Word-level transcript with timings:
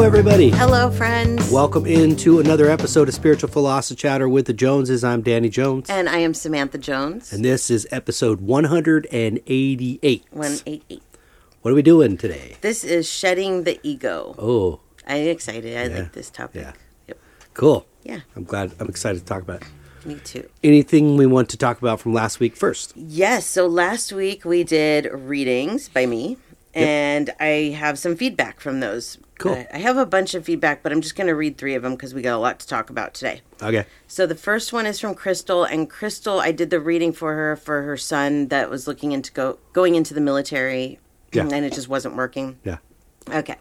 Hello, 0.00 0.08
everybody. 0.08 0.48
Hello, 0.48 0.90
friends. 0.90 1.50
Welcome 1.50 1.84
into 1.84 2.40
another 2.40 2.70
episode 2.70 3.06
of 3.10 3.14
Spiritual 3.14 3.50
Philosophy 3.50 3.96
Chatter 3.98 4.30
with 4.30 4.46
the 4.46 4.54
Joneses. 4.54 5.04
I'm 5.04 5.20
Danny 5.20 5.50
Jones. 5.50 5.90
and 5.90 6.08
I 6.08 6.20
am 6.20 6.32
Samantha 6.32 6.78
Jones. 6.78 7.34
And 7.34 7.44
this 7.44 7.68
is 7.70 7.86
episode 7.90 8.40
188. 8.40 10.24
188. 10.30 11.02
What 11.60 11.70
are 11.70 11.74
we 11.74 11.82
doing 11.82 12.16
today? 12.16 12.56
This 12.62 12.82
is 12.82 13.06
shedding 13.10 13.64
the 13.64 13.78
ego. 13.82 14.34
Oh, 14.38 14.80
I'm 15.06 15.28
excited. 15.28 15.76
I 15.76 15.92
Yeah. 15.92 15.98
like 16.04 16.12
this 16.14 16.30
topic. 16.30 16.62
Yeah. 16.62 16.72
Yep. 17.08 17.18
cool. 17.52 17.86
Yeah, 18.02 18.20
I'm 18.34 18.44
glad. 18.44 18.72
I'm 18.80 18.88
excited 18.88 19.18
to 19.18 19.24
talk 19.26 19.42
about 19.42 19.60
it. 19.60 19.68
me 20.06 20.14
too. 20.24 20.48
Anything 20.64 21.18
we 21.18 21.26
want 21.26 21.50
to 21.50 21.58
talk 21.58 21.78
about 21.78 22.00
from 22.00 22.14
last 22.14 22.40
week 22.40 22.56
first? 22.56 22.94
Yes, 22.96 23.44
so 23.44 23.66
last 23.66 24.14
week 24.14 24.46
we 24.46 24.64
did 24.64 25.10
readings 25.12 25.90
by 25.90 26.06
me, 26.06 26.38
and 26.72 27.28
I 27.38 27.76
have 27.78 27.98
some 27.98 28.16
feedback 28.16 28.60
from 28.60 28.80
those. 28.80 29.18
Cool. 29.40 29.54
I- 29.54 29.66
I 29.74 29.78
have 29.78 29.96
a 29.96 30.06
bunch 30.06 30.34
of 30.34 30.44
feedback, 30.44 30.82
but 30.82 30.92
I'm 30.92 31.00
just 31.00 31.16
going 31.16 31.26
to 31.26 31.34
read 31.34 31.56
three 31.58 31.74
of 31.74 31.82
them 31.82 31.92
because 31.92 32.14
we 32.14 32.22
got 32.22 32.36
a 32.36 32.38
lot 32.38 32.60
to 32.60 32.66
talk 32.66 32.90
about 32.90 33.14
today. 33.14 33.40
Okay. 33.62 33.86
So 34.06 34.26
the 34.26 34.34
first 34.34 34.72
one 34.72 34.86
is 34.86 35.00
from 35.00 35.14
Crystal, 35.14 35.64
and 35.64 35.88
Crystal, 35.90 36.40
I 36.40 36.52
did 36.52 36.70
the 36.70 36.78
reading 36.80 37.12
for 37.12 37.34
her 37.34 37.56
for 37.56 37.82
her 37.82 37.96
son 37.96 38.48
that 38.48 38.70
was 38.70 38.86
looking 38.86 39.12
into 39.12 39.32
go 39.32 39.58
going 39.72 39.94
into 39.96 40.14
the 40.14 40.20
military, 40.20 40.98
Yeah. 41.32 41.48
and 41.50 41.64
it 41.64 41.72
just 41.72 41.88
wasn't 41.88 42.16
working. 42.16 42.58
Yeah. 42.64 42.78
Okay. 43.32 43.56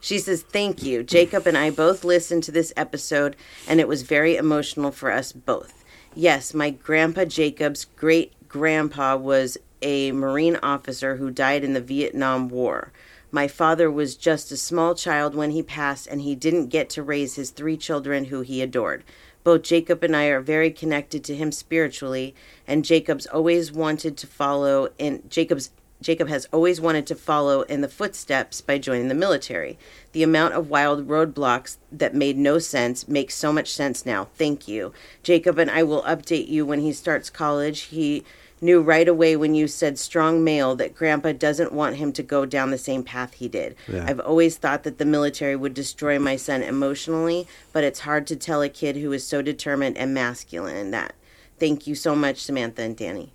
She 0.00 0.18
says, 0.18 0.42
Thank 0.42 0.82
you. 0.82 1.02
Jacob 1.02 1.46
and 1.46 1.56
I 1.56 1.70
both 1.70 2.04
listened 2.04 2.42
to 2.44 2.52
this 2.52 2.72
episode, 2.76 3.36
and 3.68 3.80
it 3.80 3.88
was 3.88 4.02
very 4.02 4.36
emotional 4.36 4.90
for 4.90 5.10
us 5.10 5.32
both. 5.32 5.82
Yes, 6.14 6.52
my 6.52 6.70
grandpa 6.70 7.24
Jacob's 7.24 7.86
great 7.96 8.32
grandpa 8.48 9.16
was 9.16 9.56
a 9.80 10.12
Marine 10.12 10.56
officer 10.62 11.16
who 11.16 11.30
died 11.30 11.64
in 11.64 11.72
the 11.72 11.80
Vietnam 11.80 12.48
War. 12.48 12.92
My 13.34 13.48
father 13.48 13.90
was 13.90 14.14
just 14.14 14.52
a 14.52 14.58
small 14.58 14.94
child 14.94 15.34
when 15.34 15.52
he 15.52 15.62
passed, 15.62 16.06
and 16.06 16.20
he 16.20 16.34
didn't 16.34 16.66
get 16.66 16.90
to 16.90 17.02
raise 17.02 17.36
his 17.36 17.50
three 17.50 17.78
children 17.78 18.26
who 18.26 18.42
he 18.42 18.60
adored. 18.60 19.04
Both 19.42 19.62
Jacob 19.62 20.04
and 20.04 20.14
I 20.14 20.26
are 20.26 20.42
very 20.42 20.70
connected 20.70 21.24
to 21.24 21.34
him 21.34 21.50
spiritually, 21.50 22.34
and 22.68 22.84
Jacob's 22.84 23.26
always 23.26 23.72
wanted 23.72 24.18
to 24.18 24.26
follow 24.26 24.90
in 24.98 25.22
Jacob's 25.30 25.70
Jacob 26.02 26.28
has 26.28 26.48
always 26.52 26.80
wanted 26.80 27.06
to 27.06 27.14
follow 27.14 27.62
in 27.62 27.80
the 27.80 27.88
footsteps 27.88 28.60
by 28.60 28.76
joining 28.76 29.08
the 29.08 29.14
military. 29.14 29.78
The 30.10 30.24
amount 30.24 30.54
of 30.54 30.68
wild 30.68 31.06
roadblocks 31.06 31.76
that 31.92 32.14
made 32.14 32.36
no 32.36 32.58
sense 32.58 33.06
makes 33.06 33.36
so 33.36 33.52
much 33.52 33.72
sense 33.72 34.04
now. 34.04 34.24
Thank 34.34 34.66
you. 34.66 34.92
Jacob 35.22 35.58
and 35.58 35.70
I 35.70 35.84
will 35.84 36.02
update 36.02 36.48
you 36.48 36.66
when 36.66 36.80
he 36.80 36.92
starts 36.92 37.30
college. 37.30 37.82
He 37.82 38.24
knew 38.62 38.80
right 38.80 39.08
away 39.08 39.36
when 39.36 39.54
you 39.54 39.66
said 39.66 39.98
strong 39.98 40.42
male 40.44 40.74
that 40.76 40.94
grandpa 40.94 41.32
doesn't 41.32 41.72
want 41.72 41.96
him 41.96 42.12
to 42.12 42.22
go 42.22 42.46
down 42.46 42.70
the 42.70 42.78
same 42.78 43.02
path 43.02 43.34
he 43.34 43.48
did. 43.48 43.74
Yeah. 43.92 44.04
I've 44.08 44.20
always 44.20 44.56
thought 44.56 44.84
that 44.84 44.98
the 44.98 45.04
military 45.04 45.56
would 45.56 45.74
destroy 45.74 46.18
my 46.18 46.36
son 46.36 46.62
emotionally, 46.62 47.46
but 47.72 47.84
it's 47.84 48.00
hard 48.00 48.26
to 48.28 48.36
tell 48.36 48.62
a 48.62 48.68
kid 48.68 48.96
who 48.96 49.12
is 49.12 49.26
so 49.26 49.42
determined 49.42 49.98
and 49.98 50.14
masculine 50.14 50.76
in 50.76 50.90
that. 50.92 51.14
Thank 51.58 51.86
you 51.86 51.94
so 51.94 52.14
much, 52.14 52.38
Samantha 52.42 52.82
and 52.82 52.96
Danny. 52.96 53.32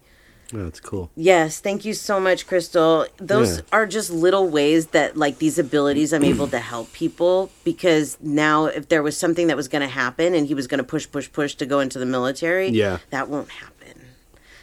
Oh, 0.53 0.63
that's 0.63 0.79
cool. 0.79 1.11
Yes, 1.13 1.59
thank 1.59 1.83
you 1.83 1.93
so 1.93 2.21
much, 2.21 2.47
Crystal. 2.47 3.05
Those 3.17 3.57
Yeah. 3.57 3.63
are 3.73 3.85
just 3.85 4.09
little 4.09 4.47
ways 4.47 4.87
that, 4.87 5.17
like, 5.17 5.39
these 5.39 5.59
abilities 5.59 6.13
I'm 6.13 6.23
able 6.23 6.47
to 6.47 6.59
help 6.59 6.93
people 6.93 7.51
because 7.65 8.17
now, 8.21 8.65
if 8.67 8.87
there 8.87 9.03
was 9.03 9.17
something 9.17 9.47
that 9.47 9.57
was 9.57 9.67
going 9.67 9.81
to 9.81 9.89
happen 9.89 10.33
and 10.33 10.47
he 10.47 10.53
was 10.53 10.65
going 10.67 10.77
to 10.77 10.85
push, 10.85 11.05
push, 11.11 11.29
push 11.29 11.55
to 11.55 11.65
go 11.65 11.81
into 11.81 11.99
the 11.99 12.05
military, 12.05 12.69
Yeah. 12.69 12.99
that 13.09 13.27
won't 13.27 13.49
happen. 13.49 13.73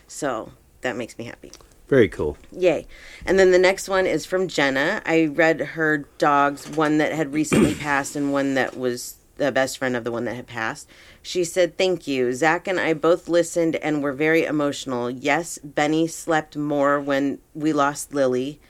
So 0.07 0.53
that 0.81 0.97
makes 0.97 1.19
me 1.19 1.25
happy. 1.25 1.53
Very 1.89 2.09
cool. 2.09 2.39
Yay. 2.51 2.87
And 3.27 3.39
then 3.39 3.51
the 3.51 3.59
next 3.59 3.89
one 3.89 4.07
is 4.07 4.25
from 4.25 4.49
Jenna. 4.49 5.03
I 5.05 5.27
read 5.27 5.61
her 5.61 5.99
dogs, 6.19 6.69
one 6.69 6.99
that 6.99 7.13
had 7.13 7.33
recently 7.33 7.75
passed 7.81 8.17
and 8.17 8.33
one 8.33 8.55
that 8.55 8.77
was 8.77 9.17
the 9.37 9.53
best 9.53 9.79
friend 9.79 9.97
of 9.97 10.05
the 10.05 10.13
one 10.13 10.25
that 10.25 10.37
had 10.37 10.47
passed. 10.47 10.89
She 11.23 11.45
said, 11.45 11.77
Thank 11.77 12.07
you. 12.07 12.33
Zach 12.33 12.67
and 12.69 12.81
I 12.81 12.95
both 12.95 13.29
listened 13.29 13.77
and 13.77 14.03
were 14.03 14.13
very 14.13 14.45
emotional. 14.45 15.11
Yes, 15.11 15.59
Benny 15.59 16.07
slept 16.07 16.57
more 16.57 17.01
when 17.01 17.39
we 17.55 17.73
lost 17.73 18.15
Lily. 18.15 18.61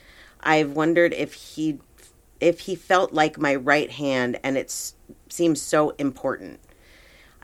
I've 0.40 0.72
wondered 0.72 1.12
if 1.14 1.34
he 1.34 1.78
if 2.40 2.60
he 2.60 2.74
felt 2.74 3.12
like 3.12 3.38
my 3.38 3.54
right 3.54 3.90
hand 3.90 4.38
and 4.42 4.58
it 4.58 4.92
seems 5.28 5.62
so 5.62 5.90
important. 5.98 6.60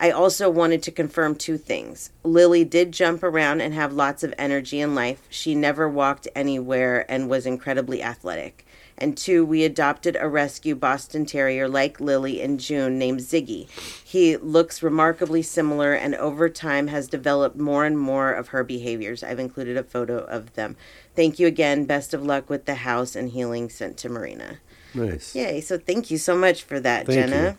I 0.02 0.10
also 0.10 0.48
wanted 0.48 0.82
to 0.84 0.90
confirm 0.90 1.36
two 1.36 1.58
things. 1.58 2.10
Lily 2.24 2.64
did 2.64 2.90
jump 2.90 3.22
around 3.22 3.60
and 3.60 3.74
have 3.74 3.92
lots 3.92 4.24
of 4.24 4.32
energy 4.38 4.80
in 4.80 4.94
life. 4.94 5.26
She 5.28 5.54
never 5.54 5.86
walked 5.86 6.26
anywhere 6.34 7.04
and 7.10 7.28
was 7.28 7.44
incredibly 7.44 8.02
athletic. 8.02 8.66
And 8.96 9.16
two, 9.16 9.44
we 9.44 9.62
adopted 9.62 10.16
a 10.18 10.28
rescue 10.28 10.74
Boston 10.74 11.26
Terrier 11.26 11.68
like 11.68 12.00
Lily 12.00 12.40
in 12.40 12.56
June 12.56 12.98
named 12.98 13.20
Ziggy. 13.20 13.68
He 14.02 14.38
looks 14.38 14.82
remarkably 14.82 15.42
similar 15.42 15.92
and 15.92 16.14
over 16.14 16.48
time 16.48 16.86
has 16.88 17.06
developed 17.06 17.56
more 17.56 17.84
and 17.84 17.98
more 17.98 18.32
of 18.32 18.48
her 18.48 18.64
behaviors. 18.64 19.22
I've 19.22 19.38
included 19.38 19.76
a 19.76 19.82
photo 19.82 20.18
of 20.24 20.54
them. 20.54 20.76
Thank 21.14 21.38
you 21.38 21.46
again. 21.46 21.84
Best 21.84 22.14
of 22.14 22.22
luck 22.22 22.48
with 22.48 22.64
the 22.64 22.76
house 22.76 23.14
and 23.14 23.30
healing 23.30 23.68
sent 23.68 23.98
to 23.98 24.08
Marina. 24.08 24.58
Nice. 24.94 25.34
Yay. 25.34 25.60
So 25.60 25.76
thank 25.76 26.10
you 26.10 26.16
so 26.16 26.34
much 26.34 26.62
for 26.62 26.80
that, 26.80 27.06
Thank 27.06 27.30
Jenna. 27.30 27.42
you. 27.50 27.56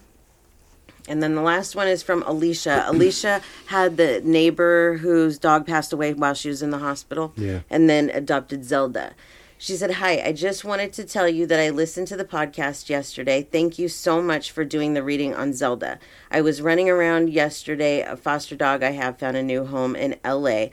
And 1.07 1.21
then 1.21 1.35
the 1.35 1.41
last 1.41 1.75
one 1.75 1.87
is 1.87 2.03
from 2.03 2.23
Alicia. 2.23 2.85
Alicia 2.87 3.41
had 3.67 3.97
the 3.97 4.21
neighbor 4.23 4.97
whose 4.97 5.37
dog 5.37 5.65
passed 5.65 5.93
away 5.93 6.13
while 6.13 6.33
she 6.33 6.49
was 6.49 6.61
in 6.61 6.69
the 6.69 6.79
hospital. 6.79 7.33
Yeah. 7.35 7.61
And 7.69 7.89
then 7.89 8.09
adopted 8.09 8.65
Zelda. 8.65 9.13
She 9.57 9.75
said, 9.75 9.91
Hi, 9.91 10.19
I 10.25 10.31
just 10.31 10.65
wanted 10.65 10.91
to 10.93 11.03
tell 11.03 11.29
you 11.29 11.45
that 11.45 11.59
I 11.59 11.69
listened 11.69 12.07
to 12.07 12.17
the 12.17 12.25
podcast 12.25 12.89
yesterday. 12.89 13.43
Thank 13.43 13.77
you 13.77 13.89
so 13.89 14.19
much 14.19 14.49
for 14.49 14.65
doing 14.65 14.95
the 14.95 15.03
reading 15.03 15.35
on 15.35 15.53
Zelda. 15.53 15.99
I 16.31 16.41
was 16.41 16.63
running 16.63 16.89
around 16.89 17.29
yesterday. 17.29 18.01
A 18.01 18.17
foster 18.17 18.55
dog 18.55 18.81
I 18.81 18.89
have 18.93 19.19
found 19.19 19.37
a 19.37 19.43
new 19.43 19.65
home 19.65 19.95
in 19.95 20.15
LA. 20.25 20.69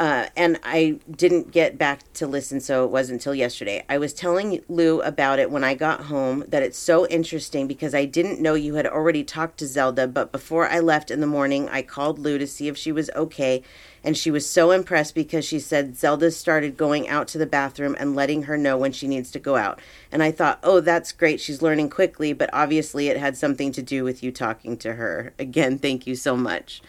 Uh, 0.00 0.26
and 0.36 0.58
I 0.64 0.98
didn't 1.08 1.52
get 1.52 1.78
back 1.78 2.00
to 2.14 2.26
listen, 2.26 2.60
so 2.60 2.84
it 2.84 2.90
wasn't 2.90 3.20
until 3.20 3.34
yesterday. 3.34 3.84
I 3.88 3.98
was 3.98 4.12
telling 4.12 4.60
Lou 4.68 5.00
about 5.02 5.38
it 5.38 5.52
when 5.52 5.62
I 5.62 5.74
got 5.74 6.06
home 6.06 6.42
that 6.48 6.64
it's 6.64 6.78
so 6.78 7.06
interesting 7.06 7.68
because 7.68 7.94
I 7.94 8.04
didn't 8.04 8.40
know 8.40 8.54
you 8.54 8.74
had 8.74 8.88
already 8.88 9.22
talked 9.22 9.58
to 9.58 9.68
Zelda, 9.68 10.08
but 10.08 10.32
before 10.32 10.68
I 10.68 10.80
left 10.80 11.12
in 11.12 11.20
the 11.20 11.28
morning, 11.28 11.68
I 11.68 11.82
called 11.82 12.18
Lou 12.18 12.38
to 12.38 12.46
see 12.46 12.66
if 12.66 12.76
she 12.76 12.90
was 12.90 13.08
okay, 13.14 13.62
and 14.02 14.16
she 14.16 14.32
was 14.32 14.50
so 14.50 14.72
impressed 14.72 15.14
because 15.14 15.44
she 15.44 15.60
said 15.60 15.96
Zelda 15.96 16.32
started 16.32 16.76
going 16.76 17.08
out 17.08 17.28
to 17.28 17.38
the 17.38 17.46
bathroom 17.46 17.94
and 17.96 18.16
letting 18.16 18.42
her 18.42 18.58
know 18.58 18.76
when 18.76 18.90
she 18.90 19.06
needs 19.06 19.30
to 19.30 19.38
go 19.38 19.54
out. 19.54 19.80
And 20.10 20.24
I 20.24 20.32
thought, 20.32 20.58
oh, 20.64 20.80
that's 20.80 21.12
great. 21.12 21.40
She's 21.40 21.62
learning 21.62 21.90
quickly, 21.90 22.32
but 22.32 22.50
obviously 22.52 23.08
it 23.08 23.16
had 23.16 23.36
something 23.36 23.70
to 23.70 23.82
do 23.82 24.02
with 24.02 24.24
you 24.24 24.32
talking 24.32 24.76
to 24.78 24.94
her. 24.94 25.32
Again, 25.38 25.78
thank 25.78 26.04
you 26.04 26.16
so 26.16 26.36
much. 26.36 26.82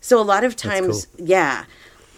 So 0.00 0.20
a 0.20 0.22
lot 0.22 0.44
of 0.44 0.54
times, 0.54 1.06
yeah 1.16 1.64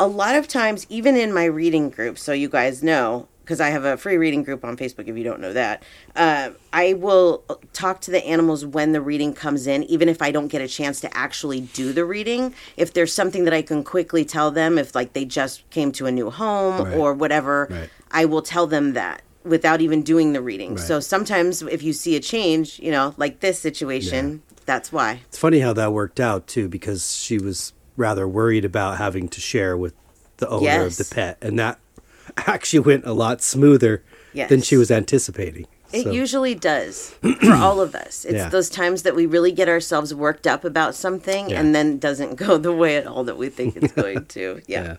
a 0.00 0.06
lot 0.06 0.34
of 0.36 0.48
times, 0.48 0.86
even 0.88 1.16
in 1.16 1.32
my 1.32 1.44
reading 1.44 1.90
group, 1.90 2.18
so 2.18 2.32
you 2.32 2.48
guys 2.48 2.82
know, 2.82 3.28
because 3.44 3.60
I 3.60 3.68
have 3.68 3.84
a 3.84 3.96
free 3.98 4.16
reading 4.16 4.42
group 4.42 4.64
on 4.64 4.76
Facebook 4.76 5.06
if 5.06 5.16
you 5.16 5.22
don't 5.24 5.40
know 5.40 5.52
that, 5.52 5.82
uh, 6.16 6.50
I 6.72 6.94
will 6.94 7.44
talk 7.74 8.00
to 8.02 8.10
the 8.10 8.24
animals 8.24 8.64
when 8.64 8.92
the 8.92 9.00
reading 9.02 9.34
comes 9.34 9.66
in, 9.66 9.82
even 9.84 10.08
if 10.08 10.22
I 10.22 10.30
don't 10.30 10.48
get 10.48 10.62
a 10.62 10.68
chance 10.68 11.00
to 11.02 11.14
actually 11.16 11.60
do 11.60 11.92
the 11.92 12.04
reading. 12.06 12.54
If 12.78 12.94
there's 12.94 13.12
something 13.12 13.44
that 13.44 13.52
I 13.52 13.60
can 13.60 13.84
quickly 13.84 14.24
tell 14.24 14.50
them, 14.50 14.78
if 14.78 14.94
like 14.94 15.12
they 15.12 15.26
just 15.26 15.68
came 15.70 15.92
to 15.92 16.06
a 16.06 16.12
new 16.12 16.30
home 16.30 16.84
Right. 16.84 16.96
or 16.96 17.12
whatever, 17.12 17.68
Right. 17.70 17.90
I 18.10 18.24
will 18.24 18.42
tell 18.42 18.66
them 18.66 18.94
that 18.94 19.20
without 19.44 19.82
even 19.82 20.02
doing 20.02 20.32
the 20.32 20.40
reading. 20.40 20.76
Right. 20.76 20.84
So 20.84 20.98
sometimes 21.00 21.60
if 21.60 21.82
you 21.82 21.92
see 21.92 22.16
a 22.16 22.20
change, 22.20 22.78
you 22.80 22.90
know, 22.90 23.14
like 23.18 23.40
this 23.40 23.58
situation, 23.58 24.42
that's 24.64 24.90
why. 24.90 25.20
It's 25.28 25.36
funny 25.36 25.60
how 25.60 25.74
that 25.74 25.92
worked 25.92 26.18
out 26.18 26.46
too, 26.46 26.66
because 26.68 27.14
she 27.14 27.38
was 27.38 27.73
rather 27.96 28.26
worried 28.28 28.64
about 28.64 28.98
having 28.98 29.28
to 29.28 29.40
share 29.40 29.76
with 29.76 29.94
the 30.38 30.48
owner 30.48 30.64
Yes. 30.64 30.98
of 31.00 31.08
the 31.08 31.14
pet, 31.14 31.38
and 31.40 31.58
that 31.58 31.78
actually 32.36 32.80
went 32.80 33.04
a 33.06 33.12
lot 33.12 33.42
smoother 33.42 34.02
than 34.34 34.62
she 34.62 34.76
was 34.76 34.90
anticipating. 34.90 35.66
It 35.92 36.02
So, 36.04 36.10
usually 36.10 36.56
does 36.56 37.10
for 37.40 37.52
all 37.52 37.80
of 37.80 37.94
us. 37.94 38.24
It's 38.24 38.34
Yeah. 38.34 38.48
those 38.48 38.68
times 38.68 39.02
that 39.04 39.14
we 39.14 39.26
really 39.26 39.52
get 39.52 39.68
ourselves 39.68 40.12
worked 40.12 40.44
up 40.44 40.64
about 40.64 40.96
something 40.96 41.50
Yeah. 41.50 41.60
and 41.60 41.72
then 41.72 41.92
it 41.94 42.00
doesn't 42.00 42.34
go 42.34 42.58
the 42.68 42.72
way 42.72 42.96
at 42.96 43.06
all 43.06 43.22
that 43.24 43.36
we 43.38 43.48
think 43.48 43.76
it's 43.76 43.92
going 44.02 44.24
to. 44.26 44.60
Yeah. 44.66 44.82
yeah. 44.84 44.96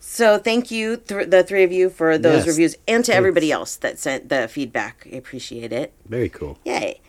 So 0.00 0.38
thank 0.38 0.70
you, 0.72 0.96
th- 0.96 1.28
the 1.30 1.44
three 1.44 1.62
of 1.62 1.70
you, 1.70 1.90
for 1.90 2.18
those 2.18 2.38
Yes. 2.38 2.46
reviews 2.48 2.76
and 2.88 3.04
to 3.04 3.14
everybody 3.14 3.52
else 3.52 3.76
that 3.76 3.98
sent 4.00 4.30
the 4.30 4.48
feedback. 4.48 5.06
I 5.12 5.16
appreciate 5.16 5.72
it. 5.72 5.92
very 6.08 6.28
cool. 6.28 6.58
Yay. 6.64 7.00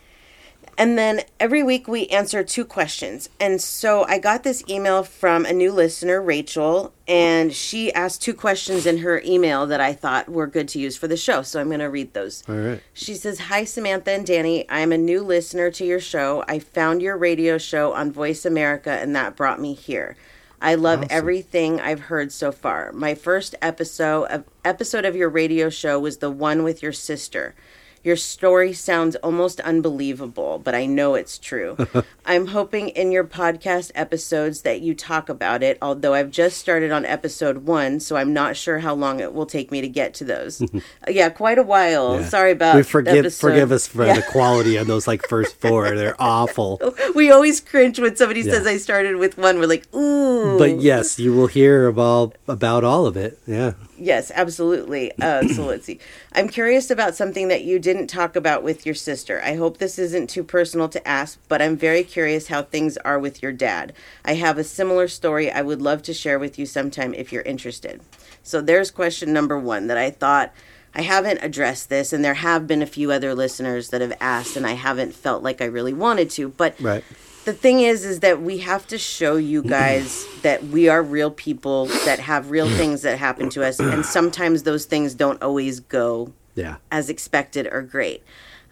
And 0.78 0.98
then 0.98 1.22
every 1.40 1.62
week 1.64 1.88
we 1.88 2.08
answer 2.08 2.44
two 2.44 2.66
questions. 2.66 3.30
And 3.40 3.62
so 3.62 4.04
I 4.06 4.18
got 4.18 4.44
this 4.44 4.64
email 4.70 5.04
from 5.04 5.46
a 5.46 5.54
new 5.54 5.72
listener, 5.72 6.22
Rachel, 6.22 6.94
and 7.08 7.54
she 7.54 7.94
asked 7.94 8.22
two 8.22 8.34
questions 8.34 8.86
in 8.86 9.00
her 9.00 9.22
email 9.26 9.68
that 9.68 9.82
I 9.82 9.94
thought 9.94 10.30
were 10.30 10.48
good 10.48 10.68
to 10.70 10.80
use 10.80 10.98
for 10.98 11.08
the 11.08 11.18
show. 11.18 11.42
So 11.42 11.60
I'm 11.60 11.68
going 11.68 11.80
to 11.80 11.86
read 11.86 12.14
those. 12.14 12.44
All 12.48 12.56
right. 12.56 12.84
She 12.94 13.16
says, 13.16 13.40
Hi, 13.40 13.64
Samantha 13.64 14.12
and 14.12 14.26
Danny. 14.26 14.66
I'm 14.70 14.92
a 14.92 14.98
new 14.98 15.22
listener 15.22 15.72
to 15.72 15.86
your 15.86 16.00
show. 16.00 16.44
I 16.48 16.60
found 16.60 17.02
your 17.02 17.18
radio 17.18 17.58
show 17.58 17.94
on 17.94 18.12
Voice 18.12 18.46
America, 18.46 18.92
and 18.92 19.16
that 19.16 19.36
brought 19.36 19.60
me 19.60 19.74
here. 19.74 20.16
I 20.62 20.76
love 20.76 21.06
everything 21.10 21.82
I've 21.82 22.02
heard 22.02 22.32
so 22.32 22.52
far. 22.52 22.92
My 22.92 23.16
first 23.16 23.56
episode 23.64 24.26
of 24.26 24.44
episode 24.64 25.06
of 25.06 25.16
your 25.16 25.30
radio 25.30 25.70
show 25.70 26.00
was 26.00 26.18
the 26.18 26.30
one 26.30 26.64
with 26.64 26.84
your 26.84 26.94
sister. 26.94 27.56
Your 28.04 28.16
story 28.16 28.74
sounds 28.74 29.16
almost 29.18 29.60
unbelievable, 29.60 30.60
but 30.64 30.74
I 30.74 30.88
know 30.88 31.14
it's 31.14 31.38
true. 31.38 31.78
I'm 32.26 32.48
hoping 32.48 32.90
in 32.90 33.12
your 33.12 33.24
podcast 33.24 33.92
episodes 33.94 34.62
that 34.64 34.82
you 34.82 34.96
talk 34.96 35.30
about 35.30 35.62
it, 35.62 35.78
although 35.84 36.16
I've 36.16 36.32
just 36.32 36.58
started 36.58 36.92
on 36.92 37.06
episode 37.06 37.60
one, 37.66 38.00
so 38.00 38.16
I'm 38.16 38.34
not 38.34 38.58
sure 38.58 38.80
how 38.80 38.96
long 38.96 39.20
it 39.20 39.34
will 39.34 39.46
take 39.46 39.72
me 39.72 39.82
to 39.82 39.88
get 39.88 40.16
to 40.16 40.24
those. 40.24 40.64
yeah, 41.08 41.30
quite 41.30 41.60
a 41.60 41.64
while. 41.64 42.20
Yeah. 42.22 42.28
Sorry 42.30 42.52
about 42.52 42.76
we 42.76 42.84
forgive 42.84 43.18
episode- 43.18 43.48
forgive 43.50 43.72
us 43.72 43.86
for 43.86 44.06
Yeah. 44.06 44.16
the 44.16 44.22
quality 44.32 44.78
of 44.78 44.88
those 44.88 45.08
like 45.08 45.28
first 45.28 45.56
four. 45.62 45.96
They're 45.96 46.16
awful. 46.20 46.80
We 47.14 47.30
always 47.30 47.60
cringe 47.62 48.00
when 48.00 48.16
somebody 48.16 48.42
Yeah. 48.42 48.54
says 48.54 48.66
I 48.68 48.78
started 48.78 49.18
with 49.18 49.38
one. 49.38 49.60
We're 49.60 49.68
like, 49.68 49.94
ooh. 49.94 50.58
But 50.58 50.80
yes, 50.82 51.20
you 51.20 51.34
will 51.34 51.48
hear 51.48 51.86
about 51.86 52.36
about 52.48 52.84
all 52.84 53.06
of 53.06 53.16
it. 53.16 53.38
Yeah. 53.46 53.74
Yes, 53.98 54.32
absolutely. 54.34 55.12
Uh, 55.22 55.48
so 55.50 55.66
let's 55.68 55.86
see. 55.86 56.00
I'm 56.34 56.50
curious 56.50 56.90
about 56.90 57.14
something 57.16 57.50
that 57.50 57.64
you 57.64 57.78
didn't 57.92 58.08
talk 58.08 58.38
about 58.38 58.64
with 58.64 58.86
your 58.86 58.96
sister. 58.96 59.42
I 59.44 59.56
hope 59.56 59.78
this 59.78 60.00
isn't 60.00 60.30
too 60.30 60.46
personal 60.46 60.88
to 60.90 61.06
ask, 61.06 61.38
but 61.50 61.62
I'm 61.62 61.76
very 61.76 62.04
curious 62.04 62.48
how 62.48 62.62
things 62.62 62.96
are 62.98 63.20
with 63.20 63.44
your 63.44 63.52
dad. 63.52 63.92
I 64.24 64.36
have 64.36 64.58
a 64.58 64.64
similar 64.64 65.10
story 65.10 65.52
I 65.52 65.62
would 65.62 65.82
love 65.82 66.02
to 66.04 66.14
share 66.14 66.40
with 66.40 66.58
you 66.58 66.66
sometime 66.66 67.14
if 67.14 67.34
you're 67.34 67.42
interested. 67.42 68.00
So 68.44 68.62
there's 68.62 68.92
question 68.92 69.34
number 69.34 69.60
one 69.60 69.88
that 69.88 69.98
I 69.98 70.10
thought 70.10 70.54
I 70.96 71.02
haven't 71.02 71.44
addressed 71.44 71.90
this, 71.90 72.14
and 72.14 72.24
there 72.24 72.36
have 72.36 72.66
been 72.66 72.82
a 72.82 72.86
few 72.86 73.12
other 73.12 73.36
listeners 73.36 73.90
that 73.90 74.00
have 74.00 74.16
asked, 74.22 74.56
and 74.56 74.66
I 74.66 74.74
haven't 74.74 75.14
felt 75.14 75.44
like 75.44 75.62
I 75.62 75.66
really 75.66 75.94
wanted 75.94 76.30
to. 76.32 76.48
But 76.48 76.76
Right. 76.80 77.04
the 77.44 77.54
thing 77.54 77.82
is 77.82 78.06
is 78.06 78.22
that 78.22 78.42
we 78.42 78.60
have 78.60 78.88
to 78.88 78.98
show 78.98 79.36
you 79.36 79.64
guys 79.64 80.26
that 80.44 80.64
we 80.66 80.88
are 80.88 81.04
real 81.04 81.32
people 81.32 81.88
that 82.06 82.20
have 82.20 82.52
real 82.52 82.70
things 82.70 83.02
that 83.02 83.18
happen 83.18 83.50
to 83.50 83.66
us 83.66 83.80
and 83.80 84.06
sometimes 84.06 84.64
those 84.64 84.86
things 84.86 85.14
don't 85.14 85.42
always 85.42 85.80
go 85.80 86.32
Yeah. 86.56 86.78
as 86.92 87.10
expected 87.10 87.68
or 87.72 87.82
great 87.82 88.24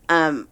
um 0.10 0.48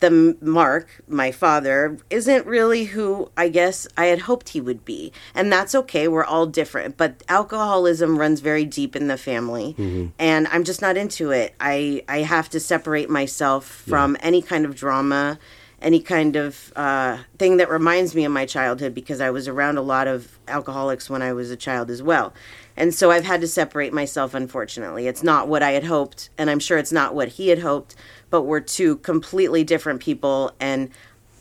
the 0.00 0.36
mark 0.40 1.02
my 1.08 1.32
father 1.32 1.98
isn't 2.08 2.46
really 2.46 2.84
who 2.84 3.30
i 3.36 3.48
guess 3.48 3.86
i 3.96 4.06
had 4.06 4.20
hoped 4.20 4.50
he 4.50 4.60
would 4.60 4.84
be 4.84 5.12
and 5.34 5.52
that's 5.52 5.74
okay 5.74 6.06
we're 6.06 6.24
all 6.24 6.46
different 6.46 6.96
but 6.96 7.22
alcoholism 7.28 8.16
runs 8.16 8.40
very 8.40 8.64
deep 8.64 8.94
in 8.94 9.08
the 9.08 9.16
family 9.18 9.74
and 10.20 10.46
i'm 10.48 10.62
just 10.62 10.80
not 10.80 10.96
into 10.96 11.30
it 11.32 11.54
i 11.58 12.02
i 12.08 12.18
have 12.18 12.48
to 12.48 12.60
separate 12.60 13.10
myself 13.10 13.64
from 13.64 14.16
any 14.20 14.40
kind 14.40 14.64
of 14.64 14.76
drama 14.76 15.38
any 15.80 16.00
kind 16.00 16.36
of 16.36 16.72
uh, 16.76 17.18
thing 17.38 17.56
that 17.56 17.68
reminds 17.68 18.14
me 18.14 18.24
of 18.24 18.30
my 18.30 18.46
childhood 18.46 18.94
because 18.94 19.20
I 19.20 19.30
was 19.30 19.48
around 19.48 19.78
a 19.78 19.82
lot 19.82 20.06
of 20.06 20.38
alcoholics 20.46 21.10
when 21.10 21.22
I 21.22 21.32
was 21.32 21.50
a 21.50 21.56
child 21.56 21.90
as 21.90 22.00
well. 22.00 22.32
And 22.76 22.94
so 22.94 23.10
I've 23.10 23.24
had 23.24 23.40
to 23.42 23.48
separate 23.48 23.92
myself, 23.92 24.34
unfortunately. 24.34 25.06
It's 25.06 25.22
not 25.22 25.48
what 25.48 25.62
I 25.62 25.72
had 25.72 25.84
hoped, 25.84 26.30
and 26.38 26.48
I'm 26.48 26.58
sure 26.58 26.78
it's 26.78 26.92
not 26.92 27.14
what 27.14 27.28
he 27.28 27.48
had 27.48 27.60
hoped, 27.60 27.94
but 28.30 28.42
we're 28.42 28.60
two 28.60 28.96
completely 28.96 29.64
different 29.64 30.00
people. 30.00 30.52
And 30.58 30.90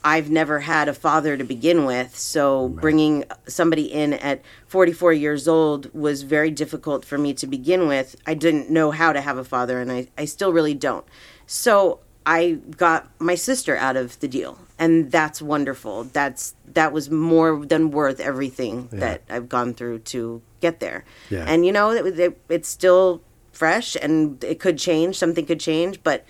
I've 0.04 0.30
never 0.30 0.60
had 0.60 0.90
a 0.90 0.94
father 0.94 1.38
to 1.38 1.44
begin 1.44 1.86
with. 1.86 2.18
So 2.18 2.70
bringing 2.70 3.26
somebody 3.48 3.92
in 3.92 4.14
at 4.14 4.42
44 4.68 5.14
years 5.14 5.48
old 5.48 5.94
was 5.94 6.24
very 6.24 6.50
difficult 6.50 7.06
for 7.06 7.18
me 7.18 7.34
to 7.36 7.46
begin 7.46 7.88
with. 7.88 8.16
I 8.26 8.34
didn't 8.34 8.70
know 8.70 8.92
how 8.92 9.14
to 9.14 9.22
have 9.22 9.38
a 9.38 9.44
father, 9.44 9.80
and 9.80 9.92
I, 9.92 10.08
I 10.18 10.26
still 10.26 10.52
really 10.52 10.74
don't. 10.74 11.06
So 11.46 12.00
I 12.26 12.60
got 12.78 13.10
my 13.20 13.36
sister 13.36 13.76
out 13.76 13.98
of 13.98 14.20
the 14.20 14.28
deal, 14.28 14.60
and 14.78 15.12
that's 15.12 15.42
wonderful. 15.42 16.04
That's 16.06 16.54
that 16.74 16.94
was 16.94 17.10
more 17.10 17.66
than 17.66 17.92
worth 17.92 18.20
everything 18.20 18.90
that 18.92 19.24
I've 19.30 19.50
gone 19.50 19.74
through 19.74 20.00
to 20.00 20.42
get 20.60 20.80
there. 20.80 21.04
Yeah. 21.30 21.46
And 21.48 21.66
you 21.66 21.72
know, 21.72 21.92
it, 21.92 22.20
it, 22.20 22.42
it's 22.48 22.70
still 22.70 23.22
fresh, 23.52 23.96
and 24.02 24.42
it 24.44 24.60
could 24.60 24.78
change. 24.78 25.18
Something 25.18 25.46
could 25.46 25.60
change, 25.60 26.02
but 26.04 26.26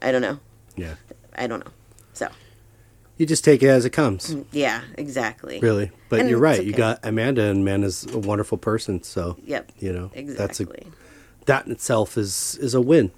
I 0.00 0.12
don't 0.12 0.22
know. 0.22 0.38
Yeah. 0.76 0.94
I 1.34 1.46
don't 1.46 1.64
know. 1.64 1.72
So 2.12 2.28
You 3.18 3.26
just 3.26 3.44
take 3.44 3.62
it 3.62 3.68
as 3.68 3.84
it 3.84 3.90
comes. 3.90 4.34
Mm, 4.34 4.46
yeah, 4.52 4.82
exactly. 4.96 5.58
Really. 5.60 5.90
But 6.08 6.20
And 6.20 6.30
you're 6.30 6.38
right. 6.38 6.64
You 6.64 6.72
got 6.72 7.00
Amanda 7.02 7.42
and 7.44 7.60
Amanda's 7.62 8.06
a 8.12 8.18
wonderful 8.18 8.58
person, 8.58 9.02
so 9.02 9.36
Yep. 9.44 9.72
you 9.78 9.92
know, 9.92 10.10
that's 10.14 10.60
a 10.60 10.62
Exactly. 10.64 10.86
that 11.46 11.66
in 11.66 11.72
itself 11.72 12.16
is 12.16 12.56
is 12.60 12.74
a 12.74 12.80
win. 12.80 13.10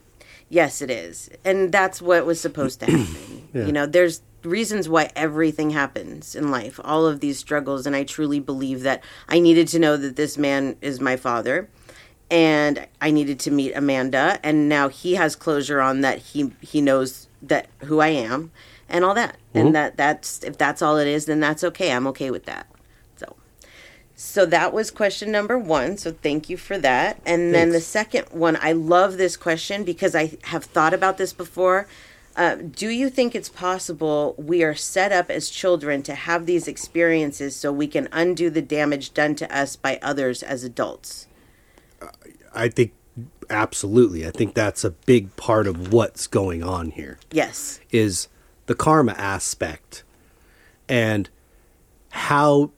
Yes, 0.49 0.82
it 0.82 0.91
is. 0.91 1.31
And 1.44 1.73
that's 1.73 2.00
what 2.00 2.26
was 2.26 2.41
supposed 2.41 2.81
to 2.81 2.87
happen. 2.87 3.41
Yeah. 3.55 3.67
You 3.67 3.73
know, 3.73 3.87
there's 3.87 4.20
reasons 4.43 4.88
why 4.88 5.12
everything 5.14 5.70
happens 5.70 6.35
in 6.35 6.50
life, 6.50 6.81
all 6.82 7.06
of 7.06 7.20
these 7.20 7.38
struggles. 7.38 7.87
And 7.87 7.94
I 7.94 8.02
truly 8.02 8.41
believe 8.41 8.82
that 8.82 9.05
I 9.29 9.38
needed 9.38 9.69
to 9.69 9.79
know 9.79 9.96
that 9.96 10.17
this 10.17 10.37
man 10.37 10.75
is 10.81 11.00
my 11.00 11.14
father. 11.14 11.69
And 12.32 12.85
I 13.00 13.12
needed 13.12 13.38
to 13.41 13.52
meet 13.52 13.75
Amanda. 13.76 14.41
And 14.43 14.69
now 14.69 14.88
he 14.88 15.14
has 15.14 15.37
closure 15.37 15.81
on 15.81 16.00
that 16.00 16.19
he, 16.19 16.50
he 16.61 16.81
knows 16.81 17.29
that 17.43 17.69
who 17.85 18.00
I 18.00 18.08
am 18.08 18.50
and 18.88 19.05
all 19.05 19.14
that. 19.14 19.37
And 19.55 19.67
mm-hmm. 19.67 19.73
that 19.75 19.96
that's, 19.96 20.43
if 20.43 20.58
that's 20.58 20.82
all 20.82 20.96
it 20.96 21.06
is, 21.06 21.26
then 21.26 21.38
that's 21.38 21.62
okay. 21.62 21.93
I'm 21.93 22.08
okay 22.08 22.32
with 22.32 22.46
that. 22.46 22.67
So. 24.17 24.47
That 24.47 24.73
was 24.73 24.91
question 24.91 25.33
number 25.33 25.59
one. 25.59 25.97
So 25.97 26.13
thank 26.13 26.49
you 26.49 26.57
for 26.57 26.79
that. 26.79 27.21
And 27.27 27.53
then 27.55 27.71
the 27.71 27.81
second 27.81 28.27
one, 28.31 28.57
I 28.61 28.73
love 28.73 29.17
this 29.17 29.37
question 29.37 29.85
because 29.85 30.15
I 30.15 30.39
have 30.45 30.65
thought 30.65 30.95
about 30.95 31.19
this 31.19 31.33
before. 31.33 31.89
Uh, 32.37 32.57
do 32.57 32.89
you 32.89 33.11
think 33.11 33.35
it's 33.35 33.49
possible 33.49 34.35
we 34.37 34.63
are 34.63 34.75
set 34.75 35.13
up 35.13 35.31
as 35.31 35.49
children 35.49 36.03
to 36.03 36.15
have 36.15 36.47
these 36.47 36.67
experiences 36.67 37.55
so 37.55 37.73
we 37.73 37.87
can 37.87 38.09
undo 38.13 38.51
the 38.51 38.63
damage 38.63 39.15
done 39.15 39.35
to 39.37 39.57
us 39.57 39.77
by 39.77 39.99
others 40.03 40.43
as 40.43 40.65
adults? 40.65 41.29
I 42.53 42.69
think 42.69 42.93
absolutely. 43.51 44.27
I 44.27 44.31
think 44.31 44.55
that's 44.55 44.85
a 44.85 44.91
big 44.91 45.35
part 45.37 45.67
of 45.67 45.93
what's 45.93 46.27
going 46.27 46.63
on 46.63 46.91
here. 46.91 47.19
Yes. 47.31 47.81
is 47.91 48.29
the 48.67 48.75
karma 48.75 49.13
aspect 49.13 50.03
and 50.89 51.29
how 52.11 52.71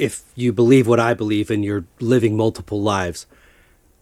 if 0.00 0.22
you 0.34 0.52
believe 0.52 0.86
what 0.86 1.00
I 1.00 1.12
believe 1.14 1.50
and 1.50 1.64
you're 1.64 1.84
living 2.00 2.36
multiple 2.36 2.80
lives 2.82 3.26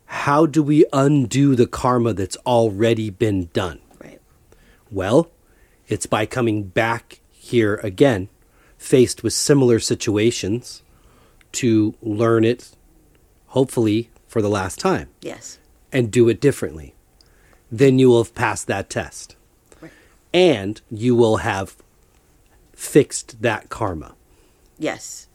how 0.07 0.47
do 0.47 0.63
we 0.63 0.85
undo 0.93 1.55
the 1.55 1.67
karma 1.67 2.13
that's 2.15 2.37
already 2.47 3.11
been 3.11 3.51
done 3.53 3.81
Right. 4.03 4.21
well 4.91 5.31
it's 5.89 6.07
by 6.07 6.25
coming 6.27 6.63
back 6.65 7.21
here 7.33 7.75
again 7.83 8.29
faced 8.79 9.23
with 9.23 9.33
similar 9.33 9.79
situations 9.81 10.83
to 11.53 11.95
learn 12.03 12.45
it 12.45 12.71
hopefully 13.49 14.11
for 14.27 14.41
the 14.43 14.49
last 14.51 14.79
time 14.79 15.09
Yes. 15.23 15.59
and 15.93 16.11
do 16.11 16.29
it 16.29 16.41
differently, 16.41 16.95
then 17.73 17.99
you 17.99 18.09
will 18.11 18.23
have 18.23 18.35
passed 18.35 18.67
that 18.67 18.91
test. 18.91 19.35
And 20.35 20.81
you 20.91 21.15
will 21.17 21.39
have 21.39 21.75
fixed 22.75 23.41
that 23.41 23.71
karma. 23.71 24.15
Yes. 24.79 25.28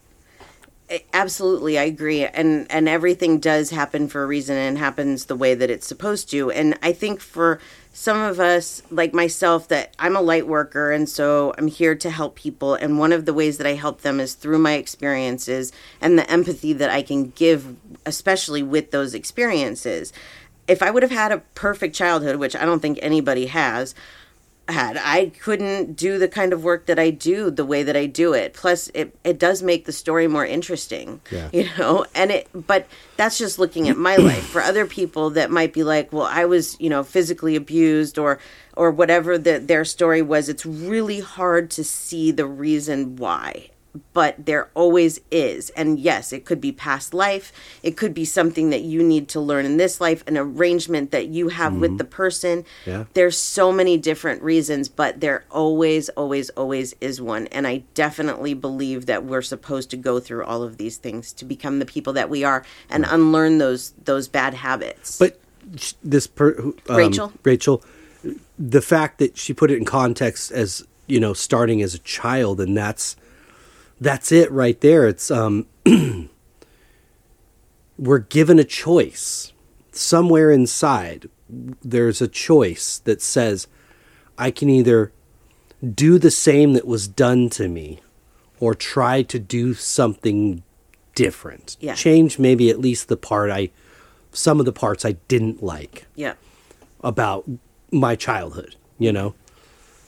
Absolutely, 1.14 1.78
I 1.80 1.84
agree. 1.84 2.26
And 2.26 2.68
and 2.70 2.90
everything 2.90 3.40
does 3.40 3.70
happen 3.70 4.08
for 4.08 4.24
a 4.24 4.28
reason 4.28 4.58
and 4.58 4.78
happens 4.78 5.26
the 5.26 5.36
way 5.36 5.56
that 5.56 5.70
it's 5.70 5.88
supposed 5.88 6.30
to. 6.32 6.52
And 6.52 6.78
I 6.84 6.92
think 6.92 7.20
for 7.22 7.60
some 7.94 8.20
of 8.20 8.40
us, 8.40 8.82
like 8.90 9.14
myself, 9.14 9.68
that 9.70 9.94
I'm 10.00 10.16
a 10.16 10.22
light 10.22 10.48
worker 10.48 10.92
and 10.92 11.08
so 11.08 11.54
I'm 11.58 11.68
here 11.68 11.96
to 11.96 12.10
help 12.10 12.36
people. 12.36 12.74
And 12.74 13.00
one 13.00 13.14
of 13.14 13.26
the 13.26 13.34
ways 13.34 13.58
that 13.60 13.68
I 13.68 13.74
help 13.76 14.02
them 14.02 14.20
is 14.20 14.34
through 14.34 14.60
my 14.60 14.74
experiences 14.74 15.72
and 16.02 16.18
the 16.18 16.30
empathy 16.30 16.74
that 16.74 16.90
I 16.90 17.02
can 17.02 17.30
give, 17.30 17.76
especially 18.06 18.64
with 18.64 18.92
those 18.92 19.14
experiences. 19.14 20.12
If 20.68 20.82
I 20.82 20.92
would 20.92 21.04
have 21.04 21.12
had 21.12 21.32
a 21.32 21.40
perfect 21.56 21.96
childhood, 21.96 22.38
which 22.38 22.56
I 22.56 22.66
don't 22.66 22.80
think 22.82 22.98
anybody 23.02 23.48
has, 23.48 23.94
had. 24.70 24.98
I 24.98 25.32
couldn't 25.42 25.96
do 25.96 26.18
the 26.18 26.28
kind 26.28 26.54
of 26.54 26.64
work 26.64 26.86
that 26.86 26.98
i 26.98 27.10
do 27.10 27.52
the 27.52 27.66
way 27.66 27.84
that 27.84 27.98
i 27.98 28.06
do 28.06 28.34
it. 28.34 28.54
Plus 28.54 28.90
it, 28.94 29.14
it 29.24 29.38
does 29.38 29.62
make 29.62 29.86
the 29.86 29.92
story 29.92 30.28
more 30.28 30.46
interesting 30.46 31.20
Yeah. 31.32 31.50
you 31.52 31.68
know? 31.78 32.06
And 32.16 32.32
it 32.32 32.48
but 32.54 32.88
that's 33.18 33.38
just 33.38 33.60
looking 33.60 33.90
at 33.90 33.98
my 33.98 34.16
life. 34.16 34.46
For 34.46 34.62
other 34.62 34.86
people 34.86 35.32
that 35.32 35.52
might 35.52 35.74
be 35.74 35.84
like 35.84 36.14
well 36.14 36.28
i 36.32 36.46
was 36.46 36.78
you 36.80 36.90
know 36.90 37.04
physically 37.04 37.56
abused 37.56 38.18
or 38.18 38.40
or 38.76 38.90
whatever 38.90 39.38
the, 39.38 39.60
their 39.60 39.86
story 39.86 40.22
was 40.22 40.50
it's 40.50 40.66
really 40.66 41.20
hard 41.20 41.70
to 41.72 41.84
see 41.84 42.32
the 42.32 42.46
reason 42.46 43.16
why 43.18 43.70
but 44.14 44.46
there 44.46 44.70
always 44.74 45.20
is. 45.30 45.70
And 45.72 46.00
yes, 46.00 46.34
it 46.34 46.46
could 46.46 46.60
be 46.60 46.72
past 46.72 47.14
life. 47.14 47.52
It 47.84 47.96
could 47.96 48.14
be 48.14 48.26
something 48.26 48.70
that 48.72 48.82
you 48.82 49.04
need 49.04 49.28
to 49.30 49.40
learn 49.40 49.66
in 49.66 49.78
this 49.78 50.02
life, 50.02 50.24
an 50.28 50.38
arrangement 50.38 51.12
that 51.12 51.28
you 51.28 51.50
have 51.50 51.76
with 51.76 51.98
the 51.98 52.04
person. 52.04 52.66
Yeah. 52.86 53.06
There's 53.14 53.38
so 53.38 53.72
many 53.72 53.98
different 53.98 54.42
reasons, 54.42 54.90
but 54.90 55.20
there 55.22 55.46
always, 55.52 56.10
always, 56.10 56.50
always 56.52 56.96
is 57.02 57.22
one. 57.22 57.48
And 57.48 57.68
I 57.68 57.84
definitely 57.94 58.54
believe 58.54 59.06
that 59.06 59.26
we're 59.26 59.42
supposed 59.42 59.92
to 59.92 59.98
go 59.98 60.20
through 60.20 60.44
all 60.46 60.64
of 60.64 60.78
these 60.78 60.98
things 60.98 61.32
to 61.34 61.46
become 61.46 61.80
the 61.80 61.86
people 61.86 62.14
that 62.14 62.30
we 62.30 62.44
are 62.44 62.66
and 62.90 63.06
unlearn 63.08 63.60
those 63.60 63.94
those 64.06 64.28
bad 64.28 64.54
habits. 64.54 65.20
But 65.20 65.40
this 66.04 66.28
per, 66.28 66.54
um, 66.60 66.76
Rachel? 66.90 67.34
Rachel, 67.44 67.84
the 68.58 68.82
fact 68.82 69.20
that 69.20 69.38
she 69.38 69.54
put 69.54 69.72
it 69.72 69.78
in 69.78 69.86
context 69.86 70.52
as 70.52 70.86
you 71.08 71.20
know 71.20 71.34
starting 71.34 71.82
as 71.82 71.94
a 71.94 72.00
child, 72.00 72.60
and 72.60 72.76
that's 72.76 73.16
that's 74.04 74.32
it 74.32 74.52
right 74.52 74.80
there. 74.82 75.08
It's 75.08 75.32
um, 75.32 75.68
we're 77.98 78.20
given 78.20 78.60
a 78.60 78.64
choice 78.64 79.54
somewhere 79.92 80.52
inside. 80.52 81.30
There's 81.50 82.22
a 82.22 82.28
choice 82.28 83.00
that 83.00 83.22
says 83.22 83.68
I 84.38 84.52
can 84.52 84.70
either 84.70 85.12
do 85.94 86.18
the 86.18 86.32
same 86.32 86.74
that 86.74 86.88
was 86.88 87.08
done 87.08 87.50
to 87.52 87.68
me, 87.68 88.00
or 88.60 88.74
try 88.74 89.22
to 89.24 89.38
do 89.40 89.74
something 89.74 90.64
different. 91.16 91.76
Yeah. 91.80 91.96
Change 91.96 92.40
maybe 92.40 92.70
at 92.70 92.80
least 92.80 93.10
the 93.10 93.18
part 93.18 93.50
I 93.50 93.72
some 94.32 94.60
of 94.60 94.66
the 94.66 94.74
parts 94.74 95.06
I 95.06 95.14
didn't 95.28 95.62
like 95.62 96.06
yeah. 96.16 96.34
about 97.04 97.46
my 97.92 98.16
childhood, 98.16 98.76
you 98.98 99.12
know? 99.12 99.36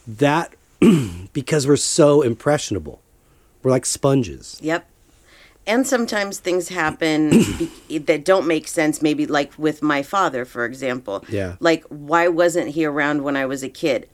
That 0.07 0.55
because 1.33 1.67
we're 1.67 1.75
so 1.75 2.21
impressionable. 2.21 3.01
We're 3.65 3.71
like 3.71 3.87
sponges. 3.87 4.59
Yep. 4.61 4.87
And 5.65 5.87
sometimes 5.87 6.37
things 6.37 6.69
happen 6.69 7.31
be- 7.87 7.97
that 7.97 8.23
don't 8.23 8.45
make 8.45 8.67
sense, 8.67 9.01
maybe 9.01 9.25
like 9.25 9.57
with 9.57 9.81
my 9.81 10.03
father, 10.03 10.45
for 10.45 10.65
example. 10.65 11.25
Yeah. 11.27 11.55
Like, 11.59 11.83
why 11.85 12.27
wasn't 12.27 12.69
he 12.69 12.85
around 12.85 13.23
when 13.23 13.35
I 13.35 13.47
was 13.47 13.63
a 13.63 13.69
kid? 13.69 14.07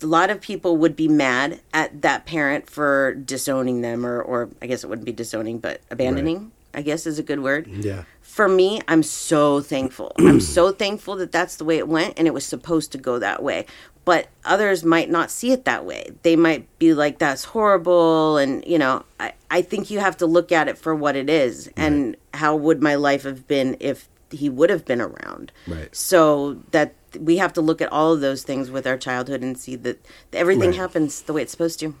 A 0.00 0.06
lot 0.06 0.30
of 0.30 0.40
people 0.40 0.76
would 0.76 0.94
be 0.94 1.08
mad 1.08 1.60
at 1.74 2.02
that 2.02 2.26
parent 2.26 2.70
for 2.70 3.14
disowning 3.14 3.80
them, 3.80 4.06
or, 4.06 4.22
or 4.22 4.50
I 4.62 4.68
guess 4.68 4.84
it 4.84 4.86
wouldn't 4.86 5.06
be 5.06 5.12
disowning, 5.12 5.58
but 5.58 5.80
abandoning, 5.90 6.51
I 6.74 6.82
guess 6.82 7.06
is 7.06 7.18
a 7.18 7.22
good 7.22 7.40
word. 7.40 7.66
Yeah. 7.66 8.04
For 8.22 8.48
me, 8.48 8.80
I'm 8.88 9.02
so 9.02 9.60
thankful. 9.60 10.12
I'm 10.18 10.40
so 10.40 10.72
thankful 10.72 11.16
that 11.16 11.32
that's 11.32 11.56
the 11.56 11.64
way 11.64 11.78
it 11.78 11.86
went 11.88 12.14
and 12.18 12.26
it 12.26 12.32
was 12.34 12.46
supposed 12.46 12.92
to 12.92 12.98
go 12.98 13.18
that 13.18 13.42
way. 13.42 13.66
But 14.04 14.28
others 14.44 14.82
might 14.84 15.10
not 15.10 15.30
see 15.30 15.52
it 15.52 15.64
that 15.66 15.84
way. 15.84 16.10
They 16.22 16.34
might 16.34 16.66
be 16.78 16.92
like, 16.94 17.18
that's 17.18 17.44
horrible. 17.44 18.36
And, 18.36 18.64
you 18.66 18.78
know, 18.78 19.04
I, 19.20 19.32
I 19.50 19.62
think 19.62 19.90
you 19.90 20.00
have 20.00 20.16
to 20.16 20.26
look 20.26 20.50
at 20.50 20.66
it 20.66 20.76
for 20.76 20.94
what 20.94 21.14
it 21.14 21.30
is. 21.30 21.70
And 21.76 22.16
how 22.34 22.56
would 22.56 22.82
my 22.82 22.96
life 22.96 23.22
have 23.22 23.46
been 23.46 23.76
if 23.78 24.08
he 24.30 24.48
would 24.48 24.70
have 24.70 24.84
been 24.84 25.00
around? 25.00 25.52
Right. 25.68 25.94
So 25.94 26.62
that 26.72 26.94
we 27.20 27.36
have 27.36 27.52
to 27.52 27.60
look 27.60 27.80
at 27.80 27.92
all 27.92 28.12
of 28.14 28.20
those 28.22 28.42
things 28.42 28.70
with 28.72 28.86
our 28.88 28.96
childhood 28.96 29.42
and 29.42 29.56
see 29.56 29.76
that 29.76 30.04
everything 30.32 30.70
Right. 30.70 30.78
happens 30.78 31.22
the 31.22 31.32
way 31.34 31.42
it's 31.42 31.52
supposed 31.52 31.78
to. 31.80 31.94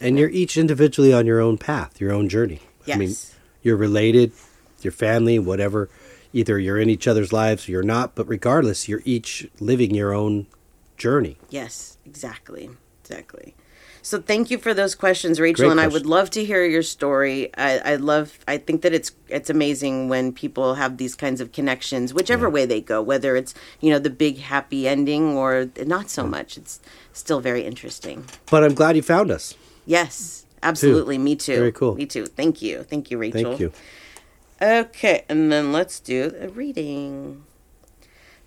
And 0.00 0.18
you're 0.18 0.30
each 0.30 0.56
individually 0.56 1.12
on 1.12 1.26
your 1.26 1.40
own 1.40 1.58
path, 1.58 2.00
your 2.00 2.12
own 2.12 2.28
journey. 2.28 2.62
I 2.88 2.96
mean, 2.96 3.10
Yes. 3.10 3.34
You're 3.68 3.76
related, 3.76 4.32
your 4.80 4.92
family, 4.92 5.38
whatever. 5.38 5.88
Either 6.32 6.58
you're 6.58 6.78
in 6.78 6.90
each 6.90 7.06
other's 7.06 7.32
lives 7.32 7.68
or 7.68 7.72
you're 7.72 7.82
not, 7.82 8.14
but 8.14 8.26
regardless, 8.26 8.88
you're 8.88 9.02
each 9.04 9.48
living 9.60 9.94
your 9.94 10.12
own 10.12 10.46
journey. 10.96 11.36
Yes, 11.48 11.98
exactly. 12.04 12.70
Exactly. 13.02 13.54
So 14.02 14.20
thank 14.20 14.50
you 14.50 14.58
for 14.58 14.72
those 14.72 14.94
questions, 14.94 15.40
Rachel, 15.40 15.66
Great 15.66 15.72
and 15.72 15.80
I 15.80 15.88
would 15.88 16.06
love 16.06 16.30
to 16.30 16.44
hear 16.44 16.64
your 16.64 16.82
story. 16.82 17.50
I, 17.56 17.78
I 17.78 17.96
love 17.96 18.38
I 18.46 18.56
think 18.56 18.82
that 18.82 18.94
it's 18.94 19.12
it's 19.28 19.50
amazing 19.50 20.08
when 20.08 20.32
people 20.32 20.74
have 20.74 20.96
these 20.96 21.14
kinds 21.14 21.40
of 21.40 21.52
connections, 21.52 22.14
whichever 22.14 22.48
way 22.48 22.64
they 22.64 22.80
go, 22.80 23.02
whether 23.02 23.36
it's, 23.36 23.54
you 23.80 23.90
know, 23.90 23.98
the 23.98 24.10
big 24.10 24.38
happy 24.38 24.88
ending 24.88 25.36
or 25.36 25.68
not 25.84 26.08
so 26.10 26.26
much. 26.26 26.56
It's 26.56 26.80
still 27.12 27.40
very 27.40 27.64
interesting. 27.64 28.24
But 28.50 28.64
I'm 28.64 28.74
glad 28.74 28.96
you 28.96 29.02
found 29.02 29.30
us. 29.30 29.54
Yes, 29.84 30.46
absolutely. 30.62 31.18
Me 31.18 31.36
too. 31.36 31.56
Very 31.56 31.72
cool. 31.72 31.94
Me 31.94 32.06
too. 32.06 32.26
Thank 32.26 32.62
you. 32.62 32.82
Thank 32.82 33.10
you, 33.10 33.18
Rachel. 33.18 33.42
Thank 33.42 33.60
you. 33.60 33.72
Okay, 34.60 35.24
and 35.28 35.52
then 35.52 35.72
let's 35.72 36.00
do 36.00 36.34
a 36.40 36.48
reading. 36.48 37.44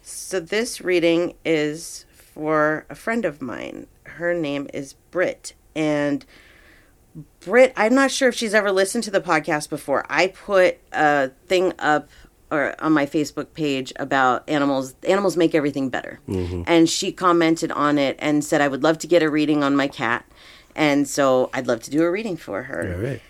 So 0.02 0.40
this 0.40 0.82
reading 0.82 1.36
is 1.46 2.06
for 2.12 2.86
a 2.90 2.96
friend 2.96 3.24
of 3.24 3.42
mine. 3.42 3.88
Her 4.04 4.34
name 4.34 4.68
is 4.74 4.94
Britt, 5.12 5.54
and 5.76 6.26
Britt, 7.42 7.74
I'm 7.76 7.94
not 7.94 8.12
sure 8.12 8.30
if 8.30 8.36
she's 8.36 8.54
ever 8.54 8.72
listened 8.72 9.04
to 9.06 9.12
the 9.12 9.22
podcast 9.22 9.70
before. 9.70 10.06
I 10.10 10.28
put 10.28 10.80
a 10.92 11.30
thing 11.48 11.74
up 11.80 12.10
or 12.52 12.76
on 12.80 12.92
my 12.92 13.06
Facebook 13.06 13.54
page 13.54 13.94
about 13.98 14.48
animals. 14.50 14.96
Animals 15.04 15.38
make 15.38 15.56
everything 15.56 15.90
better, 15.90 16.20
mm-hmm. 16.28 16.64
and 16.68 16.90
she 16.90 17.12
commented 17.12 17.72
on 17.72 17.98
it 17.98 18.16
and 18.20 18.44
said 18.44 18.62
I 18.62 18.68
would 18.68 18.84
love 18.84 18.98
to 19.00 19.08
get 19.08 19.24
a 19.24 19.30
reading 19.30 19.64
on 19.64 19.76
my 19.76 19.88
cat, 19.88 20.26
and 20.76 21.08
so 21.08 21.50
I'd 21.54 21.68
love 21.68 21.82
to 21.84 21.92
do 21.92 22.04
a 22.04 22.12
reading 22.12 22.38
for 22.38 22.64
her. 22.64 22.94
All 22.96 23.02
right. 23.02 23.22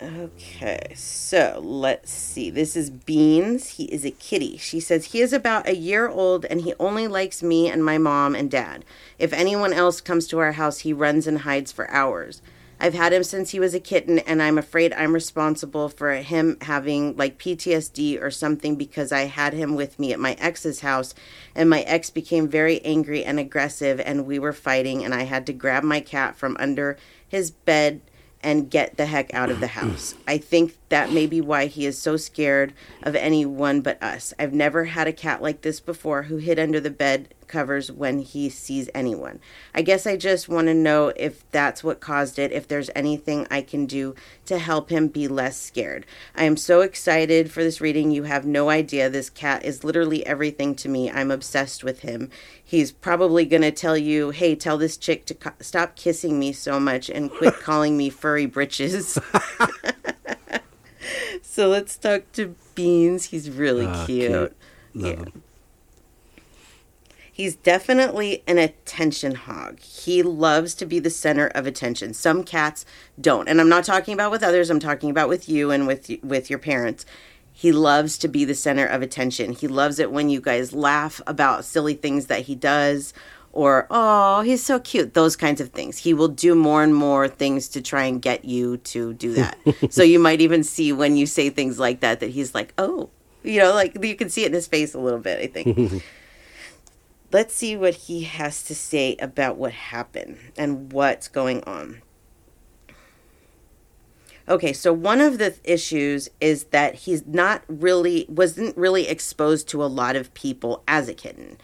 Okay, 0.00 0.92
so 0.94 1.60
let's 1.60 2.12
see. 2.12 2.50
This 2.50 2.76
is 2.76 2.88
Beans. 2.88 3.70
He 3.70 3.86
is 3.86 4.04
a 4.04 4.12
kitty. 4.12 4.56
She 4.56 4.78
says 4.78 5.06
he 5.06 5.20
is 5.20 5.32
about 5.32 5.66
a 5.66 5.74
year 5.74 6.08
old 6.08 6.44
and 6.44 6.60
he 6.60 6.72
only 6.78 7.08
likes 7.08 7.42
me 7.42 7.68
and 7.68 7.84
my 7.84 7.98
mom 7.98 8.36
and 8.36 8.48
dad. 8.48 8.84
If 9.18 9.32
anyone 9.32 9.72
else 9.72 10.00
comes 10.00 10.28
to 10.28 10.38
our 10.38 10.52
house, 10.52 10.80
he 10.80 10.92
runs 10.92 11.26
and 11.26 11.38
hides 11.38 11.72
for 11.72 11.90
hours. 11.90 12.40
I've 12.80 12.94
had 12.94 13.12
him 13.12 13.24
since 13.24 13.50
he 13.50 13.60
was 13.60 13.74
a 13.74 13.80
kitten 13.80 14.20
and 14.20 14.42
I'm 14.42 14.56
afraid 14.56 14.92
I'm 14.92 15.12
responsible 15.12 15.88
for 15.88 16.12
him 16.14 16.56
having 16.62 17.16
like 17.16 17.38
PTSD 17.38 18.22
or 18.22 18.30
something 18.30 18.76
because 18.76 19.10
I 19.10 19.22
had 19.22 19.52
him 19.52 19.74
with 19.74 19.98
me 19.98 20.12
at 20.12 20.20
my 20.20 20.34
ex's 20.34 20.80
house 20.80 21.14
and 21.54 21.68
my 21.68 21.80
ex 21.82 22.10
became 22.10 22.48
very 22.48 22.80
angry 22.84 23.24
and 23.24 23.38
aggressive 23.38 24.00
and 24.00 24.26
we 24.26 24.38
were 24.38 24.52
fighting 24.52 25.04
and 25.04 25.12
I 25.12 25.22
had 25.24 25.44
to 25.46 25.52
grab 25.52 25.82
my 25.82 26.00
cat 26.00 26.36
from 26.36 26.56
under 26.60 26.96
his 27.26 27.50
bed 27.50 28.00
and 28.42 28.70
get 28.70 28.96
the 28.96 29.06
heck 29.06 29.34
out 29.34 29.50
of 29.50 29.58
the 29.58 29.66
house. 29.66 30.14
I 30.26 30.38
think 30.38 30.77
that 30.88 31.12
may 31.12 31.26
be 31.26 31.40
why 31.40 31.66
he 31.66 31.86
is 31.86 32.00
so 32.00 32.16
scared 32.16 32.72
of 33.02 33.14
anyone 33.14 33.80
but 33.80 34.02
us. 34.02 34.32
I've 34.38 34.54
never 34.54 34.84
had 34.86 35.06
a 35.06 35.12
cat 35.12 35.42
like 35.42 35.62
this 35.62 35.80
before 35.80 36.24
who 36.24 36.36
hid 36.36 36.58
under 36.58 36.80
the 36.80 36.90
bed 36.90 37.34
covers 37.48 37.90
when 37.90 38.20
he 38.20 38.48
sees 38.48 38.88
anyone. 38.94 39.40
I 39.74 39.82
guess 39.82 40.06
I 40.06 40.16
just 40.16 40.48
want 40.48 40.68
to 40.68 40.74
know 40.74 41.12
if 41.16 41.50
that's 41.50 41.82
what 41.82 42.00
caused 42.00 42.38
it, 42.38 42.52
if 42.52 42.68
there's 42.68 42.90
anything 42.94 43.46
I 43.50 43.62
can 43.62 43.86
do 43.86 44.14
to 44.46 44.58
help 44.58 44.90
him 44.90 45.08
be 45.08 45.26
less 45.26 45.60
scared. 45.60 46.06
I 46.36 46.44
am 46.44 46.56
so 46.56 46.82
excited 46.82 47.50
for 47.50 47.64
this 47.64 47.80
reading. 47.80 48.10
You 48.10 48.24
have 48.24 48.44
no 48.46 48.68
idea. 48.70 49.10
This 49.10 49.30
cat 49.30 49.64
is 49.64 49.82
literally 49.82 50.24
everything 50.26 50.74
to 50.76 50.88
me. 50.88 51.10
I'm 51.10 51.30
obsessed 51.30 51.82
with 51.82 52.00
him. 52.00 52.30
He's 52.62 52.92
probably 52.92 53.46
going 53.46 53.62
to 53.62 53.72
tell 53.72 53.96
you, 53.96 54.30
hey, 54.30 54.54
tell 54.54 54.78
this 54.78 54.96
chick 54.96 55.24
to 55.26 55.34
co- 55.34 55.52
stop 55.60 55.96
kissing 55.96 56.38
me 56.38 56.52
so 56.52 56.78
much 56.78 57.08
and 57.08 57.30
quit 57.30 57.54
calling 57.60 57.96
me 57.96 58.10
furry 58.10 58.46
britches. 58.46 59.18
so 61.42 61.68
let's 61.68 61.96
talk 61.96 62.30
to 62.32 62.54
Beans. 62.74 63.26
He's 63.26 63.50
really 63.50 63.86
Ah, 63.86 64.06
cute. 64.06 64.30
cute. 64.30 64.56
Yeah. 64.94 65.24
He's 67.32 67.54
definitely 67.54 68.42
an 68.48 68.58
attention 68.58 69.36
hog. 69.36 69.78
He 69.78 70.24
loves 70.24 70.74
to 70.74 70.86
be 70.86 70.98
the 70.98 71.10
center 71.10 71.46
of 71.48 71.66
attention. 71.68 72.12
Some 72.14 72.42
cats 72.42 72.84
don't. 73.20 73.48
And 73.48 73.60
I'm 73.60 73.68
not 73.68 73.84
talking 73.84 74.12
about 74.12 74.32
with 74.32 74.42
others, 74.42 74.70
I'm 74.70 74.80
talking 74.80 75.08
about 75.10 75.28
with 75.28 75.48
you 75.48 75.70
and 75.70 75.86
with 75.86 76.10
with 76.24 76.50
your 76.50 76.58
parents. 76.58 77.06
He 77.52 77.70
loves 77.72 78.18
to 78.18 78.28
be 78.28 78.44
the 78.44 78.54
center 78.54 78.86
of 78.86 79.02
attention. 79.02 79.52
He 79.52 79.68
loves 79.68 79.98
it 80.00 80.10
when 80.12 80.28
you 80.30 80.40
guys 80.40 80.72
laugh 80.72 81.20
about 81.26 81.64
silly 81.64 81.94
things 81.94 82.26
that 82.26 82.42
he 82.42 82.54
does 82.56 83.12
or 83.52 83.86
oh, 83.90 84.42
he's 84.42 84.64
so 84.64 84.78
cute. 84.78 85.14
Those 85.14 85.36
kinds 85.36 85.60
of 85.60 85.70
things. 85.70 85.98
He 85.98 86.14
will 86.14 86.28
do 86.28 86.54
more 86.54 86.82
and 86.82 86.94
more 86.94 87.28
things 87.28 87.68
to 87.70 87.82
try 87.82 88.04
and 88.04 88.20
get 88.20 88.44
you 88.44 88.76
to 88.78 89.14
do 89.14 89.34
that. 89.34 89.58
so 89.90 90.02
you 90.02 90.18
might 90.18 90.40
even 90.40 90.62
see 90.62 90.92
when 90.92 91.16
you 91.16 91.26
say 91.26 91.50
things 91.50 91.78
like 91.78 92.00
that 92.00 92.20
that 92.20 92.30
he's 92.30 92.54
like, 92.54 92.72
"Oh, 92.78 93.10
you 93.42 93.60
know, 93.60 93.72
like 93.72 94.02
you 94.02 94.16
can 94.16 94.28
see 94.28 94.44
it 94.44 94.48
in 94.48 94.52
his 94.52 94.66
face 94.66 94.94
a 94.94 94.98
little 94.98 95.20
bit, 95.20 95.38
I 95.40 95.46
think. 95.46 96.02
Let's 97.32 97.54
see 97.54 97.76
what 97.76 97.94
he 97.94 98.22
has 98.22 98.62
to 98.64 98.74
say 98.74 99.16
about 99.20 99.56
what 99.56 99.72
happened 99.72 100.38
and 100.56 100.92
what's 100.92 101.28
going 101.28 101.62
on. 101.64 102.00
Okay, 104.48 104.72
so 104.72 104.94
one 104.94 105.20
of 105.20 105.36
the 105.36 105.54
issues 105.62 106.30
is 106.40 106.64
that 106.64 106.94
he's 106.94 107.26
not 107.26 107.64
really 107.68 108.24
wasn't 108.30 108.74
really 108.78 109.06
exposed 109.06 109.68
to 109.68 109.84
a 109.84 109.86
lot 109.86 110.16
of 110.16 110.32
people 110.32 110.82
as 110.88 111.06
a 111.06 111.12
kitten. 111.12 111.58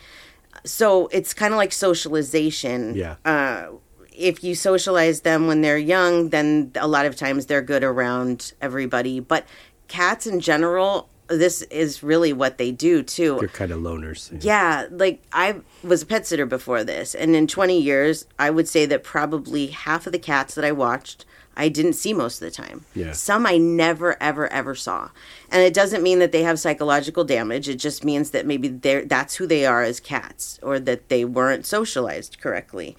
So 0.64 1.09
it's 1.09 1.35
kind 1.35 1.52
of 1.52 1.59
like 1.59 1.73
socialization. 1.73 2.94
Yeah. 2.94 3.16
Uh, 3.25 3.66
if 4.12 4.44
you 4.44 4.54
socialize 4.54 5.23
them 5.23 5.47
when 5.47 5.61
they're 5.61 5.78
young, 5.78 6.28
then 6.30 6.71
a 6.76 6.87
lot 6.87 7.04
of 7.06 7.16
times 7.16 7.47
they're 7.47 7.62
good 7.62 7.83
around 7.85 8.52
everybody. 8.61 9.21
But 9.21 9.47
cats 9.88 10.26
in 10.26 10.40
general, 10.40 11.09
this 11.26 11.62
is 11.62 12.02
really 12.02 12.33
what 12.33 12.59
they 12.59 12.71
do 12.71 13.02
too 13.02 13.38
They're 13.40 13.49
kind 13.49 13.73
of 13.73 13.80
loners. 13.80 14.30
yeah 14.44 14.87
like 14.90 15.23
i 15.33 15.56
was 15.83 16.02
a 16.02 16.06
pet 16.06 16.26
sitter 16.26 16.44
before 16.47 16.85
this, 16.85 17.14
and 17.14 17.35
in 17.35 17.47
20 17.47 17.80
years, 17.80 18.26
I 18.38 18.50
would 18.50 18.68
say 18.68 18.85
that 18.87 19.02
probably 19.02 19.68
half 19.68 20.06
of 20.06 20.12
the 20.12 20.18
cats 20.18 20.54
that 20.54 20.64
I 20.66 20.73
watched, 20.73 21.25
I 21.56 21.68
didn't 21.68 21.94
see 21.94 22.12
most 22.12 22.40
of 22.42 22.46
the 22.46 22.50
time. 22.50 22.84
Yeah. 22.94 23.12
Some 23.12 23.46
I 23.46 23.56
never, 23.58 24.20
ever, 24.23 24.52
ever 24.52 24.75
saw, 24.75 25.11
and 25.50 25.62
it 25.62 25.75
doesn't 25.75 26.02
mean 26.02 26.18
that 26.18 26.32
they 26.32 26.42
have 26.42 26.58
psychological 26.58 27.25
damage. 27.25 27.68
It 27.68 27.76
just 27.76 28.04
means 28.04 28.30
that 28.30 28.46
maybe 28.46 28.68
they're 28.68 29.04
that's 29.04 29.37
who 29.37 29.46
they 29.46 29.66
are 29.66 29.82
as 29.82 30.00
cats, 30.00 30.58
or 30.62 30.78
that 30.80 31.08
they 31.08 31.25
weren't 31.25 31.66
socialized 31.66 32.40
correctly. 32.40 32.96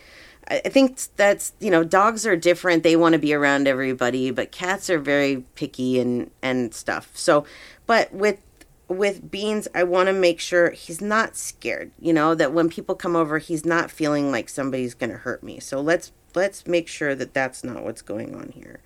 I 0.50 0.62
I 0.66 0.70
think 0.70 1.00
that's 1.16 1.54
you 1.60 1.72
know 1.72 1.84
dogs 1.84 2.26
are 2.26 2.36
different. 2.36 2.84
They 2.84 2.96
want 2.96 3.14
to 3.14 3.20
be 3.20 3.34
around 3.34 3.68
everybody, 3.68 4.32
but 4.32 4.52
cats 4.52 4.90
are 4.90 5.00
very 5.00 5.44
picky 5.56 6.00
and 6.00 6.32
and 6.42 6.74
stuff. 6.74 7.12
So, 7.14 7.46
but 7.86 8.14
with 8.14 8.40
with 8.88 9.32
Beans, 9.32 9.68
I 9.74 9.84
want 9.84 10.08
to 10.08 10.14
make 10.14 10.40
sure 10.40 10.70
he's 10.70 11.02
not 11.02 11.36
scared. 11.36 11.92
You 12.00 12.14
know 12.14 12.36
that 12.36 12.54
when 12.54 12.70
people 12.70 12.96
come 12.96 13.16
over, 13.16 13.40
he's 13.40 13.66
not 13.66 13.92
feeling 13.92 14.32
like 14.32 14.50
somebody's 14.50 14.94
going 14.94 15.10
to 15.10 15.18
hurt 15.18 15.44
me. 15.44 15.60
So 15.60 15.82
let's 15.82 16.12
let's 16.36 16.68
make 16.68 16.88
sure 16.88 17.16
that 17.16 17.34
that's 17.34 17.64
not 17.64 17.84
what's 17.84 18.02
going 18.02 18.36
on 18.36 18.54
here. 18.56 18.80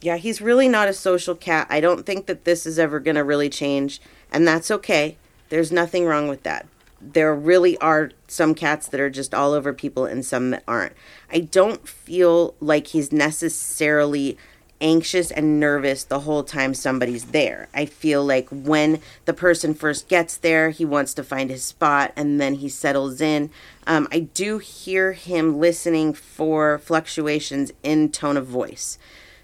Yeah, 0.00 0.16
he's 0.16 0.40
really 0.40 0.68
not 0.68 0.88
a 0.88 0.92
social 0.92 1.34
cat. 1.34 1.66
I 1.70 1.80
don't 1.80 2.06
think 2.06 2.26
that 2.26 2.44
this 2.44 2.66
is 2.66 2.78
ever 2.78 3.00
going 3.00 3.16
to 3.16 3.24
really 3.24 3.48
change, 3.48 4.00
and 4.30 4.46
that's 4.46 4.70
okay. 4.70 5.16
There's 5.48 5.72
nothing 5.72 6.04
wrong 6.04 6.28
with 6.28 6.44
that. 6.44 6.66
There 7.00 7.34
really 7.34 7.76
are 7.78 8.10
some 8.26 8.54
cats 8.54 8.88
that 8.88 9.00
are 9.00 9.10
just 9.10 9.34
all 9.34 9.52
over 9.52 9.72
people 9.72 10.04
and 10.04 10.24
some 10.24 10.50
that 10.50 10.62
aren't. 10.68 10.94
I 11.32 11.40
don't 11.40 11.86
feel 11.88 12.54
like 12.60 12.88
he's 12.88 13.12
necessarily 13.12 14.36
anxious 14.80 15.30
and 15.30 15.58
nervous 15.58 16.04
the 16.04 16.20
whole 16.20 16.44
time 16.44 16.74
somebody's 16.74 17.26
there. 17.26 17.68
I 17.74 17.86
feel 17.86 18.24
like 18.24 18.48
when 18.50 19.00
the 19.24 19.34
person 19.34 19.74
first 19.74 20.08
gets 20.08 20.36
there, 20.36 20.70
he 20.70 20.84
wants 20.84 21.14
to 21.14 21.24
find 21.24 21.50
his 21.50 21.64
spot 21.64 22.12
and 22.16 22.40
then 22.40 22.54
he 22.54 22.68
settles 22.68 23.20
in. 23.20 23.50
Um, 23.86 24.08
I 24.12 24.20
do 24.20 24.58
hear 24.58 25.12
him 25.12 25.58
listening 25.58 26.12
for 26.12 26.78
fluctuations 26.78 27.72
in 27.82 28.10
tone 28.10 28.36
of 28.36 28.46
voice. 28.46 28.98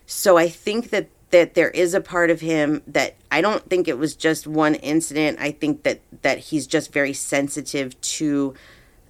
So 0.07 0.37
I 0.37 0.49
think 0.49 0.91
that 0.91 1.09
that 1.31 1.55
there 1.55 1.71
is 1.71 1.95
a 1.95 2.01
part 2.01 2.31
of 2.31 2.41
him 2.41 2.81
that 2.87 3.17
I 3.29 3.41
don't 3.41 3.69
think 3.69 3.89
it 3.89 3.99
was 3.99 4.15
just 4.15 4.47
one 4.47 4.77
incident. 4.77 5.39
I 5.41 5.51
think 5.51 5.83
that 5.83 6.01
that 6.23 6.39
he's 6.39 6.67
just 6.67 6.93
very 6.93 7.13
sensitive 7.13 8.01
to 8.01 8.55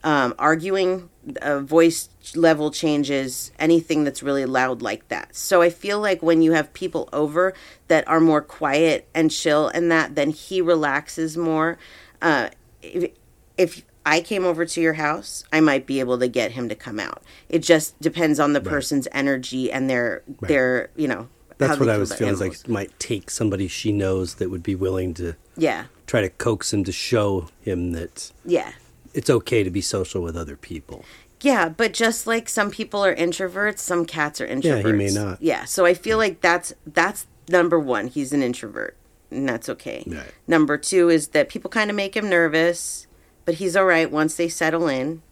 um, 0.02 0.34
arguing, 0.38 1.10
uh, 1.42 1.60
voice 1.60 2.08
level 2.34 2.70
changes, 2.70 3.52
anything 3.58 4.04
that's 4.04 4.22
really 4.22 4.44
loud 4.44 4.82
like 4.82 5.08
that. 5.08 5.34
So 5.34 5.62
I 5.62 5.70
feel 5.70 6.00
like 6.00 6.22
when 6.22 6.42
you 6.42 6.52
have 6.52 6.72
people 6.72 7.08
over 7.12 7.54
that 7.88 8.06
are 8.08 8.20
more 8.20 8.42
quiet 8.42 9.08
and 9.14 9.30
chill 9.30 9.68
and 9.68 9.90
that, 9.90 10.14
then 10.14 10.30
he 10.30 10.60
relaxes 10.60 11.36
more. 11.36 11.78
Uh, 12.20 12.50
if, 12.82 13.12
if 13.56 13.84
I 14.06 14.20
came 14.20 14.44
over 14.44 14.66
to 14.66 14.80
your 14.80 14.94
house, 14.94 15.44
I 15.52 15.60
might 15.60 15.86
be 15.86 16.00
able 16.00 16.18
to 16.18 16.28
get 16.28 16.52
him 16.52 16.68
to 16.68 16.74
come 16.74 17.00
out. 17.00 17.22
It 17.48 17.60
just 17.60 17.98
depends 18.00 18.38
on 18.38 18.52
the 18.52 18.60
person's 18.60 19.08
energy 19.12 19.72
and 19.72 19.88
their 19.88 20.22
their 20.42 20.90
you 20.96 21.08
know. 21.08 21.28
That's 21.56 21.78
what 21.78 21.88
I 21.88 21.96
was 21.96 22.12
feeling. 22.12 22.36
Like 22.36 22.52
it 22.52 22.68
might 22.68 22.98
take 22.98 23.30
somebody 23.30 23.68
she 23.68 23.92
knows 23.92 24.34
that 24.34 24.50
would 24.50 24.62
be 24.62 24.74
willing 24.74 25.14
to 25.14 25.36
yeah, 25.56 25.86
try 26.06 26.20
to 26.20 26.28
coax 26.28 26.72
him 26.72 26.84
to 26.84 26.92
show 26.92 27.48
him 27.60 27.92
that 27.92 28.30
yeah. 28.44 28.72
It's 29.14 29.30
okay 29.30 29.62
to 29.62 29.70
be 29.70 29.80
social 29.80 30.22
with 30.22 30.36
other 30.36 30.56
people. 30.56 31.04
Yeah, 31.40 31.68
but 31.68 31.92
just 31.92 32.26
like 32.26 32.48
some 32.48 32.70
people 32.70 33.04
are 33.04 33.14
introverts, 33.14 33.78
some 33.78 34.06
cats 34.06 34.40
are 34.40 34.46
introverts. 34.46 34.64
Yeah, 34.64 34.82
he 34.82 34.92
may 34.92 35.08
not. 35.08 35.42
Yeah, 35.42 35.64
so 35.64 35.84
I 35.84 35.94
feel 35.94 36.18
like 36.18 36.40
that's 36.40 36.74
that's 36.86 37.26
number 37.48 37.78
one. 37.78 38.08
He's 38.08 38.32
an 38.32 38.42
introvert, 38.42 38.96
and 39.30 39.48
that's 39.48 39.68
okay. 39.68 40.04
Right. 40.06 40.32
Number 40.46 40.78
two 40.78 41.08
is 41.10 41.28
that 41.28 41.48
people 41.48 41.70
kind 41.70 41.90
of 41.90 41.96
make 41.96 42.16
him 42.16 42.28
nervous, 42.28 43.06
but 43.44 43.56
he's 43.56 43.76
all 43.76 43.84
right 43.84 44.10
once 44.10 44.36
they 44.36 44.48
settle 44.48 44.88
in. 44.88 45.22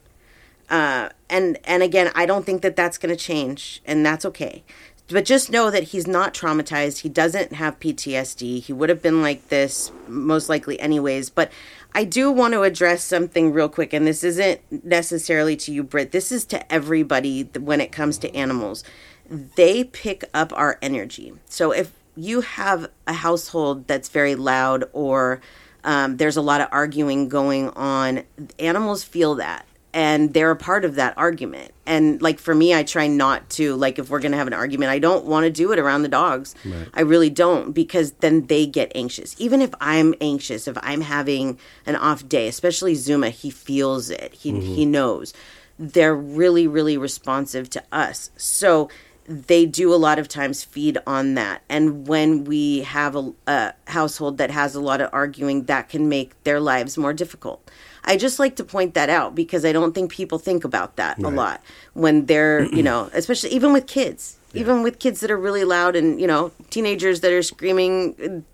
Uh, 0.69 1.09
and 1.31 1.59
and 1.65 1.83
again, 1.83 2.11
I 2.15 2.27
don't 2.27 2.45
think 2.45 2.63
that 2.63 2.77
that's 2.77 2.99
going 2.99 3.15
to 3.15 3.23
change, 3.23 3.81
and 3.85 4.05
that's 4.05 4.25
okay. 4.27 4.65
But 5.09 5.25
just 5.25 5.51
know 5.51 5.71
that 5.71 5.85
he's 5.85 6.07
not 6.07 6.33
traumatized. 6.33 7.01
He 7.01 7.09
doesn't 7.09 7.55
have 7.55 7.81
PTSD. 7.81 8.63
He 8.63 8.73
would 8.73 8.89
have 8.89 9.03
been 9.03 9.21
like 9.21 9.49
this 9.49 9.93
most 10.09 10.49
likely 10.49 10.79
anyways. 10.81 11.29
But 11.29 11.51
I 11.95 12.05
do 12.05 12.31
want 12.31 12.55
to 12.55 12.63
address 12.63 13.05
something 13.05 13.53
real 13.53 13.69
quick, 13.69 13.93
and 13.93 14.07
this 14.07 14.25
isn't 14.25 14.85
necessarily 14.85 15.57
to 15.57 15.73
you, 15.73 15.83
Britt. 15.83 16.13
This 16.13 16.33
is 16.33 16.45
to 16.47 16.73
everybody 16.73 17.45
when 17.59 17.81
it 17.81 17.93
comes 17.93 18.19
to 18.19 18.35
animals. 18.35 18.83
They 19.29 19.85
pick 19.85 20.25
up 20.33 20.53
our 20.55 20.79
energy. 20.81 21.35
So 21.47 21.71
if 21.73 21.93
you 22.17 22.41
have 22.43 22.91
a 23.07 23.13
household 23.13 23.87
that's 23.87 24.09
very 24.09 24.35
loud 24.35 24.85
or 24.93 25.41
um, 25.85 26.17
there's 26.17 26.37
a 26.37 26.43
lot 26.43 26.61
of 26.61 26.69
arguing 26.71 27.29
going 27.29 27.71
on, 27.71 28.23
animals 28.59 29.05
feel 29.05 29.35
that 29.37 29.67
and 29.95 30.33
they're 30.33 30.51
a 30.51 30.57
part 30.57 30.85
of 30.85 30.95
that 30.95 31.17
argument. 31.17 31.73
And 31.85 32.23
like 32.23 32.39
for 32.39 32.55
me, 32.55 32.75
I 32.75 32.83
try 32.83 33.09
not 33.09 33.49
to 33.51 33.75
like 33.77 33.99
if 33.99 34.09
we're 34.09 34.21
gonna 34.21 34.37
have 34.37 34.47
an 34.47 34.55
argument, 34.55 34.91
I 34.91 34.99
don't 34.99 35.25
want 35.27 35.45
to 35.45 35.51
do 35.51 35.73
it 35.73 35.79
around 35.79 36.03
the 36.03 36.09
dogs. 36.09 36.55
I 36.95 37.03
really 37.03 37.31
don't 37.31 37.73
because 37.73 38.13
then 38.13 38.47
they 38.47 38.67
get 38.67 38.93
anxious. 38.95 39.35
Even 39.39 39.61
if 39.61 39.75
I'm 39.81 40.15
anxious, 40.21 40.67
if 40.67 40.79
I'm 40.81 41.03
having 41.03 41.59
an 41.85 41.97
off 41.97 42.27
day, 42.29 42.49
especially 42.49 42.95
Zuma, 42.95 43.31
he 43.31 43.51
feels 43.51 44.11
it. 44.11 44.33
He 44.35 44.53
he 44.61 44.83
mm-hmm. 44.83 44.91
knows. 44.91 45.35
They're 45.79 46.15
really 46.15 46.67
really 46.67 46.97
responsive 46.97 47.69
to 47.71 47.83
us. 47.93 48.31
So 48.37 48.89
they 49.27 49.67
do 49.67 49.95
a 49.95 49.97
lot 49.97 50.19
of 50.19 50.29
times 50.29 50.65
feed 50.65 50.99
on 51.07 51.35
that. 51.35 51.63
And 51.69 52.07
when 52.07 52.45
we 52.45 52.81
have 52.81 53.15
a, 53.17 53.33
a 53.47 53.75
household 53.87 54.39
that 54.39 54.51
has 54.51 54.75
a 54.75 54.81
lot 54.81 55.01
of 55.01 55.11
arguing, 55.13 55.65
that 55.65 55.89
can 55.89 56.09
make 56.09 56.41
their 56.45 56.61
lives 56.61 56.99
more 56.99 57.13
difficult. 57.13 57.71
I 58.05 58.17
just 58.17 58.39
like 58.39 58.57
to 58.57 58.65
point 58.65 58.95
that 58.95 59.09
out 59.09 59.35
because 59.35 59.65
I 59.65 59.73
don't 59.73 59.95
think 59.95 60.11
people 60.11 60.39
think 60.39 60.65
about 60.65 60.97
that 60.97 61.19
a 61.19 61.29
lot 61.29 61.63
when 61.95 62.27
they're, 62.27 62.65
you 62.65 62.83
know, 62.89 63.11
especially 63.13 63.51
even 63.51 63.73
with 63.73 63.87
kids, 63.87 64.39
even 64.55 64.83
with 64.83 64.99
kids 64.99 65.21
that 65.21 65.31
are 65.31 65.39
really 65.39 65.65
loud 65.65 65.95
and, 65.95 66.21
you 66.21 66.27
know, 66.27 66.51
teenagers 66.71 67.21
that 67.21 67.33
are 67.33 67.43
screaming, 67.43 68.45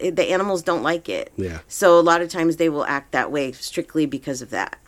uh, 0.00 0.10
the 0.10 0.30
animals 0.30 0.62
don't 0.62 0.82
like 0.82 1.08
it. 1.08 1.32
Yeah. 1.36 1.58
So 1.68 1.98
a 1.98 2.02
lot 2.02 2.22
of 2.22 2.30
times 2.30 2.56
they 2.56 2.68
will 2.68 2.84
act 2.86 3.12
that 3.12 3.30
way 3.30 3.52
strictly 3.52 4.06
because 4.06 4.40
of 4.40 4.50
that. 4.50 4.78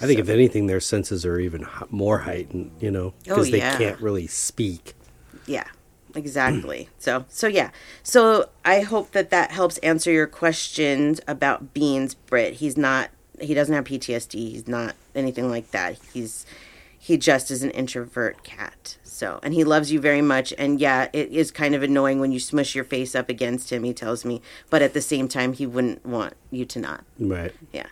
I 0.00 0.06
think 0.06 0.20
if 0.20 0.28
anything, 0.28 0.66
their 0.66 0.80
senses 0.80 1.26
are 1.26 1.38
even 1.40 1.66
more 1.90 2.20
heightened, 2.20 2.72
you 2.80 2.90
know, 2.90 3.14
because 3.24 3.48
Oh, 3.48 3.50
they 3.50 3.60
can't 3.60 4.00
really 4.00 4.26
speak. 4.26 4.94
Yeah, 5.46 5.64
exactly. 6.14 6.88
so, 6.98 7.24
so 7.28 7.46
yeah. 7.46 7.70
So 8.02 8.48
I 8.64 8.80
hope 8.80 9.10
that 9.12 9.30
that 9.30 9.50
helps 9.50 9.78
answer 9.78 10.12
your 10.12 10.26
questions 10.26 11.20
about 11.26 11.74
Beans, 11.74 12.14
Britt. 12.14 12.54
He's 12.54 12.76
not. 12.76 13.10
He 13.40 13.54
doesn't 13.54 13.74
have 13.74 13.84
PTSD. 13.84 14.34
He's 14.34 14.68
not 14.68 14.94
anything 15.14 15.48
like 15.50 15.70
that. 15.72 15.98
He's 16.12 16.44
he 16.98 17.16
just 17.16 17.50
is 17.50 17.62
an 17.62 17.70
introvert 17.70 18.42
cat. 18.44 18.98
So, 19.02 19.40
and 19.42 19.54
he 19.54 19.64
loves 19.64 19.90
you 19.90 20.00
very 20.00 20.20
much. 20.20 20.52
And 20.58 20.80
yeah, 20.80 21.08
it 21.12 21.30
is 21.30 21.50
kind 21.50 21.74
of 21.74 21.82
annoying 21.82 22.20
when 22.20 22.32
you 22.32 22.38
smush 22.38 22.74
your 22.74 22.84
face 22.84 23.14
up 23.14 23.28
against 23.28 23.72
him. 23.72 23.82
He 23.82 23.92
tells 23.94 24.24
me, 24.24 24.42
but 24.70 24.82
at 24.82 24.94
the 24.94 25.00
same 25.00 25.26
time, 25.26 25.54
he 25.54 25.66
wouldn't 25.66 26.04
want 26.04 26.34
you 26.50 26.64
to 26.66 26.78
not. 26.78 27.04
Right. 27.18 27.52
Yeah. 27.72 27.86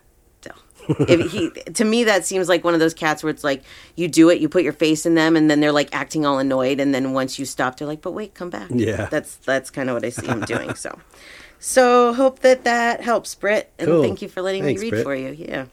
If 0.88 1.30
he 1.32 1.50
to 1.50 1.84
me 1.84 2.04
that 2.04 2.24
seems 2.24 2.48
like 2.48 2.64
one 2.64 2.74
of 2.74 2.80
those 2.80 2.94
cats 2.94 3.22
where 3.22 3.30
it's 3.30 3.44
like 3.44 3.62
you 3.96 4.08
do 4.08 4.30
it, 4.30 4.40
you 4.40 4.48
put 4.48 4.62
your 4.62 4.72
face 4.72 5.06
in 5.06 5.14
them, 5.14 5.36
and 5.36 5.50
then 5.50 5.60
they're 5.60 5.72
like 5.72 5.94
acting 5.94 6.24
all 6.26 6.38
annoyed, 6.38 6.80
and 6.80 6.94
then 6.94 7.12
once 7.12 7.38
you 7.38 7.44
stop, 7.44 7.76
they're 7.76 7.88
like, 7.88 8.02
"But 8.02 8.12
wait, 8.12 8.34
come 8.34 8.50
back." 8.50 8.68
Yeah. 8.70 9.06
That's 9.10 9.36
that's 9.36 9.70
kind 9.70 9.90
of 9.90 9.94
what 9.94 10.04
I 10.04 10.10
see 10.10 10.26
him 10.26 10.40
doing. 10.42 10.74
So, 10.74 10.98
so 11.58 12.12
hope 12.14 12.40
that 12.40 12.64
that 12.64 13.00
helps, 13.02 13.34
Britt, 13.34 13.72
and 13.78 13.88
Cool. 13.88 14.02
thank 14.02 14.22
you 14.22 14.28
for 14.28 14.42
letting 14.42 14.62
Thanks, 14.62 14.80
me 14.80 14.86
read 14.86 14.90
Britt. 14.90 15.04
for 15.04 15.14
you. 15.14 15.36
Yeah. 15.38 15.66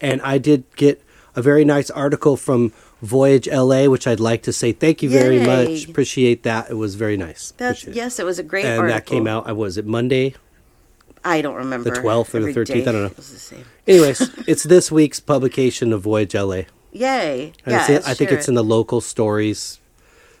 And 0.00 0.20
I 0.22 0.38
did 0.38 0.64
get 0.76 1.02
a 1.34 1.40
very 1.42 1.64
nice 1.64 1.90
article 1.90 2.36
from 2.36 2.72
Voyage 3.02 3.48
LA, 3.48 3.86
which 3.86 4.06
I'd 4.06 4.20
like 4.20 4.42
to 4.42 4.52
say 4.52 4.72
thank 4.72 5.02
you 5.02 5.08
very 5.10 5.38
Yay. 5.38 5.46
much. 5.46 5.88
Appreciate 5.88 6.42
that. 6.42 6.70
It 6.70 6.74
was 6.74 6.94
very 6.94 7.16
nice. 7.16 7.52
That's 7.56 7.84
yes, 7.86 8.18
it 8.18 8.24
was 8.26 8.38
a 8.38 8.42
great 8.42 8.64
And 8.66 8.78
article. 8.80 8.94
that 8.96 9.06
came 9.06 9.26
out. 9.26 9.48
I 9.48 9.52
was 9.52 9.76
it 9.78 9.86
Monday. 9.86 10.34
I 11.24 11.40
don't 11.42 11.54
remember. 11.56 11.90
The 11.90 12.00
12th 12.00 12.34
or 12.34 12.40
the 12.40 12.48
Every 12.50 12.64
13th, 12.64 12.82
I 12.82 12.84
don't 12.92 12.94
know. 13.02 13.06
It 13.06 13.16
was 13.16 13.32
the 13.32 13.38
same. 13.38 13.64
Anyways, 13.86 14.20
it's 14.46 14.62
this 14.64 14.92
week's 14.92 15.20
publication 15.20 15.92
of 15.92 16.02
Voyage 16.02 16.34
LA. 16.34 16.62
Yay! 16.92 17.52
And 17.64 17.72
yeah, 17.72 17.90
in- 17.90 18.02
I 18.06 18.14
think 18.14 18.30
it's 18.30 18.46
it. 18.46 18.50
in 18.50 18.54
the 18.54 18.62
local 18.64 19.00
stories 19.00 19.80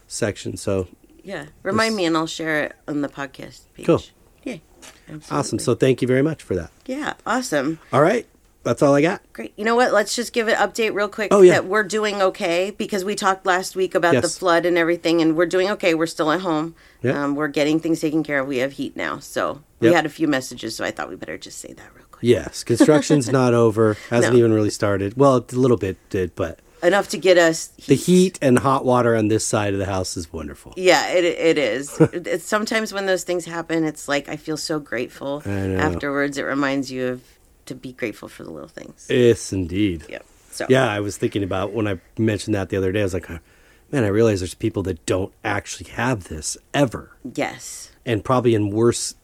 section. 0.06 0.56
So 0.56 0.88
Yeah, 1.22 1.46
remind 1.62 1.92
This- 1.92 1.96
me, 1.96 2.04
and 2.04 2.16
I'll 2.16 2.26
share 2.26 2.64
it 2.64 2.76
on 2.86 3.00
the 3.00 3.08
podcast 3.08 3.60
page. 3.74 3.86
Cool. 3.86 4.02
Yay! 4.44 4.60
Absolutely. 5.08 5.36
awesome. 5.36 5.58
So 5.58 5.74
thank 5.74 6.02
you 6.02 6.08
very 6.08 6.22
much 6.22 6.42
for 6.42 6.54
that. 6.54 6.70
yeah, 6.86 7.14
awesome. 7.26 7.78
All 7.92 8.02
right. 8.02 8.26
That's 8.62 8.80
all 8.80 8.94
I 8.94 9.02
got. 9.02 9.20
Great. 9.34 9.52
You 9.58 9.64
know 9.66 9.74
what? 9.76 9.92
Let's 9.92 10.16
just 10.16 10.32
give 10.32 10.48
an 10.48 10.54
update 10.56 10.94
real 10.94 11.08
quick 11.08 11.28
Oh, 11.32 11.42
yeah. 11.42 11.52
that 11.52 11.66
we're 11.66 11.82
doing 11.82 12.22
okay 12.22 12.70
because 12.70 13.04
we 13.04 13.14
talked 13.14 13.44
last 13.44 13.76
week 13.76 13.94
about 13.94 14.22
the 14.22 14.28
flood 14.28 14.64
and 14.64 14.78
everything, 14.78 15.20
and 15.20 15.36
we're 15.36 15.44
doing 15.44 15.68
okay. 15.72 15.92
We're 15.92 16.06
still 16.06 16.30
at 16.32 16.40
home. 16.40 16.74
Yeah. 17.02 17.22
Um, 17.24 17.34
we're 17.34 17.48
getting 17.48 17.78
things 17.78 18.00
taken 18.00 18.22
care 18.22 18.40
of. 18.40 18.46
We 18.46 18.58
have 18.58 18.72
heat 18.72 18.96
now, 18.96 19.18
so 19.18 19.60
we 19.90 19.94
had 19.94 20.06
a 20.06 20.10
few 20.10 20.28
messages. 20.28 20.76
So 20.76 20.84
I 20.84 20.90
thought 20.90 21.08
we 21.08 21.16
better 21.16 21.38
just 21.38 21.58
say 21.58 21.72
that 21.72 21.94
real 21.94 22.04
quick. 22.10 22.22
Yes, 22.22 22.64
construction's 22.64 23.30
not 23.30 23.54
over. 23.64 23.96
Hasn't 24.10 24.32
No. 24.34 24.38
even 24.38 24.52
really 24.52 24.70
started. 24.70 25.16
Well, 25.16 25.36
a 25.36 25.44
little 25.54 25.76
bit 25.76 25.96
did, 26.10 26.34
but 26.34 26.60
Enough 26.82 27.08
to 27.10 27.16
get 27.18 27.38
us 27.38 27.68
the 27.86 27.94
heat 27.94 28.38
and 28.42 28.58
hot 28.58 28.84
water 28.84 29.16
on 29.16 29.28
this 29.28 29.46
side 29.46 29.72
of 29.72 29.78
the 29.78 29.86
house 29.86 30.18
is 30.18 30.30
wonderful. 30.30 30.74
Yeah, 30.76 31.08
it 31.12 31.24
it 31.24 31.56
is. 31.56 31.98
It's 32.12 32.44
sometimes 32.44 32.92
when 32.92 33.06
those 33.06 33.24
things 33.24 33.46
happen, 33.46 33.84
it's 33.84 34.06
like 34.06 34.28
I 34.28 34.36
feel 34.36 34.58
so 34.58 34.78
grateful. 34.80 35.40
I 35.46 35.48
know. 35.48 35.78
Afterwards, 35.78 36.36
it 36.36 36.42
reminds 36.42 36.92
you 36.92 37.06
of 37.08 37.22
to 37.66 37.74
be 37.74 37.92
grateful 37.92 38.28
for 38.28 38.44
the 38.44 38.50
little 38.50 38.68
things. 38.68 39.06
Yes, 39.08 39.50
indeed. 39.50 40.04
Yeah. 40.10 40.18
So 40.50 40.66
Yeah, 40.68 40.86
I 40.86 41.00
was 41.00 41.16
thinking 41.16 41.42
about 41.42 41.72
when 41.72 41.88
I 41.88 42.00
mentioned 42.18 42.54
that 42.54 42.68
the 42.68 42.76
other 42.76 42.92
day. 42.92 43.00
I 43.00 43.04
was 43.04 43.14
like, 43.14 43.30
man, 43.90 44.04
I 44.04 44.08
realize 44.08 44.40
there's 44.40 44.52
people 44.54 44.82
that 44.82 45.06
don't 45.06 45.32
actually 45.42 45.88
have 45.92 46.24
this 46.24 46.58
ever, 46.74 47.16
Yes. 47.34 47.92
and 48.04 48.22
probably 48.22 48.54
in 48.54 48.68
worse 48.68 49.14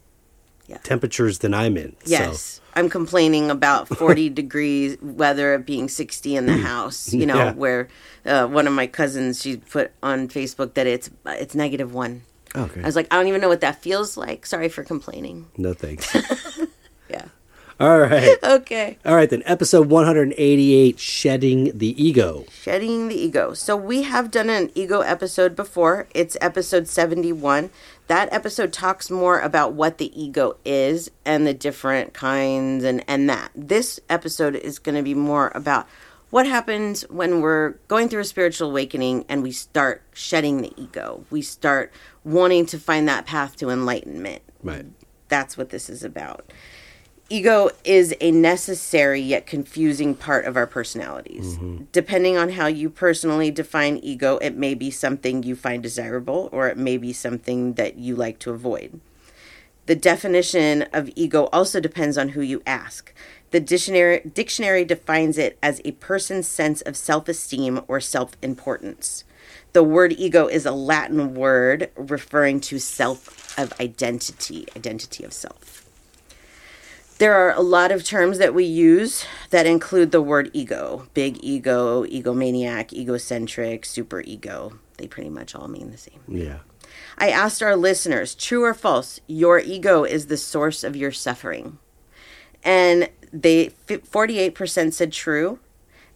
Yeah. 0.71 0.79
temperatures 0.85 1.41
than 1.41 1.53
I'm 1.53 1.77
in. 1.77 1.97
Yes. 2.07 2.61
I'm 2.75 2.89
complaining 2.89 3.51
about 3.51 3.89
40 3.89 4.31
degrees 4.41 4.97
weather 5.03 5.55
it 5.55 5.67
being 5.67 5.89
60 5.89 6.37
in 6.37 6.47
the 6.47 6.57
house, 6.59 7.13
you 7.13 7.27
know, 7.27 7.35
Yeah. 7.37 7.53
where 7.55 7.89
uh, 8.25 8.47
one 8.47 8.69
of 8.69 8.73
my 8.73 8.87
cousins 8.87 9.43
she 9.43 9.57
put 9.57 9.91
on 10.03 10.29
Facebook 10.29 10.75
that 10.75 10.87
it's 10.87 11.11
it's 11.27 11.55
negative 11.57 11.93
1. 11.93 12.23
Okay. 12.55 12.81
I 12.83 12.85
was 12.87 12.95
like, 12.95 13.09
I 13.11 13.17
don't 13.17 13.27
even 13.27 13.41
know 13.41 13.49
what 13.49 13.61
that 13.63 13.83
feels 13.83 14.17
like. 14.17 14.47
Sorry 14.47 14.69
for 14.69 14.85
complaining. 14.85 15.49
no 15.57 15.75
thanks. 15.75 16.07
Yeah. 17.11 17.27
All 17.81 17.99
right. 17.99 18.37
Okay. 18.45 18.99
All 19.05 19.17
right, 19.17 19.29
then. 19.29 19.43
Episode 19.47 19.89
188 19.89 20.99
Shedding 21.01 21.77
the 21.77 21.91
Ego. 22.01 22.45
Shedding 22.53 23.09
the 23.09 23.17
ego. 23.17 23.53
So 23.55 23.75
we 23.77 24.03
have 24.03 24.31
done 24.31 24.49
an 24.51 24.71
ego 24.77 25.01
episode 25.01 25.57
before. 25.57 26.07
It's 26.15 26.37
episode 26.41 26.87
71. 26.87 27.71
That 28.11 28.33
episode 28.33 28.73
talks 28.73 29.09
more 29.09 29.39
about 29.39 29.75
what 29.75 29.99
the 29.99 30.21
ego 30.21 30.57
is 30.65 31.13
and 31.25 31.47
the 31.47 31.55
different 31.55 32.13
kinds 32.13 32.83
and 32.83 33.05
and 33.07 33.31
that. 33.31 33.53
This 33.55 34.01
episode 34.09 34.57
is 34.57 34.81
going 34.81 34.97
to 34.97 35.03
be 35.05 35.15
more 35.15 35.53
about 35.55 35.87
what 36.31 36.45
happens 36.45 37.03
when 37.03 37.41
we're 37.41 37.75
going 37.87 38.09
through 38.09 38.23
a 38.23 38.25
spiritual 38.25 38.71
awakening 38.71 39.27
and 39.29 39.45
we 39.45 39.53
start 39.53 40.03
shedding 40.13 40.61
the 40.61 40.73
ego. 40.77 41.25
We 41.31 41.41
start 41.41 41.93
wanting 42.25 42.67
to 42.67 42.81
find 42.81 43.07
that 43.07 43.27
path 43.27 43.55
to 43.59 43.71
enlightenment. 43.71 44.43
Right. 44.61 44.87
That's 45.29 45.57
what 45.57 45.71
this 45.71 45.89
is 45.89 46.03
about. 46.03 46.53
Ego 47.33 47.71
is 47.85 48.13
a 48.21 48.33
necessary 48.33 49.21
yet 49.21 49.47
confusing 49.47 50.17
part 50.17 50.45
of 50.47 50.57
our 50.57 50.67
personalities. 50.67 51.57
Mm-hmm. 51.57 51.85
Depending 51.93 52.37
on 52.37 52.51
how 52.51 52.67
you 52.67 52.91
personally 52.91 53.53
define 53.53 53.99
ego, 53.99 54.39
it 54.39 54.57
may 54.57 54.75
be 54.75 54.91
something 54.91 55.45
you 55.45 55.55
find 55.55 55.81
desirable 55.81 56.49
or 56.51 56.67
it 56.67 56.77
may 56.77 56.97
be 56.97 57.13
something 57.13 57.75
that 57.75 57.97
you 57.97 58.17
like 58.17 58.41
to 58.41 58.51
avoid. 58.51 59.01
The 59.87 59.95
definition 59.95 60.83
of 60.93 61.09
ego 61.15 61.45
also 61.53 61.79
depends 61.79 62.19
on 62.19 62.31
who 62.31 62.41
you 62.41 62.63
ask. 62.67 63.15
The 63.53 63.61
dictionary, 63.61 64.23
dictionary 64.35 64.85
defines 64.85 65.39
it 65.39 65.57
as 65.63 65.81
a 65.85 65.93
person's 65.93 66.49
sense 66.49 66.81
of 66.83 66.97
self 66.97 67.29
esteem 67.29 67.81
or 67.87 68.01
self 68.01 68.33
importance. 68.43 69.23
The 69.73 69.85
word 69.85 70.15
ego 70.19 70.49
is 70.49 70.67
a 70.67 70.73
Latin 70.73 71.35
word 71.35 71.91
referring 71.97 72.61
to 72.63 72.81
self 72.81 73.57
of 73.57 73.73
identity, 73.81 74.67
identity 74.77 75.23
of 75.23 75.33
self. 75.33 75.80
There 77.21 77.35
are 77.35 77.53
a 77.53 77.61
lot 77.61 77.93
of 77.93 78.03
terms 78.03 78.39
that 78.39 78.55
we 78.55 78.65
use 78.65 79.27
that 79.51 79.67
include 79.67 80.11
the 80.11 80.23
word 80.23 80.51
ego 80.55 81.07
big 81.13 81.37
ego, 81.45 82.05
egomaniac, 82.07 82.95
egocentric, 82.95 83.85
super 83.85 84.23
ego. 84.23 84.79
They 84.97 85.07
pretty 85.07 85.29
much 85.29 85.55
all 85.55 85.69
mean 85.69 85.91
the 85.91 85.99
same. 85.99 86.21
Yeah. 86.27 86.61
I 87.19 87.29
asked 87.29 87.63
our 87.63 87.77
listeners, 87.77 88.35
true 88.35 88.65
or 88.65 88.73
false, 88.73 89.21
your 89.27 89.59
ego 89.59 90.05
is 90.05 90.29
the 90.29 90.39
source 90.39 90.83
of 90.83 90.97
your 90.97 91.13
suffering. 91.13 91.79
And 92.65 93.11
they 93.31 93.67
48% 93.87 94.95
said 94.95 95.13
true 95.13 95.59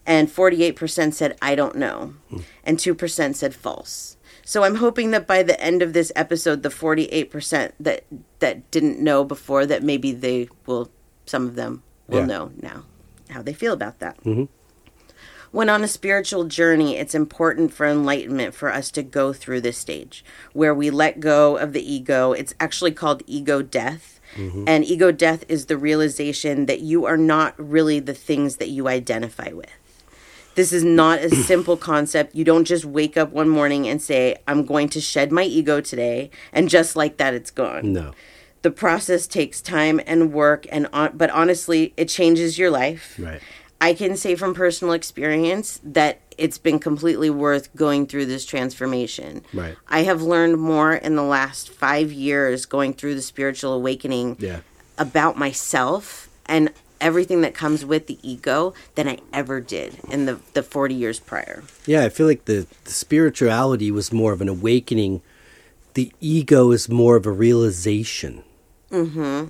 and 0.07 0.27
48% 0.27 1.13
said 1.13 1.37
I 1.39 1.53
don't 1.53 1.75
know 1.75 2.15
hmm. 2.29 2.39
and 2.63 2.79
2% 2.79 3.35
said 3.35 3.53
false. 3.53 4.17
So 4.43 4.63
I'm 4.63 4.75
hoping 4.75 5.11
that 5.11 5.27
by 5.27 5.43
the 5.43 5.59
end 5.61 5.83
of 5.83 5.93
this 5.93 6.11
episode 6.15 6.63
the 6.63 6.69
48% 6.69 7.73
that 7.79 8.05
that 8.39 8.71
didn't 8.71 8.99
know 8.99 9.23
before 9.23 9.67
that 9.67 9.83
maybe 9.83 10.11
they 10.11 10.49
will 10.65 10.91
some 11.25 11.47
of 11.47 11.55
them 11.55 11.83
will 12.07 12.19
Yeah. 12.19 12.25
know 12.25 12.51
now 12.61 12.83
how 13.29 13.41
they 13.41 13.53
feel 13.53 13.73
about 13.73 13.99
that. 13.99 14.17
Mm-hmm. 14.23 14.45
When 15.51 15.69
on 15.69 15.83
a 15.83 15.87
spiritual 15.87 16.43
journey, 16.45 16.97
it's 16.97 17.15
important 17.15 17.73
for 17.73 17.85
enlightenment 17.85 18.53
for 18.53 18.71
us 18.71 18.91
to 18.91 19.01
go 19.03 19.31
through 19.31 19.61
this 19.61 19.77
stage 19.77 20.25
where 20.51 20.73
we 20.73 20.89
let 20.89 21.21
go 21.21 21.55
of 21.57 21.71
the 21.71 21.81
ego. 21.93 22.33
It's 22.33 22.53
actually 22.59 22.91
called 22.91 23.23
ego 23.25 23.61
death. 23.61 24.19
Mm-hmm. 24.35 24.65
And 24.67 24.83
ego 24.83 25.11
death 25.13 25.45
is 25.47 25.67
the 25.67 25.77
realization 25.77 26.65
that 26.65 26.81
you 26.81 27.05
are 27.05 27.15
not 27.15 27.53
really 27.57 28.01
the 28.01 28.13
things 28.13 28.57
that 28.57 28.67
you 28.67 28.89
identify 28.89 29.49
with. 29.53 29.69
This 30.55 30.73
is 30.73 30.83
not 30.83 31.19
a 31.19 31.29
simple 31.51 31.77
concept. 31.77 32.35
You 32.35 32.43
don't 32.43 32.65
just 32.65 32.83
wake 32.83 33.15
up 33.15 33.31
one 33.31 33.47
morning 33.47 33.87
and 33.87 34.01
say, 34.01 34.35
I'm 34.47 34.65
going 34.65 34.89
to 34.89 34.99
shed 34.99 35.31
my 35.31 35.43
ego 35.43 35.79
today. 35.79 36.31
And 36.51 36.67
just 36.67 36.97
like 36.97 37.15
that, 37.17 37.33
it's 37.33 37.51
gone 37.51 37.93
No. 37.93 38.11
The 38.65 38.71
process 38.71 39.27
takes 39.27 39.61
time 39.61 40.01
and 40.07 40.33
work 40.33 40.65
and 40.71 40.87
on, 40.91 41.15
but 41.15 41.29
honestly 41.29 41.93
it 41.97 42.07
changes 42.09 42.57
your 42.57 42.71
life 42.71 43.15
Right. 43.19 43.39
i 43.79 43.93
can 43.93 44.17
say 44.17 44.33
from 44.35 44.55
personal 44.55 44.91
experience 45.01 45.79
that 45.83 46.13
it's 46.43 46.57
been 46.57 46.79
completely 46.79 47.29
worth 47.29 47.65
going 47.75 48.07
through 48.07 48.25
this 48.25 48.43
transformation 48.53 49.43
Right. 49.53 49.75
i 49.87 49.99
have 50.09 50.21
learned 50.33 50.57
more 50.57 50.93
in 51.07 51.15
the 51.15 51.27
last 51.37 51.69
five 51.69 52.11
years 52.11 52.65
going 52.65 52.93
through 52.95 53.13
the 53.13 53.21
spiritual 53.21 53.71
awakening 53.73 54.27
Yeah. 54.39 54.61
about 54.97 55.37
myself 55.37 56.27
and 56.47 56.71
everything 56.99 57.41
that 57.41 57.53
comes 57.53 57.85
with 57.85 58.07
the 58.07 58.17
ego 58.33 58.73
than 58.95 59.07
i 59.07 59.17
ever 59.31 59.61
did 59.61 59.89
in 60.09 60.25
the, 60.25 60.39
the 60.57 60.63
40 60.63 60.95
years 60.95 61.19
prior 61.19 61.61
Yeah, 61.85 62.03
I 62.03 62.09
feel 62.09 62.25
like 62.25 62.45
the, 62.45 62.65
the 62.85 62.91
spirituality 63.05 63.91
was 63.91 64.11
more 64.11 64.33
of 64.33 64.41
an 64.41 64.49
awakening. 64.49 65.21
The 65.93 66.11
ego 66.19 66.71
is 66.71 66.89
more 66.89 67.15
of 67.15 67.25
a 67.27 67.31
realization 67.31 68.43
Mm-hmm. 68.95 69.49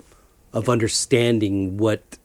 of 0.53 0.69
understanding 0.69 1.77
what 1.77 2.17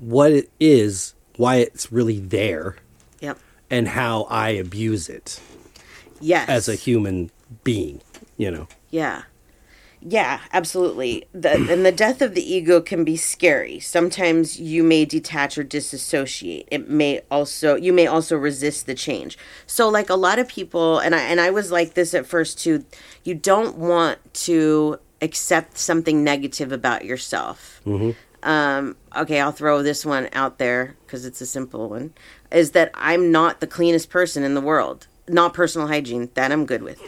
what 0.00 0.32
it 0.32 0.50
is, 0.58 1.14
why 1.36 1.56
it's 1.56 1.92
really 1.92 2.18
there, 2.20 2.76
yep 3.20 3.38
and 3.70 3.88
how 3.88 4.24
I 4.24 4.50
abuse 4.50 5.08
it 5.08 5.40
yes 6.20 6.48
as 6.48 6.68
a 6.68 6.74
human 6.74 7.30
being. 7.64 8.00
You 8.36 8.50
know. 8.50 8.68
Yeah. 8.90 9.22
Yeah, 10.04 10.40
absolutely. 10.52 11.26
The, 11.32 11.52
and 11.52 11.86
the 11.86 11.92
death 11.92 12.22
of 12.22 12.34
the 12.34 12.42
ego 12.42 12.80
can 12.80 13.04
be 13.04 13.16
scary. 13.16 13.78
Sometimes 13.78 14.58
you 14.58 14.82
may 14.82 15.04
detach 15.04 15.56
or 15.56 15.62
disassociate. 15.62 16.66
It 16.70 16.90
may 16.90 17.22
also 17.30 17.76
you 17.76 17.92
may 17.92 18.08
also 18.08 18.36
resist 18.36 18.86
the 18.86 18.94
change. 18.94 19.38
So 19.66 19.88
like 19.88 20.10
a 20.10 20.16
lot 20.16 20.40
of 20.40 20.48
people 20.48 20.98
and 20.98 21.14
I 21.14 21.20
and 21.20 21.40
I 21.40 21.50
was 21.50 21.70
like 21.70 21.94
this 21.94 22.14
at 22.14 22.26
first 22.26 22.58
too, 22.58 22.84
you 23.22 23.34
don't 23.34 23.76
want 23.76 24.18
to 24.34 24.98
accept 25.20 25.78
something 25.78 26.24
negative 26.24 26.72
about 26.72 27.04
yourself. 27.04 27.80
Um, 28.42 28.96
okay, 29.16 29.40
I'll 29.40 29.52
throw 29.52 29.82
this 29.82 30.04
one 30.04 30.28
out 30.32 30.58
there 30.58 30.96
because 31.06 31.24
it's 31.24 31.40
a 31.40 31.46
simple 31.46 31.88
one. 31.88 32.12
Is 32.50 32.72
that 32.72 32.90
I'm 32.94 33.30
not 33.30 33.60
the 33.60 33.68
cleanest 33.68 34.10
person 34.10 34.42
in 34.42 34.54
the 34.54 34.60
world. 34.60 35.06
Not 35.28 35.54
personal 35.54 35.86
hygiene, 35.86 36.28
that 36.34 36.50
I'm 36.50 36.66
good 36.66 36.82
with. 36.82 37.00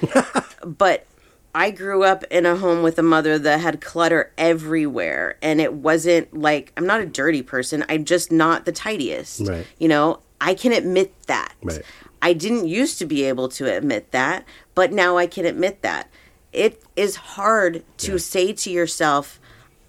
but 0.65 1.07
I 1.55 1.71
grew 1.71 2.03
up 2.03 2.25
in 2.25 2.47
a 2.47 2.57
home 2.57 2.83
with 2.83 2.99
a 2.99 3.03
mother 3.03 3.39
that 3.39 3.61
had 3.61 3.81
clutter 3.81 4.33
everywhere. 4.37 5.37
And 5.41 5.61
it 5.61 5.73
wasn't 5.73 6.37
like, 6.37 6.73
I'm 6.77 6.87
not 6.87 7.01
a 7.01 7.07
dirty 7.07 7.43
person. 7.43 7.85
I'm 7.89 8.05
just 8.05 8.33
not 8.33 8.65
the 8.65 8.73
tidiest. 8.73 9.47
Right. 9.47 9.67
You 9.79 9.89
know, 9.89 10.21
I 10.41 10.55
can 10.55 10.73
admit 10.73 11.15
that. 11.27 11.55
Right. 11.63 11.83
I 12.21 12.33
didn't 12.33 12.67
used 12.67 12.99
to 12.99 13.07
be 13.07 13.25
able 13.25 13.49
to 13.51 13.73
admit 13.73 14.11
that, 14.11 14.45
but 14.75 14.93
now 14.93 15.17
I 15.17 15.27
can 15.27 15.45
admit 15.45 15.83
that. 15.83 16.11
It 16.53 16.83
is 16.97 17.17
hard 17.17 17.85
to 17.99 18.19
say 18.19 18.53
to 18.53 18.71
yourself, 18.71 19.41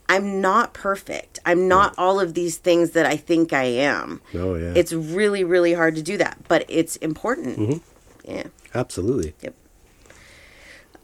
I'm 0.08 0.42
not 0.42 0.74
perfect. 0.74 1.40
I'm 1.46 1.68
not 1.68 1.96
all 1.98 2.20
of 2.20 2.34
these 2.34 2.58
things 2.58 2.92
that 2.92 3.06
I 3.06 3.18
think 3.18 3.54
I 3.54 3.64
am. 3.64 4.22
Oh, 4.34 4.56
yeah. 4.56 4.74
It's 4.76 4.94
really, 4.94 5.44
really 5.44 5.74
hard 5.74 5.96
to 5.96 6.02
do 6.02 6.18
that, 6.18 6.40
but 6.48 6.66
it's 6.68 6.96
important. 6.98 7.58
Mm-hmm. 7.58 8.32
Yeah. 8.32 8.48
Absolutely. 8.74 9.34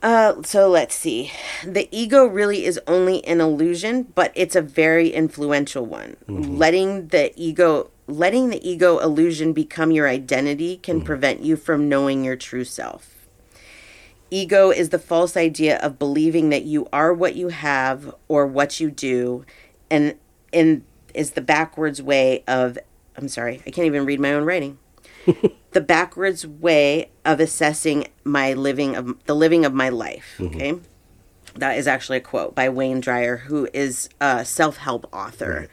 Uh, 0.02 0.42
so 0.44 0.68
let's 0.68 0.96
see. 0.96 1.32
The 1.64 1.88
ego 1.92 2.26
really 2.26 2.66
is 2.66 2.80
only 2.88 3.24
an 3.26 3.40
illusion, 3.40 4.04
but 4.16 4.32
it's 4.34 4.56
a 4.56 4.62
very 4.62 5.10
influential 5.10 5.86
one. 5.86 6.18
Letting 6.58 7.08
the 7.10 7.32
ego 7.36 7.92
letting 8.08 8.50
the 8.50 8.70
ego 8.70 8.98
illusion 9.00 9.54
become 9.54 9.92
your 9.92 10.08
identity 10.08 10.78
can 10.78 11.02
prevent 11.02 11.42
you 11.42 11.56
from 11.56 11.88
knowing 11.88 12.24
your 12.26 12.36
true 12.36 12.66
self. 12.66 13.28
Ego 14.30 14.70
is 14.70 14.90
the 14.90 15.00
false 15.00 15.38
idea 15.38 15.78
of 15.80 16.00
believing 16.00 16.50
that 16.50 16.64
you 16.64 16.88
are 16.92 17.14
what 17.14 17.36
you 17.36 17.50
have 17.50 18.14
or 18.28 18.46
what 18.48 18.80
you 18.80 18.90
do 18.90 19.46
and 19.90 20.16
and 20.52 20.84
is 21.14 21.32
the 21.32 21.42
backwards 21.42 22.02
way 22.02 22.44
of 22.48 22.78
I'm 23.16 23.28
sorry, 23.28 23.62
I 23.68 23.72
can't 23.72 23.86
even 23.86 24.06
read 24.06 24.20
my 24.20 24.34
own 24.34 24.46
writing 24.46 24.80
the 25.71 25.81
backwards 25.81 26.45
way 26.45 27.10
of 27.25 27.39
assessing 27.39 28.07
my 28.23 28.53
living 28.53 28.95
of 28.95 29.23
the 29.25 29.36
living 29.36 29.65
of 29.65 29.73
my 29.73 29.89
life. 29.89 30.36
Mm-hmm. 30.38 30.55
Okay, 30.55 30.79
that 31.55 31.77
is 31.77 31.88
actually 31.88 32.17
a 32.17 32.21
quote 32.21 32.55
by 32.55 32.69
Wayne 32.69 33.01
Dyer, 33.01 33.38
who 33.38 33.67
is 33.73 34.10
a 34.19 34.45
self-help 34.45 35.07
author. 35.13 35.62
Right. 35.62 35.69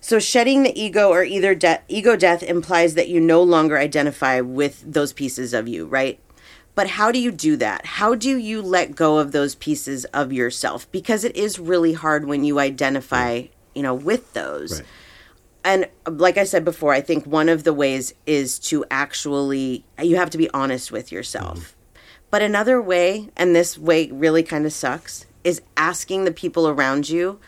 So 0.00 0.18
shedding 0.18 0.62
the 0.62 0.80
ego 0.80 1.10
or 1.10 1.24
either 1.24 1.54
de- 1.54 1.82
ego 1.88 2.16
death 2.16 2.42
implies 2.42 2.94
that 2.94 3.08
you 3.08 3.20
no 3.20 3.42
longer 3.42 3.76
identify 3.76 4.40
with 4.40 4.82
those 4.90 5.12
pieces 5.12 5.52
of 5.52 5.68
you, 5.68 5.86
right? 5.86 6.18
But 6.74 6.90
how 6.90 7.10
do 7.10 7.18
you 7.18 7.32
do 7.32 7.56
that? 7.56 7.84
How 7.84 8.14
do 8.14 8.36
you 8.36 8.62
let 8.62 8.94
go 8.94 9.18
of 9.18 9.32
those 9.32 9.56
pieces 9.56 10.04
of 10.06 10.32
yourself? 10.32 10.90
Because 10.92 11.24
it 11.24 11.34
is 11.34 11.58
really 11.58 11.92
hard 11.92 12.24
when 12.24 12.44
you 12.44 12.60
identify, 12.60 13.40
mm. 13.40 13.48
you 13.74 13.82
know, 13.82 13.94
with 13.94 14.32
those 14.32 14.80
Right. 14.80 14.88
And 15.64 15.88
like 16.06 16.38
I 16.38 16.44
said 16.44 16.64
before, 16.64 16.92
I 16.92 17.00
think 17.00 17.26
one 17.26 17.48
of 17.48 17.64
the 17.64 17.72
ways 17.72 18.14
is 18.26 18.58
to 18.60 18.84
actually 18.90 19.84
you 20.00 20.16
have 20.16 20.30
to 20.30 20.38
be 20.38 20.50
honest 20.50 20.92
with 20.92 21.12
yourself. 21.12 21.58
Mm-hmm. 21.58 21.72
But 22.30 22.42
another 22.42 22.80
way, 22.80 23.30
and 23.36 23.56
this 23.56 23.78
way 23.78 24.10
really 24.10 24.42
kind 24.42 24.66
of 24.66 24.72
sucks, 24.72 25.26
is 25.44 25.62
asking 25.76 26.24
the 26.24 26.30
people 26.30 26.68
around 26.68 27.08
you 27.08 27.40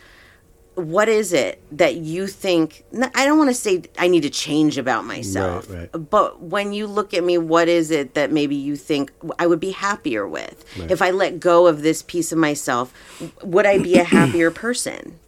what 0.74 1.08
is 1.08 1.32
it 1.32 1.62
that 1.72 1.96
you 1.96 2.26
think 2.26 2.84
I 3.14 3.24
don't 3.24 3.38
want 3.38 3.50
to 3.50 3.54
say 3.54 3.82
I 3.98 4.08
need 4.08 4.22
to 4.22 4.30
change 4.30 4.78
about 4.78 5.04
myself. 5.04 5.68
right. 5.70 5.90
But 5.92 6.40
when 6.40 6.72
you 6.72 6.86
look 6.86 7.12
at 7.12 7.24
me, 7.24 7.38
what 7.38 7.68
is 7.68 7.90
it 7.90 8.14
that 8.14 8.32
maybe 8.32 8.54
you 8.54 8.76
think 8.76 9.12
I 9.38 9.46
would 9.46 9.60
be 9.60 9.72
happier 9.72 10.26
with? 10.26 10.64
If 10.90 11.02
I 11.02 11.10
let 11.10 11.40
go 11.40 11.66
of 11.66 11.82
this 11.82 12.02
piece 12.02 12.32
of 12.32 12.38
myself, 12.38 12.92
would 13.42 13.66
I 13.66 13.78
be 13.78 13.96
a 13.96 14.04
happier 14.18 14.50
person? 14.50 15.18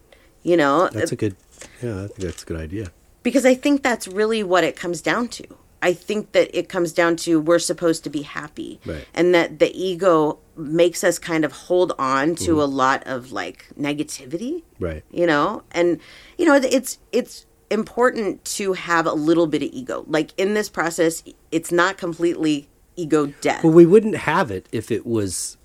You 0.42 0.56
know, 0.56 0.88
That's 0.88 1.12
a 1.12 1.16
good. 1.16 1.36
Yeah, 1.82 2.04
I 2.04 2.06
think 2.08 2.18
that's 2.18 2.42
a 2.42 2.46
good 2.46 2.60
idea. 2.60 2.92
because 3.22 3.44
I 3.46 3.54
think 3.54 3.82
that's 3.82 4.08
really 4.08 4.42
what 4.42 4.64
it 4.64 4.76
comes 4.76 5.00
down 5.02 5.28
to. 5.28 5.44
I 5.84 5.92
think 5.94 6.30
that 6.32 6.56
it 6.56 6.68
comes 6.68 6.92
down 6.92 7.16
to 7.16 7.40
we're 7.40 7.58
supposed 7.58 8.04
to 8.04 8.10
be 8.10 8.22
happy, 8.22 8.78
Right. 8.86 9.04
and 9.14 9.34
that 9.34 9.58
the 9.58 9.70
ego 9.76 10.38
makes 10.56 11.02
us 11.02 11.18
kind 11.18 11.44
of 11.44 11.52
hold 11.52 11.92
on 11.98 12.36
to 12.36 12.50
Mm-hmm. 12.52 12.60
a 12.60 12.64
lot 12.66 13.02
of 13.06 13.32
like 13.32 13.66
negativity, 13.78 14.62
Right. 14.78 15.02
you 15.10 15.26
know, 15.26 15.62
and 15.72 15.98
you 16.38 16.44
know 16.46 16.54
it's 16.54 16.98
it's 17.10 17.46
important 17.70 18.44
to 18.44 18.74
have 18.74 19.06
a 19.06 19.12
little 19.14 19.46
bit 19.48 19.62
of 19.62 19.70
ego. 19.72 20.04
Like 20.06 20.30
in 20.38 20.54
this 20.54 20.68
process, 20.68 21.24
it's 21.50 21.72
not 21.72 21.96
completely 21.98 22.68
ego 22.94 23.26
death. 23.40 23.64
Well, 23.64 23.72
we 23.72 23.86
wouldn't 23.86 24.16
have 24.18 24.50
it 24.52 24.68
if 24.70 24.90
it 24.92 25.04
was. 25.04 25.56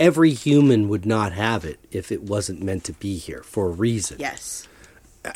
Every 0.00 0.32
human 0.32 0.88
would 0.88 1.06
not 1.06 1.32
have 1.32 1.64
it 1.64 1.78
if 1.92 2.10
it 2.10 2.22
wasn't 2.22 2.62
meant 2.62 2.84
to 2.84 2.92
be 2.94 3.16
here 3.16 3.42
for 3.42 3.66
a 3.66 3.70
reason. 3.70 4.18
yes, 4.18 4.66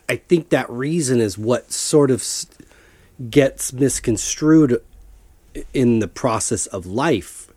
I 0.09 0.17
think 0.17 0.49
that 0.49 0.69
reason 0.71 1.21
is 1.21 1.37
what 1.37 1.71
sort 1.71 2.11
of 2.11 2.25
gets 3.31 3.73
misconstrued 3.73 4.83
in 5.73 5.99
the 5.99 6.09
process 6.09 6.67
of 6.67 6.87
life. 6.87 7.53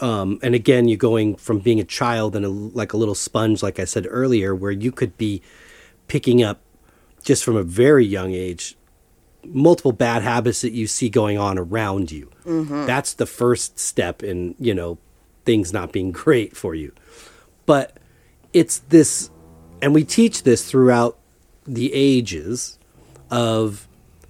Um, 0.00 0.40
and 0.42 0.54
again, 0.54 0.88
you're 0.88 0.96
going 0.96 1.36
from 1.36 1.58
being 1.58 1.78
a 1.78 1.84
child 1.84 2.34
and 2.34 2.46
a, 2.46 2.48
like 2.48 2.94
a 2.94 2.96
little 2.96 3.14
sponge, 3.14 3.62
like 3.62 3.78
I 3.78 3.84
said 3.84 4.06
earlier, 4.08 4.54
where 4.54 4.70
you 4.70 4.90
could 4.90 5.18
be 5.18 5.42
picking 6.08 6.42
up 6.42 6.62
just 7.22 7.44
from 7.44 7.54
a 7.54 7.62
very 7.62 8.06
young 8.06 8.32
age 8.32 8.76
multiple 9.44 9.92
bad 9.92 10.22
habits 10.22 10.60
that 10.62 10.72
you 10.72 10.86
see 10.86 11.08
going 11.08 11.38
on 11.38 11.58
around 11.58 12.10
you. 12.10 12.30
That's 12.86 13.14
the 13.14 13.26
first 13.26 13.78
step 13.78 14.22
in, 14.22 14.54
you 14.58 14.74
know, 14.74 14.98
things 15.50 15.72
not 15.72 15.90
being 15.90 16.12
great 16.12 16.56
for 16.56 16.76
you. 16.76 16.92
But 17.66 17.96
it's 18.52 18.78
this, 18.88 19.30
and 19.82 19.92
we 19.92 20.04
teach 20.04 20.44
this 20.44 20.70
throughout 20.70 21.18
the 21.66 21.92
ages 21.92 22.78
of 23.32 23.88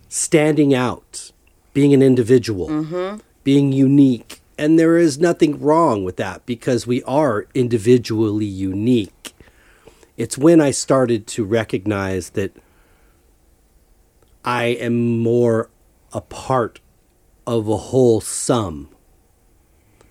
standing 0.08 0.72
out, 0.74 1.30
being 1.74 1.92
an 1.92 2.00
individual, 2.00 2.68
mm-hmm. 2.68 3.18
being 3.44 3.70
unique. 3.70 4.40
And 4.56 4.78
there 4.78 4.96
is 4.96 5.18
nothing 5.18 5.60
wrong 5.60 6.04
with 6.04 6.16
that 6.16 6.46
because 6.46 6.86
we 6.86 7.02
are 7.02 7.46
individually 7.52 8.46
unique. 8.46 9.34
It's 10.16 10.38
when 10.38 10.58
I 10.58 10.70
started 10.70 11.26
to 11.34 11.44
recognize 11.44 12.30
that 12.30 12.56
I 14.42 14.64
am 14.64 15.18
more 15.18 15.68
a 16.14 16.22
part 16.22 16.80
of 17.46 17.68
a 17.68 17.76
whole 17.76 18.22
sum 18.22 18.88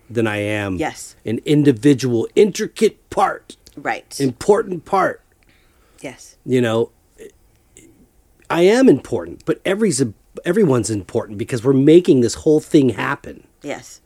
than 0.10 0.28
I 0.28 0.38
am 0.38 0.78
Yes. 0.78 1.16
an 1.26 1.40
individual, 1.46 2.28
intricate 2.36 3.10
part, 3.10 3.58
right, 3.78 4.20
important 4.20 4.86
part. 4.86 5.22
yes, 6.02 6.36
You 6.46 6.62
know, 6.62 6.92
I 8.50 8.64
am 8.64 8.90
important, 8.90 9.44
but 9.46 9.62
every's 9.66 10.02
everyone's 10.46 10.90
important 10.90 11.38
because 11.38 11.64
we're 11.64 11.74
making 11.74 12.22
this 12.22 12.36
whole 12.36 12.60
thing 12.60 12.90
happen. 12.90 13.46
Yes. 13.62 14.00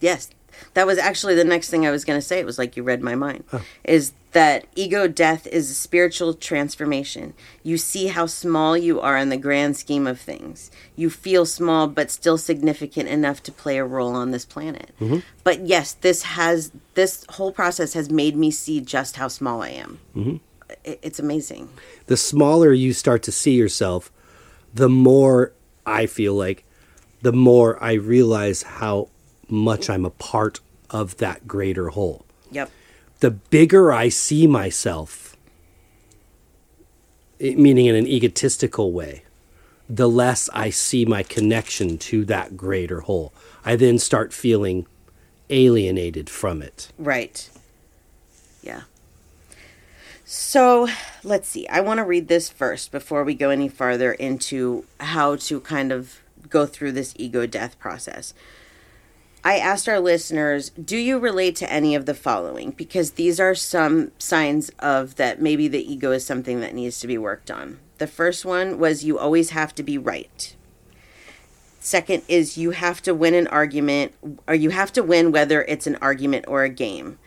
Yes. 0.00 0.28
That 0.74 0.86
was 0.86 0.98
actually 0.98 1.34
the 1.34 1.44
next 1.44 1.70
thing 1.70 1.86
I 1.86 1.90
was 1.90 2.04
going 2.04 2.18
to 2.18 2.26
say. 2.26 2.40
It 2.40 2.46
was 2.46 2.58
like 2.58 2.76
you 2.76 2.82
read 2.82 3.02
my 3.02 3.14
mind. 3.14 3.44
Is 3.84 4.12
that 4.32 4.66
ego 4.74 5.06
death 5.06 5.46
is 5.46 5.70
a 5.70 5.74
spiritual 5.74 6.34
transformation. 6.34 7.34
You 7.62 7.78
see 7.78 8.08
how 8.08 8.26
small 8.26 8.76
you 8.76 9.00
are 9.00 9.16
in 9.16 9.28
the 9.28 9.36
grand 9.36 9.76
scheme 9.76 10.08
of 10.08 10.20
things. 10.20 10.72
You 10.96 11.08
feel 11.08 11.46
small 11.46 11.86
but 11.86 12.10
still 12.10 12.36
significant 12.36 13.08
enough 13.08 13.42
to 13.44 13.52
play 13.52 13.78
a 13.78 13.84
role 13.84 14.14
on 14.14 14.32
this 14.32 14.44
planet. 14.44 14.90
Mm-hmm. 15.00 15.20
But 15.44 15.66
yes, 15.66 15.92
this 15.92 16.24
has 16.24 16.72
this 16.94 17.24
whole 17.30 17.52
process 17.52 17.94
has 17.94 18.10
made 18.10 18.36
me 18.36 18.50
see 18.50 18.80
just 18.80 19.16
how 19.16 19.28
small 19.28 19.62
I 19.62 19.68
am. 19.68 20.00
Mm-hmm. 20.16 20.36
It, 20.82 20.98
it's 21.02 21.20
amazing. 21.20 21.68
the 22.06 22.16
smaller 22.16 22.72
you 22.72 22.92
start 22.92 23.22
to 23.24 23.32
see 23.32 23.54
yourself, 23.54 24.10
the 24.74 24.88
more 24.88 25.52
I 25.86 26.06
feel 26.06 26.34
like, 26.34 26.64
the 27.22 27.32
more 27.32 27.82
I 27.82 27.92
realize 27.92 28.64
how 28.64 29.10
much 29.54 29.88
I'm 29.88 30.04
a 30.04 30.10
part 30.10 30.60
of 30.90 31.16
that 31.18 31.48
greater 31.48 31.88
whole. 31.88 32.26
Yep. 32.50 32.70
The 33.20 33.30
bigger 33.30 33.92
I 33.92 34.08
see 34.10 34.46
myself, 34.46 35.36
it- 37.38 37.58
meaning 37.58 37.86
in 37.86 37.94
an 37.94 38.06
egotistical 38.06 38.92
way, 38.92 39.22
the 39.88 40.08
less 40.08 40.48
I 40.52 40.70
see 40.70 41.04
my 41.04 41.22
connection 41.22 41.98
to 41.98 42.24
that 42.26 42.56
greater 42.56 43.00
whole. 43.00 43.32
I 43.64 43.76
then 43.76 43.98
start 43.98 44.32
feeling 44.32 44.86
alienated 45.50 46.30
from 46.30 46.62
it. 46.62 46.88
Right. 46.98 47.48
Yeah. 48.62 48.82
So 50.24 50.88
let's 51.22 51.48
see. 51.48 51.68
I 51.68 51.80
want 51.80 51.98
to 51.98 52.04
read 52.04 52.28
this 52.28 52.48
first 52.48 52.90
before 52.90 53.24
we 53.24 53.34
go 53.34 53.50
any 53.50 53.68
farther 53.68 54.12
into 54.12 54.84
how 55.00 55.36
to 55.36 55.60
kind 55.60 55.92
of 55.92 56.20
go 56.48 56.66
through 56.66 56.92
this 56.92 57.14
ego 57.16 57.46
death 57.46 57.78
process. 57.78 58.32
I 59.46 59.58
asked 59.58 59.90
our 59.90 60.00
listeners, 60.00 60.70
do 60.70 60.96
you 60.96 61.18
relate 61.18 61.54
to 61.56 61.70
any 61.70 61.94
of 61.94 62.06
the 62.06 62.14
following? 62.14 62.70
Because 62.70 63.12
these 63.12 63.38
are 63.38 63.54
some 63.54 64.10
signs 64.18 64.70
of 64.78 65.16
that 65.16 65.42
maybe 65.42 65.68
the 65.68 65.92
ego 65.92 66.12
is 66.12 66.24
something 66.24 66.60
that 66.60 66.74
needs 66.74 66.98
to 67.00 67.06
be 67.06 67.18
worked 67.18 67.50
on. 67.50 67.78
The 67.98 68.06
first 68.06 68.46
one 68.46 68.78
was 68.78 69.04
you 69.04 69.18
always 69.18 69.50
have 69.50 69.74
to 69.74 69.82
be 69.82 69.98
right. 69.98 70.56
Second 71.78 72.22
is 72.26 72.56
you 72.56 72.70
have 72.70 73.02
to 73.02 73.14
win 73.14 73.34
an 73.34 73.46
argument, 73.48 74.14
or 74.48 74.54
you 74.54 74.70
have 74.70 74.90
to 74.94 75.02
win 75.02 75.30
whether 75.30 75.62
it's 75.64 75.86
an 75.86 75.96
argument 75.96 76.46
or 76.48 76.62
a 76.62 76.70
game. 76.70 77.18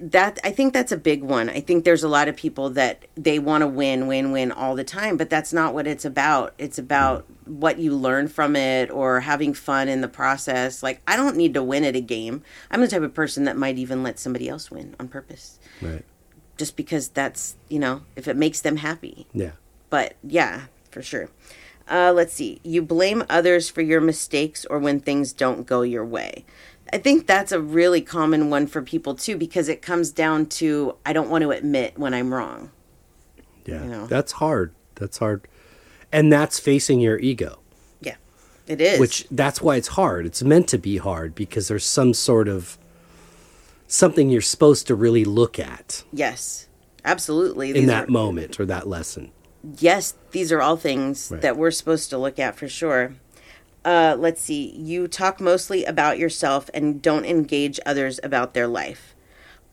That 0.00 0.38
I 0.44 0.50
think 0.52 0.72
that's 0.72 0.92
a 0.92 0.96
big 0.96 1.24
one. 1.24 1.48
I 1.50 1.60
think 1.60 1.84
there's 1.84 2.04
a 2.04 2.08
lot 2.08 2.28
of 2.28 2.36
people 2.36 2.70
that 2.70 3.06
they 3.16 3.40
want 3.40 3.62
to 3.62 3.66
win, 3.66 4.06
win, 4.06 4.30
win 4.30 4.52
all 4.52 4.76
the 4.76 4.84
time, 4.84 5.16
but 5.16 5.28
that's 5.30 5.52
not 5.52 5.74
what 5.74 5.86
it's 5.88 6.04
about. 6.04 6.54
It's 6.58 6.78
about 6.78 7.26
what 7.44 7.78
you 7.80 7.96
learn 7.96 8.28
from 8.28 8.54
it 8.54 8.88
or 8.90 9.18
having 9.20 9.52
fun 9.52 9.88
in 9.88 10.00
the 10.00 10.06
process. 10.08 10.82
Like 10.82 11.00
I 11.08 11.16
don't 11.16 11.36
need 11.36 11.54
to 11.54 11.62
win 11.62 11.82
at 11.84 11.96
a 11.96 12.00
game. 12.00 12.42
I'm 12.70 12.80
the 12.80 12.86
type 12.88 13.02
of 13.02 13.14
person 13.14 13.44
that 13.44 13.56
might 13.56 13.78
even 13.78 14.04
let 14.04 14.20
somebody 14.20 14.48
else 14.48 14.70
win 14.70 14.94
on 15.00 15.08
purpose, 15.08 15.58
Right. 15.82 16.04
just 16.56 16.76
because 16.76 17.08
that's 17.08 17.56
you 17.68 17.80
know 17.80 18.02
if 18.14 18.28
it 18.28 18.36
makes 18.36 18.60
them 18.60 18.76
happy 18.76 19.26
Yeah. 19.32 19.52
but 19.88 20.14
yeah, 20.22 20.66
for 20.92 21.02
sure. 21.02 21.30
Uh, 21.90 22.12
let's 22.14 22.32
see. 22.32 22.60
You 22.62 22.82
blame 22.82 23.24
others 23.28 23.68
for 23.68 23.80
your 23.82 24.00
mistakes 24.00 24.64
or 24.66 24.78
when 24.78 25.00
things 25.00 25.32
don't 25.32 25.66
go 25.66 25.82
your 25.82 26.04
way. 26.04 26.44
I 26.92 26.98
think 26.98 27.26
that's 27.26 27.52
a 27.52 27.60
really 27.60 28.00
common 28.00 28.50
one 28.50 28.66
for 28.66 28.82
people 28.82 29.14
too 29.14 29.36
because 29.36 29.68
it 29.68 29.80
comes 29.82 30.10
down 30.10 30.46
to 30.46 30.96
I 31.06 31.12
don't 31.12 31.30
want 31.30 31.42
to 31.42 31.50
admit 31.52 31.98
when 31.98 32.14
I'm 32.14 32.34
wrong. 32.34 32.70
Yeah. 33.64 33.82
You 33.84 33.90
know. 33.90 34.06
That's 34.06 34.32
hard. 34.32 34.72
That's 34.96 35.18
hard. 35.18 35.46
And 36.12 36.32
that's 36.32 36.58
facing 36.58 37.00
your 37.00 37.18
ego. 37.20 37.60
Yeah. 38.00 38.16
It 38.66 38.80
is. 38.80 38.98
which 38.98 39.26
that's 39.30 39.62
why 39.62 39.76
it's 39.76 39.88
hard. 39.88 40.26
It's 40.26 40.42
meant 40.42 40.66
to 40.68 40.78
be 40.78 40.96
hard 40.96 41.34
because 41.34 41.68
there's 41.68 41.84
some 41.86 42.12
sort 42.14 42.48
of 42.48 42.76
something 43.86 44.28
you're 44.30 44.40
supposed 44.40 44.86
to 44.88 44.94
really 44.94 45.24
look 45.24 45.58
at 45.58 46.04
yes. 46.12 46.66
Absolutely. 47.04 47.76
in 47.76 47.86
that 47.86 48.08
are- 48.08 48.12
moment 48.12 48.58
or 48.60 48.66
that 48.66 48.86
lesson. 48.88 49.30
yes, 49.78 50.14
these 50.32 50.50
are 50.52 50.60
all 50.62 50.76
things 50.76 51.28
Right. 51.30 51.40
that 51.42 51.56
we're 51.56 51.70
supposed 51.70 52.10
to 52.10 52.18
look 52.18 52.38
at 52.38 52.56
for 52.56 52.68
sure. 52.68 53.14
Uh, 53.84 54.16
let's 54.18 54.42
see. 54.42 54.70
You 54.76 55.08
talk 55.08 55.40
mostly 55.40 55.84
about 55.84 56.18
yourself 56.18 56.68
and 56.74 57.00
don't 57.00 57.24
engage 57.24 57.80
others 57.86 58.20
about 58.22 58.54
their 58.54 58.66
life. 58.66 59.14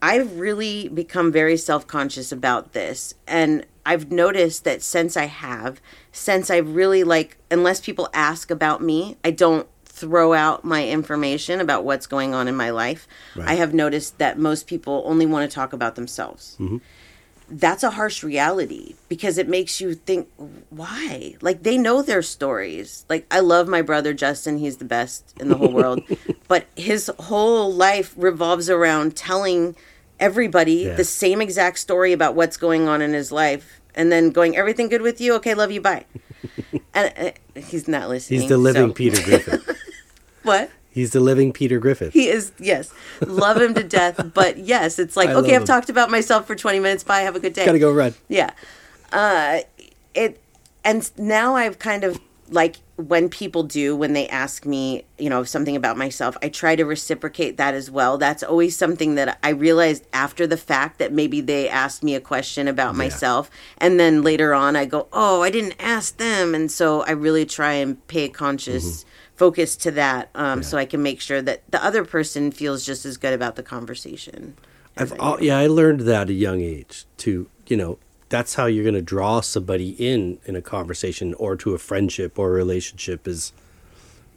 I've 0.01 0.39
really 0.39 0.87
become 0.87 1.31
very 1.31 1.57
self 1.57 1.87
conscious 1.87 2.31
about 2.31 2.73
this. 2.73 3.15
And 3.27 3.65
I've 3.85 4.11
noticed 4.11 4.63
that 4.65 4.81
since 4.81 5.17
I 5.17 5.25
have, 5.25 5.81
since 6.11 6.49
I've 6.49 6.75
really 6.75 7.03
like, 7.03 7.37
unless 7.49 7.81
people 7.81 8.09
ask 8.13 8.51
about 8.51 8.81
me, 8.81 9.17
I 9.23 9.31
don't 9.31 9.67
throw 9.85 10.33
out 10.33 10.63
my 10.63 10.87
information 10.87 11.59
about 11.59 11.83
what's 11.83 12.05
going 12.05 12.35
on 12.35 12.47
in 12.47 12.55
my 12.55 12.69
life. 12.69 13.07
Right. 13.35 13.49
I 13.49 13.53
have 13.55 13.73
noticed 13.73 14.19
that 14.19 14.37
most 14.37 14.67
people 14.67 15.03
only 15.05 15.25
want 15.25 15.49
to 15.49 15.53
talk 15.53 15.73
about 15.73 15.95
themselves 15.95 16.57
that's 17.49 17.81
a 17.83 17.91
harsh 17.91 18.23
reality 18.23 18.95
because 19.07 19.37
it 19.37 19.47
makes 19.47 19.79
you 19.79 19.93
think 19.93 20.27
why? 20.69 21.35
Like 21.41 21.63
they 21.63 21.77
know 21.77 22.01
their 22.01 22.21
stories. 22.21 23.05
Like 23.09 23.25
i 23.31 23.39
love 23.39 23.67
my 23.67 23.81
brother 23.81 24.13
justin. 24.13 24.57
He's 24.57 24.77
the 24.77 24.85
best 24.85 25.33
in 25.39 25.49
the 25.49 25.55
whole 25.57 25.71
world. 25.71 26.01
But 26.47 26.67
his 26.77 27.11
whole 27.19 27.73
life 27.73 28.13
revolves 28.17 28.69
around 28.69 29.15
telling 29.17 29.75
everybody 30.19 30.85
Yeah. 30.87 30.95
the 30.95 31.03
same 31.03 31.41
exact 31.41 31.79
story 31.79 32.13
about 32.13 32.35
what's 32.35 32.55
going 32.57 32.87
on 32.87 33.01
in 33.01 33.13
his 33.13 33.31
life 33.31 33.81
and 33.95 34.11
then 34.11 34.29
going 34.31 34.55
everything 34.55 34.87
good 34.89 35.01
with 35.01 35.19
you? 35.21 35.33
Okay 35.35 35.53
love 35.53 35.71
you 35.71 35.81
bye. 35.81 36.05
And 36.93 37.13
uh, 37.17 37.31
he's 37.59 37.87
not 37.87 38.09
listening 38.09 38.41
He's 38.41 38.49
the 38.49 38.57
living 38.57 38.89
so- 38.89 38.93
Peter 38.93 39.21
griffin. 39.23 39.61
What 40.43 40.69
He's 40.97 41.11
the 41.11 41.19
living 41.19 41.53
Peter 41.53 41.77
Griffin. 41.79 42.09
he 42.11 42.27
is 42.27 42.51
yes. 42.59 42.91
Love 43.25 43.61
him 43.61 43.73
to 43.75 43.83
death 43.83 44.31
but 44.33 44.57
yes 44.57 44.97
it's 44.97 45.15
like 45.15 45.29
I 45.29 45.33
okay 45.35 45.55
i've 45.55 45.61
him. 45.61 45.67
talked 45.67 45.89
about 45.89 46.09
myself 46.09 46.47
for 46.47 46.55
20 46.55 46.79
minutes. 46.79 47.03
Bye. 47.03 47.19
Have 47.21 47.35
a 47.35 47.39
good 47.39 47.53
day. 47.53 47.65
Gotta 47.65 47.79
go 47.79 47.91
run. 47.93 48.15
yeah. 48.27 48.51
Uh 49.11 49.59
it 50.15 50.41
and 50.83 51.09
now 51.17 51.55
i've 51.55 51.77
kind 51.79 52.03
of 52.03 52.19
like 52.49 52.77
when 52.95 53.27
people 53.29 53.61
do 53.61 53.95
when 53.95 54.13
they 54.13 54.27
ask 54.29 54.65
me 54.65 55.03
you 55.19 55.29
know 55.29 55.43
something 55.43 55.75
about 55.75 55.97
myself 55.97 56.35
i 56.41 56.47
try 56.49 56.75
to 56.75 56.85
reciprocate 56.85 57.57
that 57.57 57.73
as 57.75 57.91
well. 57.91 58.17
That's 58.17 58.41
always 58.41 58.75
something 58.75 59.15
that 59.15 59.37
i 59.43 59.49
realized 59.49 60.03
after 60.13 60.47
the 60.47 60.57
fact 60.57 60.97
that 60.99 61.11
maybe 61.13 61.41
they 61.41 61.69
asked 61.69 62.01
me 62.03 62.15
a 62.15 62.21
question 62.21 62.67
about 62.67 62.95
myself. 62.95 63.51
And 63.77 63.99
then 63.99 64.23
later 64.23 64.53
on 64.53 64.75
i 64.75 64.85
go 64.85 65.07
oh 65.13 65.43
i 65.43 65.49
didn't 65.51 65.75
ask 65.79 66.17
them. 66.17 66.55
And 66.55 66.71
so 66.71 67.01
i 67.03 67.11
really 67.11 67.45
try 67.45 67.73
and 67.73 68.05
pay 68.07 68.23
a 68.23 68.29
conscious 68.29 69.05
focus 69.37 69.75
to 69.77 69.91
that 69.91 70.29
um, 70.35 70.61
so 70.61 70.77
i 70.77 70.85
can 70.85 71.01
make 71.01 71.21
sure 71.21 71.41
that 71.41 71.61
the 71.71 71.83
other 71.83 72.03
person 72.03 72.51
feels 72.51 72.85
just 72.85 73.05
as 73.05 73.15
good 73.17 73.33
about 73.33 73.55
the 73.55 73.63
conversation 73.63 74.55
I've 74.97 75.13
I 75.13 75.17
al- 75.17 75.43
yeah, 75.43 75.57
I 75.57 75.67
learned 75.67 76.01
that 76.01 76.23
at 76.23 76.29
a 76.29 76.33
young 76.33 76.61
age 76.61 77.05
to, 77.17 77.47
you 77.67 77.77
know, 77.77 77.99
that's 78.29 78.55
how 78.55 78.65
you're 78.65 78.83
going 78.83 78.95
to 78.95 79.01
draw 79.01 79.41
somebody 79.41 79.91
in 79.91 80.39
in 80.45 80.55
a 80.55 80.61
conversation 80.61 81.33
or 81.35 81.55
to 81.57 81.73
a 81.73 81.77
friendship 81.77 82.37
or 82.37 82.49
a 82.49 82.51
relationship 82.51 83.27
is 83.27 83.53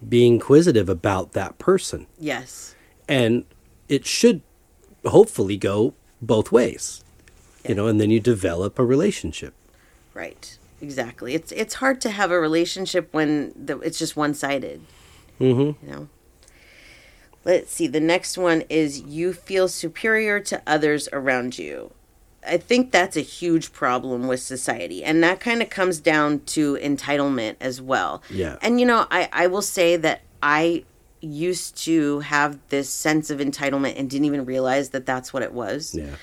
being 0.07 0.35
inquisitive 0.35 0.89
about 0.89 1.33
that 1.33 1.59
person. 1.59 2.07
yes 2.19 2.75
And 3.09 3.45
it 3.89 4.07
should 4.07 4.43
hopefully 5.05 5.57
go 5.57 5.95
both 6.23 6.53
ways. 6.53 7.03
You 7.69 7.75
know, 7.75 7.89
and 7.89 8.01
then 8.01 8.11
you 8.11 8.21
develop 8.21 8.79
a 8.79 8.85
relationship. 8.85 9.53
Right. 10.15 10.57
Exactly. 10.81 11.35
It's 11.35 11.53
it's 11.53 11.75
hard 11.75 12.01
to 12.03 12.11
have 12.11 12.31
a 12.31 12.41
relationship 12.41 13.13
when 13.13 13.53
the, 13.57 13.79
it's 13.81 13.99
just 13.99 14.17
one 14.17 14.35
sided. 14.35 14.81
Mm-hmm. 15.41 15.87
You 15.87 15.93
know. 15.93 16.09
Let's 17.45 17.73
see. 17.73 17.87
The 17.87 18.01
next 18.01 18.37
one 18.37 18.65
is 18.69 19.01
you 19.01 19.33
feel 19.33 19.69
superior 19.69 20.41
to 20.41 20.63
others 20.67 21.09
around 21.13 21.59
you. 21.59 21.93
I 22.47 22.57
think 22.57 22.91
that's 22.91 23.17
a 23.17 23.23
huge 23.23 23.73
problem 23.73 24.27
with 24.27 24.41
society, 24.41 25.05
and 25.05 25.23
that 25.23 25.41
kind 25.41 25.63
of 25.63 25.69
comes 25.69 26.01
down 26.01 26.41
to 26.47 26.77
entitlement 26.77 27.57
as 27.61 27.83
well. 27.83 28.23
Yeah. 28.31 28.57
And 28.63 28.81
you 28.81 28.87
know, 28.87 29.07
I 29.11 29.29
I 29.33 29.47
will 29.47 29.63
say 29.63 29.97
that 29.97 30.23
I 30.43 30.85
used 31.21 31.77
to 31.85 32.21
have 32.21 32.59
this 32.71 32.89
sense 32.89 33.31
of 33.31 33.41
entitlement 33.41 33.99
and 33.99 34.09
didn't 34.09 34.25
even 34.25 34.45
realize 34.47 34.91
that 34.91 35.05
that's 35.05 35.33
what 35.33 35.43
it 35.43 35.53
was. 35.53 35.95
Yeah. 35.95 36.15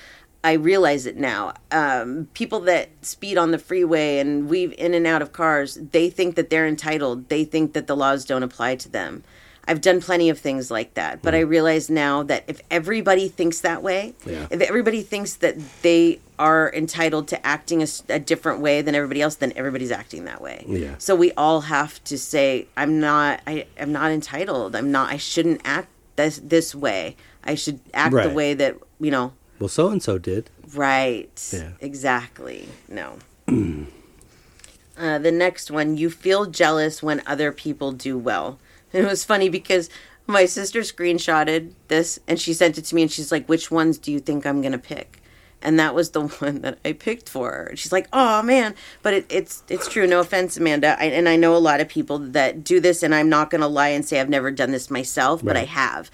I 0.44 0.52
realize 0.52 1.04
it 1.06 1.16
now. 1.16 1.54
Um, 1.72 2.28
people 2.32 2.60
that 2.60 2.90
speed 3.02 3.36
on 3.38 3.50
the 3.50 3.58
freeway 3.58 4.18
and 4.18 4.48
weave 4.48 4.72
in 4.78 4.94
and 4.94 5.06
out 5.06 5.20
of 5.20 5.32
cars, 5.32 5.78
they 5.92 6.10
think 6.10 6.36
that 6.36 6.48
they're 6.48 6.66
entitled. 6.66 7.28
They 7.28 7.44
think 7.44 7.72
that 7.72 7.86
the 7.86 7.96
laws 7.96 8.24
don't 8.24 8.42
apply 8.44 8.76
to 8.76 8.88
them. 8.88 9.24
I've 9.66 9.82
done 9.82 10.00
plenty 10.00 10.30
of 10.30 10.38
things 10.38 10.70
like 10.70 10.94
that, 10.94 11.20
but 11.20 11.34
I 11.34 11.40
realize 11.40 11.90
now 11.90 12.22
that 12.22 12.44
if 12.46 12.62
everybody 12.70 13.28
thinks 13.28 13.60
that 13.60 13.82
way, 13.82 14.14
Yeah. 14.24 14.46
if 14.50 14.62
everybody 14.62 15.02
thinks 15.02 15.34
that 15.34 15.56
they 15.82 16.20
are 16.38 16.72
entitled 16.74 17.28
to 17.28 17.46
acting 17.46 17.86
a 18.08 18.18
different 18.18 18.60
way 18.60 18.80
than 18.80 18.94
everybody 18.94 19.20
else, 19.20 19.34
then 19.34 19.52
everybody's 19.56 19.90
acting 19.90 20.24
that 20.24 20.40
way. 20.40 20.64
Yeah. 20.66 20.94
So 20.96 21.14
we 21.14 21.32
all 21.32 21.62
have 21.62 22.02
to 22.04 22.16
say, 22.16 22.66
"I'm 22.78 22.98
not. 22.98 23.40
I 23.46 23.66
am 23.76 23.92
not 23.92 24.10
entitled. 24.10 24.74
I'm 24.74 24.90
not. 24.90 25.12
I 25.12 25.18
shouldn't 25.18 25.60
act 25.64 25.88
this 26.16 26.40
this 26.42 26.74
way. 26.74 27.16
I 27.44 27.54
should 27.54 27.80
act 27.92 28.14
the 28.14 28.30
way 28.30 28.54
that 28.54 28.76
you 29.00 29.10
know." 29.10 29.32
Well, 29.58 29.68
so 29.68 29.88
and 29.88 30.02
so 30.02 30.18
did. 30.18 30.50
Right. 30.74 31.50
Yeah. 31.52 31.70
Exactly. 31.80 32.68
No. 32.88 33.18
uh, 34.98 35.18
the 35.18 35.32
next 35.32 35.70
one, 35.70 35.96
you 35.96 36.10
feel 36.10 36.46
jealous 36.46 37.02
when 37.02 37.22
other 37.26 37.52
people 37.52 37.92
do 37.92 38.16
well. 38.16 38.58
And 38.92 39.04
it 39.04 39.08
was 39.08 39.24
funny 39.24 39.48
because 39.48 39.90
my 40.26 40.44
sister 40.44 40.80
screenshotted 40.80 41.72
this 41.88 42.20
and 42.28 42.38
she 42.38 42.52
sent 42.52 42.78
it 42.78 42.82
to 42.82 42.94
me 42.94 43.02
and 43.02 43.10
she's 43.10 43.32
like, 43.32 43.48
which 43.48 43.70
ones 43.70 43.98
do 43.98 44.12
you 44.12 44.20
think 44.20 44.46
I'm 44.46 44.60
going 44.60 44.72
to 44.72 44.78
pick? 44.78 45.22
And 45.60 45.80
that 45.80 45.94
was 45.94 46.10
the 46.10 46.20
one 46.28 46.60
that 46.60 46.78
I 46.84 46.92
picked 46.92 47.28
for 47.28 47.50
her. 47.50 47.72
She's 47.74 47.90
like, 47.90 48.06
"Oh 48.12 48.42
man!" 48.44 48.76
But 49.02 49.14
it, 49.14 49.26
it's 49.28 49.64
it's 49.68 49.88
true. 49.88 50.06
No 50.06 50.20
offense, 50.20 50.56
Amanda. 50.56 50.96
I, 51.00 51.06
and 51.06 51.28
I 51.28 51.34
know 51.34 51.56
a 51.56 51.58
lot 51.58 51.80
of 51.80 51.88
people 51.88 52.20
that 52.20 52.62
do 52.62 52.78
this, 52.78 53.02
and 53.02 53.12
I'm 53.12 53.28
not 53.28 53.50
going 53.50 53.62
to 53.62 53.66
lie 53.66 53.88
and 53.88 54.06
say 54.06 54.20
I've 54.20 54.28
never 54.28 54.52
done 54.52 54.70
this 54.70 54.88
myself, 54.88 55.44
but 55.44 55.56
I 55.56 55.64
have 55.64 56.12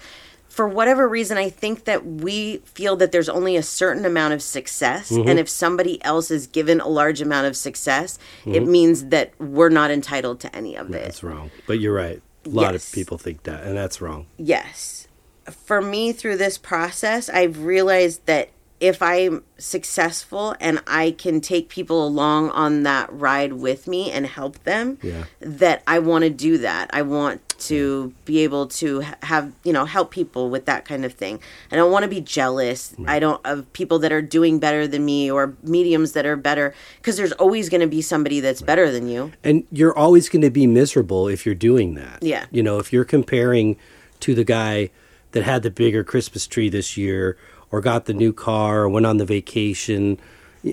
for 0.55 0.69
whatever 0.69 1.05
reason, 1.09 1.37
I 1.37 1.49
think 1.49 1.83
that 1.83 2.05
we 2.05 2.57
feel 2.63 2.95
that 2.95 3.11
there's 3.11 3.27
only 3.27 3.57
a 3.57 3.61
certain 3.63 4.05
amount 4.05 4.33
of 4.33 4.41
success. 4.41 5.11
Mm-hmm. 5.11 5.27
And 5.27 5.37
if 5.39 5.49
somebody 5.49 6.01
else 6.05 6.31
is 6.31 6.47
given 6.47 6.79
a 6.79 6.87
large 6.87 7.19
amount 7.21 7.47
of 7.47 7.57
success, 7.57 8.17
Mm-hmm. 8.41 8.55
it 8.55 8.65
means 8.65 9.05
that 9.07 9.33
we're 9.39 9.67
not 9.69 9.91
entitled 9.91 10.39
to 10.41 10.55
any 10.55 10.77
of 10.77 10.87
it. 10.89 10.93
That's 11.03 11.23
wrong. 11.23 11.51
But 11.67 11.79
you're 11.81 11.93
right. 11.93 12.21
A 12.45 12.49
lot 12.49 12.73
Yes. 12.73 12.87
of 12.87 12.93
people 12.93 13.17
think 13.17 13.43
that, 13.43 13.65
and 13.65 13.75
that's 13.75 13.99
wrong. 13.99 14.27
Yes. 14.37 15.07
For 15.51 15.81
me, 15.81 16.13
through 16.13 16.37
this 16.37 16.57
process, 16.57 17.27
I've 17.29 17.63
realized 17.63 18.25
that 18.27 18.49
if 18.79 19.01
I'm 19.01 19.43
successful 19.57 20.55
and 20.59 20.81
I 20.87 21.11
can 21.11 21.39
take 21.41 21.69
people 21.69 22.05
along 22.05 22.49
on 22.51 22.83
that 22.83 23.11
ride 23.11 23.53
with 23.53 23.87
me 23.87 24.11
and 24.11 24.25
help 24.25 24.63
them, 24.63 24.97
Yeah. 25.01 25.25
that 25.39 25.83
I 25.87 25.99
want 25.99 26.23
to 26.23 26.29
do 26.29 26.57
that. 26.59 26.89
I 26.93 27.01
want 27.01 27.44
to 27.57 28.13
be 28.25 28.39
able 28.39 28.67
to 28.67 28.99
have, 29.23 29.53
you 29.63 29.71
know, 29.71 29.85
help 29.85 30.11
people 30.11 30.49
with 30.49 30.65
that 30.65 30.85
kind 30.85 31.05
of 31.05 31.13
thing. 31.13 31.39
I 31.71 31.75
don't 31.75 31.91
want 31.91 32.03
to 32.03 32.09
be 32.09 32.21
jealous. 32.21 32.93
I 33.07 33.19
don't 33.19 33.39
of 33.45 33.71
people 33.73 33.99
that 33.99 34.11
are 34.11 34.21
doing 34.21 34.59
better 34.59 34.87
than 34.87 35.05
me 35.05 35.31
or 35.31 35.55
mediums 35.63 36.11
that 36.13 36.25
are 36.25 36.35
better 36.35 36.73
because 36.97 37.17
there's 37.17 37.31
always 37.33 37.69
going 37.69 37.81
to 37.81 37.87
be 37.87 38.01
somebody 38.01 38.39
that's 38.39 38.61
better 38.61 38.91
than 38.91 39.07
you. 39.07 39.31
And 39.43 39.65
you're 39.71 39.97
always 39.97 40.27
going 40.29 40.41
to 40.41 40.49
be 40.51 40.67
miserable 40.67 41.27
if 41.27 41.45
you're 41.45 41.55
doing 41.55 41.95
that. 41.95 42.21
Yeah. 42.21 42.45
You 42.51 42.61
know, 42.63 42.79
if 42.79 42.91
you're 42.91 43.05
comparing 43.05 43.77
to 44.21 44.35
the 44.35 44.43
guy 44.43 44.89
that 45.31 45.43
had 45.43 45.63
the 45.63 45.71
bigger 45.71 46.03
Christmas 46.03 46.47
tree 46.47 46.69
this 46.69 46.97
year 46.97 47.37
or 47.71 47.81
got 47.81 48.05
the 48.05 48.13
new 48.13 48.31
car 48.33 48.81
or 48.81 48.89
went 48.89 49.05
on 49.05 49.17
the 49.17 49.25
vacation 49.25 50.19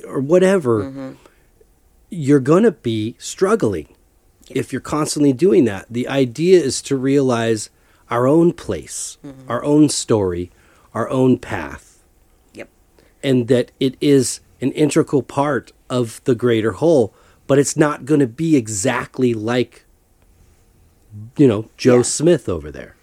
or 0.07 0.21
whatever, 0.21 0.85
Mm-hmm. 0.85 1.13
you're 2.11 2.41
going 2.41 2.63
to 2.65 2.73
be 2.73 3.15
struggling 3.19 3.89
if 4.55 4.73
you're 4.73 4.81
constantly 4.81 5.33
doing 5.33 5.65
that. 5.67 5.87
The 5.91 6.09
idea 6.09 6.61
is 6.61 6.81
to 6.83 6.97
realize 6.97 7.71
our 8.11 8.27
own 8.27 8.53
place, 8.53 9.19
Mm-hmm. 9.25 9.51
our 9.51 9.65
own 9.65 9.89
story, 9.89 10.51
our 10.95 11.09
own 11.09 11.39
path 11.39 12.03
Yep. 12.55 12.69
and 13.23 13.49
that 13.49 13.73
it 13.81 13.97
is 14.01 14.41
an 14.61 14.73
integral 14.73 15.23
part 15.23 15.73
of 15.91 16.21
the 16.25 16.35
greater 16.35 16.73
whole, 16.73 17.15
but 17.47 17.59
it's 17.59 17.77
not 17.77 18.05
going 18.05 18.21
to 18.21 18.27
be 18.27 18.57
exactly 18.57 19.35
like, 19.35 19.85
you 21.37 21.47
know, 21.49 21.69
Joe 21.77 21.97
Yeah. 21.97 22.03
Smith 22.03 22.49
over 22.49 22.71
there. 22.71 22.95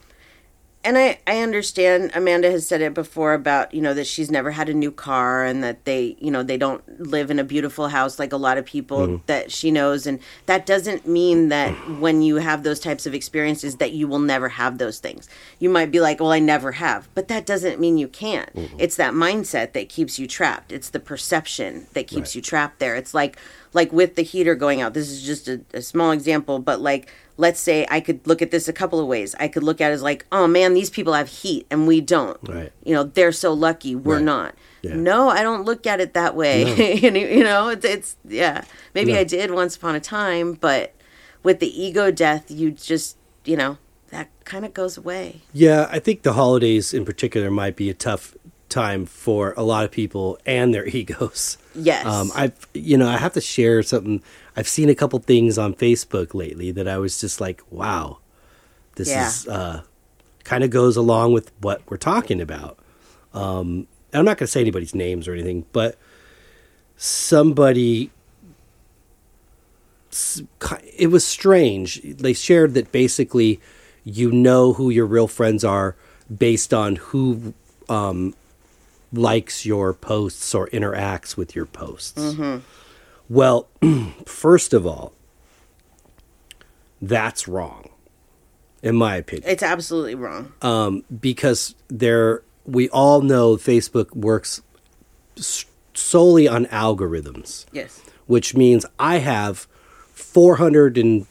And 0.84 0.98
I, 0.98 1.20
I 1.28 1.40
understand 1.40 2.12
amanda 2.14 2.50
has 2.52 2.68
said 2.68 2.82
it 2.82 2.94
before 2.94 3.34
about 3.34 3.74
you 3.74 3.82
know 3.82 3.94
that 3.94 4.08
she's 4.08 4.32
never 4.32 4.52
had 4.52 4.70
a 4.70 4.74
new 4.74 4.92
car 4.92 5.44
and 5.44 5.64
that 5.64 5.86
they 5.86 6.16
you 6.20 6.32
know 6.32 6.44
they 6.44 6.58
don't 6.58 6.84
live 7.00 7.32
in 7.32 7.40
a 7.40 7.44
beautiful 7.44 7.88
house 7.90 8.20
like 8.20 8.34
a 8.34 8.38
lot 8.38 8.58
of 8.58 8.66
people 8.66 9.00
mm. 9.00 9.22
that 9.26 9.52
she 9.52 9.72
knows. 9.72 10.06
And 10.06 10.20
that 10.46 10.66
doesn't 10.66 11.08
mean 11.08 11.50
that 11.50 11.72
when 12.00 12.22
you 12.22 12.38
have 12.38 12.64
those 12.64 12.80
types 12.80 13.06
of 13.06 13.14
experiences 13.14 13.78
that 13.78 13.94
you 13.94 14.08
will 14.08 14.20
never 14.20 14.50
have 14.50 14.78
those 14.78 15.00
things. 15.00 15.28
You 15.60 15.70
might 15.70 15.92
be 15.92 16.00
like 16.00 16.20
well 16.20 16.32
i 16.32 16.40
never 16.40 16.74
have. 16.74 17.10
But 17.16 17.28
that 17.28 17.46
doesn't 17.46 17.80
mean 17.80 17.98
you 17.98 18.08
can't. 18.08 18.54
Mm-hmm. 18.54 18.78
It's 18.80 18.96
that 18.98 19.14
mindset 19.14 19.74
that 19.74 19.90
keeps 19.90 20.20
you 20.20 20.28
trapped. 20.28 20.72
It's 20.72 20.90
the 20.90 21.00
perception 21.00 21.88
that 21.94 22.08
keeps 22.08 22.30
Right. 22.30 22.36
you 22.36 22.42
trapped 22.42 22.80
there. 22.80 22.96
It's 22.96 23.14
like 23.14 23.38
like 23.74 23.92
with 23.94 24.16
the 24.16 24.24
heater 24.24 24.56
going 24.56 24.82
out. 24.82 24.94
This 24.94 25.10
is 25.10 25.24
just 25.24 25.48
a, 25.48 25.62
a 25.74 25.82
small 25.82 26.12
example 26.12 26.60
but 26.60 26.82
like 26.82 27.10
let's 27.40 27.60
say 27.60 27.86
i 27.90 28.00
could 28.00 28.20
look 28.28 28.42
at 28.42 28.52
this 28.52 28.68
a 28.68 28.74
couple 28.74 29.00
of 29.00 29.08
ways 29.08 29.34
i 29.40 29.48
could 29.48 29.64
look 29.64 29.80
at 29.82 29.90
it 29.92 29.94
as 29.96 30.02
like 30.04 30.26
oh 30.32 30.46
man 30.48 30.74
these 30.74 30.90
people 30.90 31.14
have 31.14 31.30
heat 31.30 31.66
and 31.72 31.88
we 31.88 32.02
don't 32.02 32.38
Right. 32.48 32.72
you 32.84 32.94
know 32.94 33.04
they're 33.04 33.32
so 33.32 33.54
lucky 33.54 33.96
we're 33.96 34.16
Right. 34.16 34.24
not 34.36 34.56
Yeah. 34.82 34.96
no 34.96 35.30
i 35.30 35.42
don't 35.42 35.64
look 35.64 35.88
at 35.88 36.00
it 36.02 36.14
that 36.14 36.36
way 36.36 36.96
you 37.02 37.10
know- 37.12 37.20
you 37.38 37.44
know 37.44 37.70
it's, 37.70 37.86
it's 37.86 38.16
yeah 38.28 38.64
maybe 38.94 39.14
No. 39.14 39.20
i 39.20 39.24
did 39.24 39.52
once 39.52 39.76
upon 39.78 39.96
a 39.96 40.00
time 40.02 40.54
but 40.54 40.94
with 41.42 41.60
the 41.60 41.72
ego 41.86 42.12
death 42.12 42.52
you 42.52 42.72
just 42.72 43.16
you 43.46 43.56
know 43.56 43.78
that 44.10 44.28
kind 44.44 44.66
of 44.66 44.74
goes 44.74 44.98
away 44.98 45.42
Yeah, 45.54 45.88
I 45.92 46.00
think 46.00 46.24
the 46.24 46.34
holidays 46.34 46.94
in 46.94 47.06
particular 47.06 47.52
might 47.52 47.76
be 47.76 47.90
a 47.92 47.94
tough 47.94 48.36
time 48.68 49.06
for 49.06 49.54
a 49.56 49.62
lot 49.64 49.86
of 49.86 49.92
people 49.92 50.38
and 50.48 50.74
their 50.74 50.88
egos. 51.00 51.58
Yes. 51.80 52.06
Um, 52.06 52.32
I've, 52.36 52.68
you 52.74 52.98
know, 52.98 53.08
I 53.08 53.18
have 53.18 53.34
to 53.34 53.42
share 53.42 53.82
something. 53.84 54.22
I've 54.56 54.68
seen 54.68 54.90
a 54.90 54.96
couple 54.96 55.20
things 55.20 55.58
on 55.58 55.74
Facebook 55.74 56.34
lately 56.34 56.72
that 56.72 56.88
I 56.88 56.98
was 56.98 57.20
just 57.20 57.40
like, 57.42 57.62
wow, 57.72 58.20
this 58.96 59.10
Yeah. 59.10 59.28
is 59.28 59.48
uh, 59.48 59.82
kind 60.44 60.64
of 60.64 60.70
goes 60.70 60.98
along 60.98 61.34
with 61.34 61.52
what 61.62 61.82
we're 61.90 61.98
talking 61.98 62.42
about. 62.42 62.78
Um, 63.34 63.88
I'm 64.14 64.26
not 64.26 64.38
going 64.38 64.48
to 64.48 64.52
say 64.52 64.62
anybody's 64.62 64.96
names 64.96 65.28
or 65.28 65.34
anything, 65.34 65.66
but 65.72 65.98
somebody 66.98 68.12
it 70.98 71.08
was 71.12 71.26
strange. 71.26 72.02
They 72.02 72.34
shared 72.34 72.74
that 72.74 72.92
basically 72.92 73.60
you 74.04 74.32
know 74.32 74.74
who 74.74 74.90
your 74.90 75.06
real 75.06 75.28
friends 75.28 75.64
are 75.64 75.96
based 76.36 76.74
on 76.74 76.96
who 76.96 77.54
um, 77.88 78.34
likes 79.12 79.66
your 79.66 79.94
posts 79.94 80.54
or 80.54 80.68
interacts 80.70 81.36
with 81.36 81.56
your 81.56 81.66
posts. 81.66 82.36
Well, 83.28 83.68
first 84.26 84.74
of 84.74 84.86
all, 84.86 85.14
that's 87.02 87.48
wrong, 87.48 87.90
in 88.84 88.96
my 88.96 89.16
opinion. 89.16 89.50
It's 89.50 89.64
absolutely 89.64 90.16
wrong. 90.16 90.54
Um, 90.62 91.04
because 91.22 91.76
there 91.88 92.44
we 92.66 92.90
all 92.90 93.22
know 93.22 93.56
Facebook 93.56 94.16
works 94.16 94.62
solely 95.94 96.48
on 96.48 96.66
algorithms, 96.68 97.66
yes. 97.72 98.02
Which 98.28 98.56
means 98.56 98.86
I 99.00 99.18
have 99.18 99.68
400 100.14 100.98
and 100.98 101.26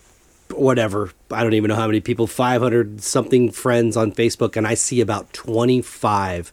whatever, 0.53 1.13
I 1.31 1.43
don't 1.43 1.55
even 1.55 1.69
know 1.69 1.77
how 1.77 1.87
many 1.87 2.01
people, 2.01 2.27
500 2.27 3.03
something 3.03 3.51
friends 3.51 3.97
on 3.97 4.13
Facebook, 4.13 4.57
and 4.57 4.67
I 4.67 4.75
see 4.75 5.01
about 5.01 5.33
25 5.33 6.53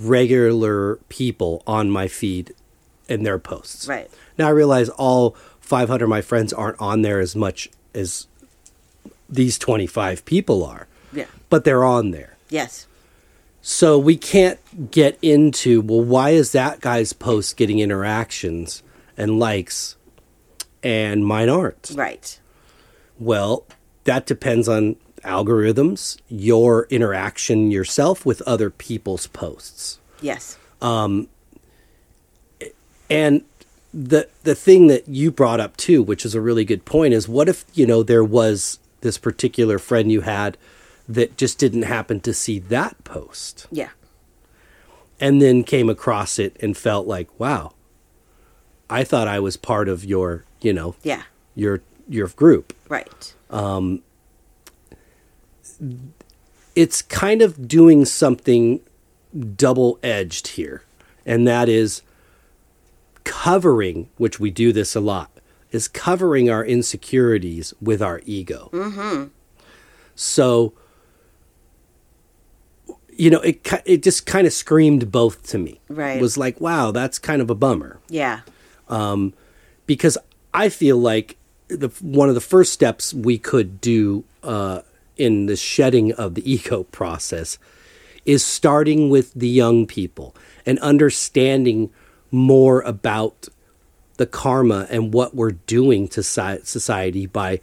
regular 0.00 0.96
people 1.08 1.62
on 1.66 1.90
my 1.90 2.08
feed 2.08 2.54
and 3.08 3.24
their 3.26 3.38
posts. 3.38 3.86
Right. 3.86 4.10
Now 4.38 4.46
I 4.46 4.50
realize 4.50 4.88
all 4.90 5.36
500 5.60 6.04
of 6.04 6.08
my 6.08 6.22
friends 6.22 6.52
aren't 6.52 6.80
on 6.80 7.02
there 7.02 7.20
as 7.20 7.36
much 7.36 7.68
as 7.94 8.26
these 9.28 9.58
25 9.58 10.24
people 10.24 10.64
are, 10.64 10.86
yeah 11.12 11.26
but 11.48 11.64
they're 11.64 11.84
on 11.84 12.10
there. 12.10 12.36
yes 12.48 12.86
So 13.62 13.98
we 13.98 14.16
can't 14.16 14.90
get 14.90 15.18
into, 15.22 15.80
well, 15.82 16.02
why 16.02 16.30
is 16.30 16.52
that 16.52 16.80
guy's 16.80 17.12
post 17.12 17.56
getting 17.56 17.78
interactions 17.78 18.82
and 19.16 19.38
likes 19.38 19.96
and 20.82 21.24
mine 21.26 21.48
aren't? 21.48 21.92
right 21.94 22.40
Well, 23.18 23.64
that 24.04 24.26
depends 24.26 24.68
on 24.68 24.96
algorithms, 25.22 26.18
your 26.28 26.86
interaction 26.90 27.70
yourself 27.70 28.24
with 28.26 28.42
other 28.42 28.70
people's 28.70 29.26
posts. 29.28 29.98
yes 30.20 30.56
Um, 30.82 31.28
And 33.08 33.42
the 33.92 34.28
the 34.44 34.54
thing 34.54 34.86
that 34.86 35.08
you 35.08 35.30
brought 35.32 35.58
up 35.60 35.76
too, 35.76 36.02
which 36.02 36.24
is 36.24 36.34
a 36.34 36.40
really 36.40 36.64
good 36.64 36.84
point, 36.84 37.12
is 37.12 37.28
what 37.28 37.48
if, 37.48 37.64
you 37.74 37.86
know, 37.86 38.02
there 38.02 38.24
was 38.24 38.78
this 39.00 39.18
particular 39.18 39.78
friend 39.78 40.12
you 40.12 40.20
had 40.20 40.56
that 41.08 41.36
just 41.36 41.58
didn't 41.58 41.82
happen 41.82 42.20
to 42.20 42.32
see 42.34 42.58
that 42.58 43.02
post? 43.04 43.66
yeah 43.72 43.90
and 45.22 45.42
then 45.42 45.62
came 45.62 45.90
across 45.90 46.38
it 46.38 46.56
and 46.62 46.74
felt 46.78 47.06
like, 47.06 47.28
wow, 47.38 47.72
I 48.88 49.04
thought 49.04 49.28
I 49.28 49.38
was 49.38 49.58
part 49.58 49.86
of 49.86 50.02
your, 50.04 50.44
you 50.62 50.72
know, 50.72 50.94
yeah 51.02 51.22
your 51.54 51.82
your 52.08 52.28
group. 52.28 52.72
right 52.88 53.34
It's 56.74 57.02
kind 57.02 57.42
of 57.42 57.68
doing 57.68 58.04
something 58.04 58.80
double 59.56 59.98
edged 60.02 60.48
here, 60.48 60.82
and 61.26 61.46
that 61.46 61.68
is 61.68 62.02
covering, 63.24 64.08
which 64.16 64.40
we 64.40 64.50
do 64.50 64.72
this 64.72 64.94
a 64.94 65.00
lot, 65.00 65.30
is 65.70 65.88
covering 65.88 66.50
our 66.50 66.64
insecurities 66.64 67.74
with 67.80 68.00
our 68.02 68.20
ego. 68.24 68.70
Mm-hmm. 68.72 69.24
So, 70.14 70.74
you 73.12 73.30
know, 73.30 73.40
it 73.40 73.66
it 73.84 74.02
just 74.02 74.26
kind 74.26 74.46
of 74.46 74.52
screamed 74.52 75.10
both 75.10 75.42
to 75.48 75.58
me. 75.58 75.80
Right. 75.88 76.16
It 76.18 76.22
was 76.22 76.36
like, 76.36 76.60
wow, 76.60 76.90
that's 76.92 77.18
kind 77.18 77.42
of 77.42 77.50
a 77.50 77.54
bummer. 77.54 77.98
yeah 78.08 78.40
because 79.86 80.16
I 80.54 80.68
feel 80.68 80.98
like 80.98 81.36
the 81.68 81.88
one 82.00 82.28
of 82.28 82.34
the 82.34 82.40
first 82.40 82.72
steps 82.72 83.12
we 83.12 83.38
could 83.38 83.80
do 83.80 84.24
uh, 84.42 84.82
in 85.20 85.46
the 85.46 85.56
shedding 85.56 86.12
of 86.12 86.34
the 86.34 86.52
ego 86.52 86.84
process 86.84 87.58
is 88.24 88.44
starting 88.44 89.10
with 89.10 89.32
the 89.34 89.48
young 89.48 89.86
people 89.86 90.34
and 90.66 90.78
understanding 90.80 91.90
more 92.30 92.80
about 92.82 93.48
the 94.18 94.26
karma 94.26 94.86
and 94.90 95.14
what 95.14 95.34
we're 95.34 95.52
doing 95.52 96.06
to 96.06 96.22
society 96.22 97.26
by 97.26 97.60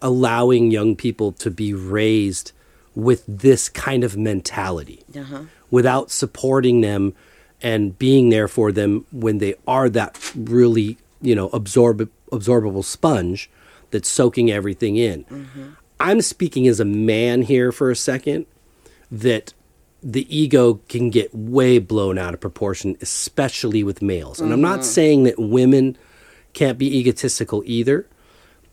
allowing 0.00 0.70
young 0.70 0.96
people 0.96 1.32
to 1.32 1.50
be 1.50 1.74
raised 1.74 2.52
with 2.94 3.22
this 3.28 3.68
kind 3.68 4.02
of 4.02 4.16
mentality 4.16 5.04
uh-huh. 5.16 5.42
without 5.70 6.10
supporting 6.10 6.80
them 6.80 7.14
and 7.62 7.98
being 7.98 8.30
there 8.30 8.48
for 8.48 8.72
them 8.72 9.04
when 9.12 9.38
they 9.38 9.54
are 9.66 9.88
that 9.88 10.32
really 10.34 10.96
you 11.20 11.34
know 11.34 11.48
absorb 11.48 12.08
absorbable 12.32 12.84
sponge 12.84 13.50
that's 13.90 14.08
soaking 14.08 14.50
everything 14.50 14.96
in 14.96 15.24
i'm 16.00 16.20
speaking 16.20 16.66
as 16.66 16.80
a 16.80 16.84
man 16.84 17.42
here 17.42 17.72
for 17.72 17.90
a 17.90 17.96
second 17.96 18.46
that 19.10 19.52
the 20.02 20.26
ego 20.34 20.74
can 20.88 21.10
get 21.10 21.34
way 21.34 21.78
blown 21.78 22.18
out 22.18 22.32
of 22.32 22.40
proportion 22.40 22.96
especially 23.02 23.82
with 23.82 24.00
males. 24.02 24.40
And 24.40 24.52
i'm 24.52 24.60
not 24.60 24.80
mm-hmm. 24.80 24.82
saying 24.82 25.22
that 25.24 25.38
women 25.38 25.96
can't 26.52 26.78
be 26.78 26.98
egotistical 26.98 27.62
either 27.66 28.06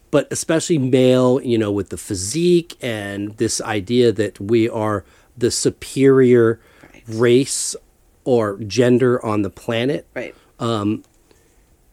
but 0.10 0.28
especially 0.32 0.78
male, 0.78 1.42
you 1.42 1.58
know, 1.58 1.72
with 1.72 1.90
the 1.90 1.98
physique 1.98 2.78
and 2.82 3.36
this 3.38 3.60
idea 3.62 4.12
that 4.14 4.40
we 4.40 4.70
are 4.70 5.04
the 5.38 5.52
superior 5.52 6.60
Right. 6.82 7.04
race 7.08 7.76
or 8.24 8.58
gender 8.60 9.24
on 9.26 9.42
the 9.42 9.50
planet, 9.50 10.08
right. 10.14 10.36
Um, 10.60 11.04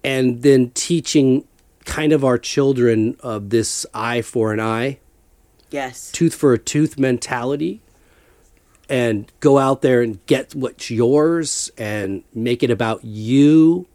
and 0.03 0.43
then 0.43 0.71
teaching 0.71 1.45
kind 1.85 2.13
of 2.13 2.25
our 2.25 2.39
children 2.39 3.17
of 3.21 3.51
this 3.51 3.87
eye 3.95 4.23
for 4.23 4.53
an 4.53 4.61
eye, 4.61 4.99
yes. 5.75 6.11
tooth 6.13 6.35
for 6.35 6.53
a 6.53 6.59
tooth 6.59 6.99
mentality, 6.99 7.83
and 8.89 9.31
go 9.41 9.59
out 9.59 9.83
there 9.83 10.03
and 10.03 10.25
get 10.27 10.55
what's 10.55 10.91
yours 10.91 11.71
and 11.77 12.23
make 12.35 12.63
it 12.63 12.71
about 12.71 13.05
you 13.05 13.87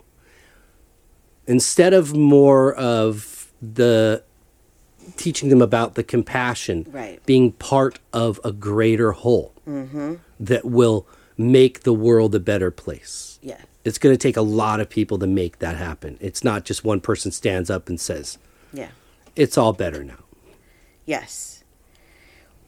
instead 1.48 1.94
of 1.94 2.16
more 2.16 2.74
of 2.76 3.52
the 3.62 4.24
teaching 5.16 5.50
them 5.50 5.62
about 5.62 5.96
the 5.96 6.04
compassion 6.04 6.86
Right. 6.92 7.24
being 7.26 7.52
part 7.54 8.00
of 8.14 8.40
a 8.44 8.52
greater 8.52 9.12
whole 9.12 9.54
mm-hmm. 9.68 10.16
that 10.40 10.66
will 10.66 11.08
make 11.38 11.82
the 11.82 11.94
world 11.94 12.36
a 12.36 12.40
better 12.40 12.72
place. 12.72 13.40
Yeah. 13.42 13.62
It's 13.84 13.98
going 13.98 14.14
to 14.14 14.18
take 14.18 14.38
a 14.38 14.42
lot 14.42 14.80
of 14.80 14.90
people 14.90 15.18
to 15.20 15.28
make 15.28 15.60
that 15.60 15.78
happen. 15.78 16.18
It's 16.20 16.44
not 16.44 16.66
just 16.66 16.84
one 16.84 17.00
person 17.00 17.32
stands 17.32 17.70
up 17.70 17.90
and 17.90 18.00
says 18.00 18.38
yeah. 18.74 18.90
It's 19.36 19.58
all 19.58 19.74
better 19.74 20.04
now. 20.04 20.24
Yes. 21.06 21.59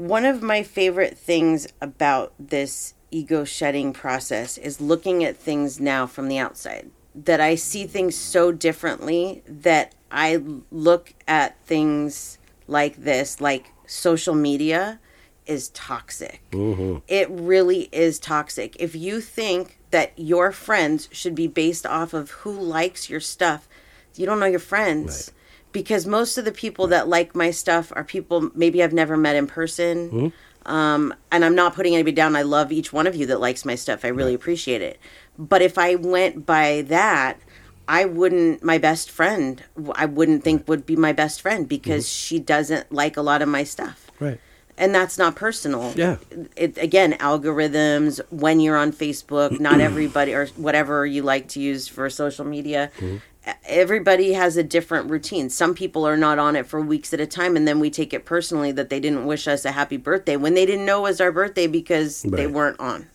One 0.01 0.25
of 0.25 0.41
my 0.41 0.63
favorite 0.63 1.15
things 1.15 1.67
about 1.79 2.33
this 2.39 2.95
ego 3.11 3.43
shedding 3.43 3.93
process 3.93 4.57
is 4.57 4.81
looking 4.81 5.23
at 5.23 5.37
things 5.37 5.79
now 5.79 6.07
from 6.07 6.27
the 6.27 6.39
outside. 6.39 6.89
That 7.13 7.39
I 7.39 7.53
see 7.53 7.85
things 7.85 8.15
so 8.15 8.51
differently 8.51 9.43
that 9.47 9.93
I 10.11 10.41
look 10.71 11.13
at 11.27 11.63
things 11.65 12.39
like 12.65 13.03
this, 13.03 13.39
like 13.39 13.73
social 13.85 14.33
media 14.33 14.99
is 15.45 15.69
toxic. 15.69 16.41
Mm-hmm. 16.49 16.97
It 17.07 17.29
really 17.29 17.87
is 17.91 18.17
toxic. 18.17 18.75
If 18.79 18.95
you 18.95 19.21
think 19.21 19.77
that 19.91 20.17
your 20.17 20.51
friends 20.51 21.09
should 21.11 21.35
be 21.35 21.47
based 21.47 21.85
off 21.85 22.15
of 22.15 22.31
who 22.31 22.51
likes 22.51 23.07
your 23.07 23.19
stuff, 23.19 23.69
you 24.15 24.25
don't 24.25 24.39
know 24.39 24.47
your 24.47 24.57
friends. 24.57 25.31
Because 25.71 26.05
most 26.05 26.37
of 26.37 26.45
the 26.45 26.51
people 26.51 26.87
that 26.87 27.07
like 27.07 27.35
my 27.35 27.51
stuff 27.51 27.91
are 27.95 28.03
people 28.03 28.51
maybe 28.55 28.83
I've 28.83 28.93
never 28.93 29.15
met 29.17 29.35
in 29.35 29.47
person. 29.47 30.33
Um, 30.65 31.13
and 31.31 31.43
I'm 31.43 31.55
not 31.55 31.73
putting 31.73 31.93
anybody 31.95 32.15
down. 32.15 32.35
I 32.35 32.43
love 32.43 32.71
each 32.71 32.93
one 32.93 33.07
of 33.07 33.15
you 33.15 33.25
that 33.27 33.39
likes 33.39 33.65
my 33.65 33.75
stuff. 33.75 34.05
I 34.05 34.09
really 34.09 34.33
appreciate 34.35 34.81
it. 34.81 34.99
But 35.39 35.61
if 35.63 35.77
I 35.77 35.95
went 35.95 36.45
by 36.45 36.83
that, 36.87 37.39
I 37.87 38.05
wouldn't, 38.05 38.63
my 38.63 38.77
best 38.77 39.09
friend, 39.09 39.63
I 39.95 40.05
wouldn't 40.05 40.43
think 40.43 40.67
would 40.67 40.85
be 40.85 40.95
my 40.95 41.13
best 41.13 41.41
friend 41.41 41.67
because 41.67 42.07
she 42.07 42.37
doesn't 42.37 42.91
like 42.91 43.17
a 43.17 43.21
lot 43.23 43.41
of 43.41 43.49
my 43.49 43.63
stuff 43.63 44.11
Right. 44.19 44.39
and 44.77 44.93
that's 44.93 45.17
not 45.17 45.35
personal. 45.35 45.91
Yeah. 45.95 46.17
It 46.55 46.77
again, 46.77 47.13
algorithms. 47.13 48.21
When 48.29 48.59
you're 48.59 48.77
on 48.77 48.93
Facebook, 48.93 49.59
not 49.59 49.81
everybody 49.89 50.33
or 50.35 50.45
whatever 50.57 51.05
you 51.07 51.23
like 51.23 51.47
to 51.49 51.59
use 51.59 51.87
for 51.87 52.07
social 52.09 52.45
media. 52.45 52.91
Mm-hmm. 52.97 53.17
Everybody 53.65 54.33
has 54.33 54.55
a 54.55 54.63
different 54.63 55.09
routine. 55.09 55.49
Some 55.49 55.73
people 55.73 56.05
are 56.05 56.17
not 56.17 56.37
on 56.37 56.55
it 56.55 56.67
for 56.67 56.79
weeks 56.79 57.11
at 57.13 57.19
a 57.19 57.25
time, 57.25 57.55
and 57.55 57.67
then 57.67 57.79
we 57.79 57.89
take 57.89 58.13
it 58.13 58.23
personally 58.23 58.71
that 58.73 58.89
they 58.89 58.99
didn't 58.99 59.25
wish 59.25 59.47
us 59.47 59.65
a 59.65 59.71
happy 59.71 59.97
birthday 59.97 60.35
when 60.35 60.53
they 60.53 60.65
didn't 60.65 60.85
know 60.85 60.99
it 60.99 61.09
was 61.09 61.21
our 61.21 61.31
birthday 61.31 61.65
because 61.65 62.21
they 62.21 62.45
weren't 62.45 62.79
on. 62.79 63.07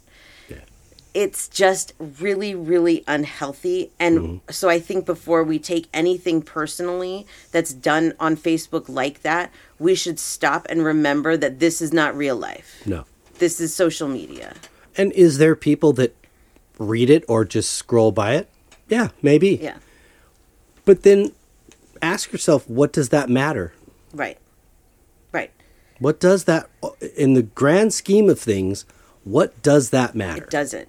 Yeah. 0.48 0.56
It's 1.14 1.46
just 1.48 1.92
really, 2.20 2.56
really 2.56 3.04
unhealthy. 3.06 3.92
And 4.00 4.18
Mm-hmm. 4.18 4.36
so 4.50 4.68
I 4.68 4.80
think 4.80 5.06
before 5.06 5.44
we 5.44 5.60
take 5.60 5.86
anything 5.94 6.42
personally 6.42 7.26
that's 7.52 7.72
done 7.72 8.12
on 8.18 8.36
Facebook 8.36 8.88
like 8.88 9.22
that, 9.22 9.52
we 9.78 9.94
should 9.94 10.18
stop 10.18 10.66
and 10.68 10.82
remember 10.84 11.36
that 11.36 11.60
this 11.60 11.80
is 11.80 11.92
not 11.92 12.16
real 12.16 12.36
life. 12.36 12.82
No. 12.84 13.04
This 13.38 13.60
is 13.60 13.72
social 13.72 14.08
media. 14.08 14.54
And 14.96 15.12
is 15.12 15.38
there 15.38 15.54
people 15.54 15.92
that 15.94 16.16
read 16.78 17.10
it 17.10 17.24
or 17.28 17.44
just 17.44 17.74
scroll 17.74 18.10
by 18.10 18.34
it? 18.34 18.48
Yeah, 18.88 19.08
maybe. 19.22 19.58
Yeah. 19.62 19.76
But 20.86 21.02
then 21.02 21.32
ask 22.00 22.32
yourself, 22.32 22.66
what 22.70 22.92
does 22.92 23.10
that 23.10 23.28
matter? 23.28 23.74
Right. 24.14 24.38
Right. 25.32 25.50
What 25.98 26.18
does 26.20 26.44
that, 26.44 26.70
in 27.16 27.34
the 27.34 27.42
grand 27.42 27.92
scheme 27.92 28.30
of 28.30 28.40
things, 28.40 28.86
what 29.24 29.60
does 29.62 29.90
that 29.90 30.14
matter? 30.14 30.44
It 30.44 30.50
doesn't. 30.50 30.88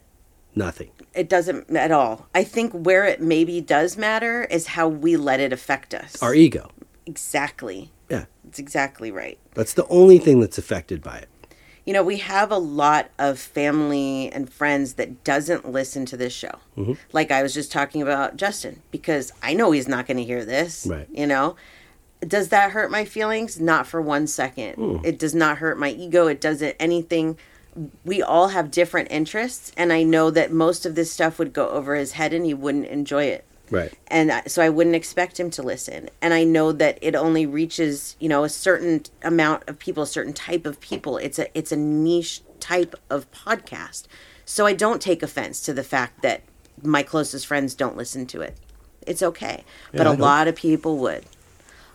Nothing. 0.55 0.91
It 1.13 1.27
doesn't 1.29 1.75
at 1.75 1.91
all. 1.91 2.27
I 2.35 2.43
think 2.43 2.71
where 2.73 3.03
it 3.05 3.21
maybe 3.21 3.59
does 3.59 3.97
matter 3.97 4.45
is 4.45 4.67
how 4.67 4.87
we 4.87 5.17
let 5.17 5.39
it 5.39 5.51
affect 5.51 5.93
us. 5.93 6.21
Our 6.21 6.33
ego. 6.33 6.71
exactly. 7.05 7.91
Yeah. 8.09 8.25
That's 8.43 8.59
exactly 8.59 9.11
right. 9.11 9.39
That's 9.55 9.73
the 9.73 9.87
only 9.87 10.19
thing 10.19 10.39
that's 10.39 10.57
affected 10.57 11.01
by 11.01 11.17
it. 11.17 11.29
You 11.87 11.93
know, 11.93 12.03
we 12.03 12.17
have 12.17 12.51
a 12.51 12.57
lot 12.57 13.11
of 13.17 13.39
family 13.39 14.29
and 14.33 14.51
friends 14.51 14.95
that 14.95 15.23
doesn't 15.23 15.71
listen 15.71 16.05
to 16.07 16.17
this 16.17 16.33
show. 16.33 16.51
Mm-hmm. 16.77 16.93
Like 17.13 17.31
I 17.31 17.41
was 17.41 17.53
just 17.53 17.71
talking 17.71 18.01
about 18.01 18.35
Justin 18.35 18.81
because 18.91 19.31
I 19.41 19.53
know 19.53 19.71
he's 19.71 19.87
not 19.87 20.05
going 20.05 20.17
to 20.17 20.23
hear 20.25 20.43
this, 20.43 20.85
Right. 20.85 21.07
you 21.09 21.25
know. 21.25 21.55
Does 22.19 22.49
that 22.49 22.71
hurt 22.71 22.91
my 22.91 23.05
feelings? 23.05 23.61
Not 23.61 23.87
for 23.87 24.01
one 24.01 24.27
second. 24.27 24.73
Hmm. 24.73 25.05
It 25.05 25.17
does 25.17 25.33
not 25.33 25.59
hurt 25.59 25.79
my 25.79 25.89
ego. 25.91 26.27
It 26.27 26.41
doesn't 26.41 26.75
anything. 26.77 27.37
We 28.03 28.21
all 28.21 28.49
have 28.49 28.69
different 28.69 29.09
interests 29.09 29.71
and 29.77 29.93
I 29.93 30.03
know 30.03 30.29
that 30.31 30.51
most 30.51 30.85
of 30.85 30.95
this 30.95 31.09
stuff 31.11 31.39
would 31.39 31.53
go 31.53 31.69
over 31.69 31.95
his 31.95 32.13
head 32.13 32.33
and 32.33 32.45
he 32.45 32.53
wouldn't 32.53 32.87
enjoy 32.87 33.25
it 33.25 33.45
Right. 33.69 33.93
and 34.07 34.31
I- 34.31 34.43
so 34.47 34.61
I 34.61 34.69
wouldn't 34.69 34.95
expect 34.95 35.39
him 35.39 35.49
to 35.51 35.61
listen. 35.63 36.09
And 36.21 36.33
I 36.33 36.43
know 36.43 36.71
that 36.71 36.97
it 37.01 37.15
only 37.15 37.45
reaches 37.45 38.15
you 38.19 38.29
know 38.29 38.43
a 38.43 38.49
certain 38.49 39.03
amount 39.23 39.63
of 39.67 39.77
people, 39.79 40.03
a 40.03 40.07
certain 40.07 40.33
type 40.33 40.65
of 40.65 40.79
people. 40.79 41.17
It's 41.17 41.37
a 41.39 41.47
it's 41.57 41.71
a 41.71 41.75
niche 41.77 42.41
type 42.59 42.95
of 43.09 43.29
podcast. 43.31 44.03
So 44.45 44.65
I 44.65 44.73
don't 44.73 45.01
take 45.01 45.21
offense 45.21 45.59
to 45.61 45.73
the 45.73 45.83
fact 45.83 46.21
that 46.21 46.41
my 46.83 47.03
closest 47.03 47.45
friends 47.47 47.75
don't 47.75 47.97
listen 47.97 48.25
to 48.27 48.41
it. 48.41 48.55
It's 49.05 49.21
okay, 49.23 49.63
but 49.91 50.03
Yeah, 50.03 50.09
I 50.09 50.13
a 50.13 50.17
don't. 50.17 50.21
lot 50.21 50.47
of 50.47 50.55
people 50.55 50.97
would. 50.99 51.25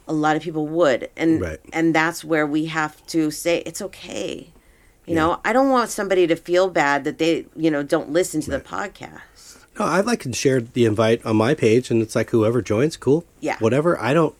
A 0.08 0.12
lot 0.12 0.34
of 0.36 0.42
people 0.42 0.66
would, 0.66 1.08
and 1.16 1.40
Right. 1.40 1.60
and 1.72 1.94
that's 1.94 2.24
where 2.24 2.46
we 2.46 2.66
have 2.66 3.04
to 3.08 3.30
say 3.30 3.58
it's 3.64 3.80
okay. 3.80 4.48
You 5.06 5.14
know, 5.16 5.40
I 5.44 5.52
don't 5.52 5.70
want 5.70 5.90
somebody 5.90 6.26
to 6.28 6.36
feel 6.36 6.68
bad 6.68 7.04
that 7.04 7.18
they 7.18 7.46
you 7.56 7.70
know 7.70 7.82
don't 7.82 8.10
listen 8.12 8.40
to 8.42 8.50
the 8.50 8.60
podcast. 8.60 9.20
No, 9.78 9.86
I 9.86 10.00
like 10.00 10.24
and 10.24 10.36
share 10.36 10.60
the 10.60 10.84
invite 10.84 11.24
on 11.24 11.36
my 11.36 11.54
page, 11.54 11.90
and 11.90 12.02
it's 12.02 12.14
like 12.14 12.30
whoever 12.30 12.60
joins, 12.62 12.96
cool. 12.96 13.24
Yeah. 13.40 13.56
Whatever. 13.58 13.98
I 14.00 14.12
don't. 14.12 14.34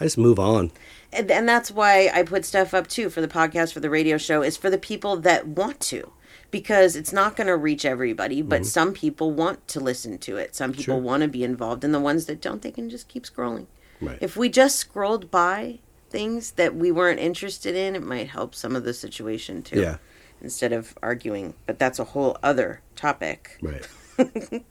I 0.00 0.04
just 0.04 0.18
move 0.18 0.38
on. 0.38 0.72
and, 1.12 1.30
and 1.30 1.48
that's 1.48 1.70
why 1.70 2.10
I 2.12 2.22
put 2.22 2.44
stuff 2.44 2.74
up 2.74 2.86
too 2.88 3.08
for 3.08 3.20
the 3.20 3.28
podcast 3.28 3.72
for 3.72 3.80
the 3.80 3.88
radio 3.88 4.18
show 4.18 4.42
is 4.42 4.56
for 4.56 4.68
the 4.70 4.76
people 4.78 5.16
that 5.18 5.46
want 5.46 5.80
to 5.80 6.12
because 6.50 6.96
it's 6.96 7.12
not 7.12 7.34
going 7.36 7.46
to 7.46 7.56
reach 7.56 7.84
everybody 7.84 8.42
but 8.42 8.66
some 8.66 8.92
people 8.92 9.32
want 9.32 9.66
to 9.68 9.80
listen 9.80 10.18
to 10.18 10.36
it 10.36 10.54
some 10.54 10.72
people 10.72 10.94
Mm-hmm. 10.96 11.02
Sure. 11.02 11.10
want 11.10 11.22
to 11.22 11.28
be 11.28 11.42
involved 11.44 11.82
and 11.82 11.94
the 11.94 12.00
ones 12.00 12.26
that 12.26 12.40
don't 12.42 12.60
they 12.62 12.70
can 12.70 12.90
just 12.90 13.08
keep 13.08 13.24
scrolling 13.24 13.66
Right. 14.02 14.18
if 14.20 14.36
we 14.36 14.48
just 14.50 14.76
scrolled 14.76 15.30
by 15.30 15.78
things 16.10 16.52
that 16.52 16.74
we 16.76 16.92
weren't 16.92 17.18
interested 17.20 17.74
in 17.74 17.96
it 17.96 18.02
might 18.02 18.28
help 18.28 18.54
some 18.54 18.76
of 18.76 18.84
the 18.84 18.92
situation 18.94 19.62
too 19.62 19.80
Yeah. 19.80 19.96
instead 20.42 20.72
of 20.72 20.94
arguing 21.02 21.54
but 21.66 21.78
that's 21.78 21.98
a 21.98 22.04
whole 22.04 22.36
other 22.42 22.80
topic 22.96 23.56
Right. 23.62 23.86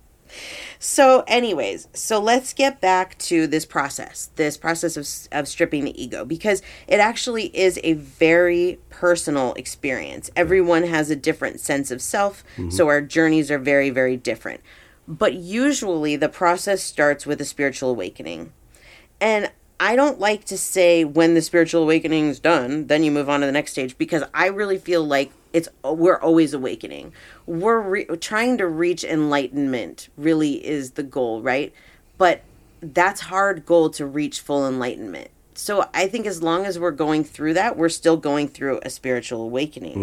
so, 0.80 1.24
anyways, 1.28 1.88
so 1.94 2.20
let's 2.20 2.54
get 2.54 2.82
back 2.82 3.18
to 3.20 3.48
this 3.48 3.66
process, 3.66 4.32
this 4.36 4.58
process 4.58 4.98
of, 4.98 5.38
of 5.38 5.48
stripping 5.48 5.86
the 5.86 6.02
ego, 6.02 6.26
because 6.26 6.62
it 6.88 7.00
actually 7.00 7.56
is 7.56 7.80
a 7.84 7.94
very 7.94 8.80
personal 8.90 9.54
experience. 9.54 10.30
Everyone 10.36 10.84
has 10.84 11.10
a 11.10 11.16
different 11.16 11.60
sense 11.60 11.92
of 11.92 12.02
self, 12.02 12.44
so 12.56 12.62
mm-hmm. 12.62 12.88
our 12.88 13.02
journeys 13.02 13.52
are 13.52 13.60
very, 13.60 13.90
very 13.90 14.18
different. 14.18 14.62
But 15.08 15.34
usually 15.36 16.16
the 16.16 16.30
process 16.30 16.82
starts 16.82 17.26
with 17.26 17.40
a 17.40 17.46
spiritual 17.46 17.92
awakening. 17.92 18.54
And 19.22 19.52
I 19.80 19.96
don't 19.96 20.20
like 20.20 20.46
to 20.46 20.58
say 20.58 21.04
when 21.04 21.34
the 21.34 21.42
spiritual 21.42 21.84
awakening 21.84 22.30
is 22.30 22.40
done, 22.40 22.88
then 22.88 23.04
you 23.04 23.12
move 23.12 23.30
on 23.30 23.42
to 23.42 23.46
the 23.46 23.52
next 23.52 23.72
stage 23.72 23.98
because 23.98 24.24
I 24.34 24.48
really 24.48 24.78
feel 24.78 25.04
like 25.04 25.32
it's 25.56 25.70
we're 25.84 26.20
always 26.20 26.54
awakening. 26.54 27.14
We're 27.46 27.80
re- 27.80 28.06
trying 28.18 28.58
to 28.58 28.68
reach 28.68 29.06
enlightenment 29.06 30.10
really 30.18 30.64
is 30.66 30.92
the 30.92 31.04
goal, 31.04 31.42
right? 31.42 31.74
But 32.18 32.42
that's 32.82 33.22
hard 33.22 33.66
goal 33.66 33.90
to 33.92 34.06
reach 34.06 34.42
full 34.42 34.68
enlightenment. 34.68 35.30
So 35.54 35.90
I 35.94 36.08
think 36.10 36.26
as 36.26 36.44
long 36.44 36.66
as 36.66 36.78
we're 36.78 36.92
going 36.92 37.24
through 37.24 37.54
that, 37.54 37.78
we're 37.78 37.88
still 37.88 38.18
going 38.18 38.50
through 38.50 38.82
a 38.84 38.90
spiritual 38.90 39.42
awakening. 39.44 39.96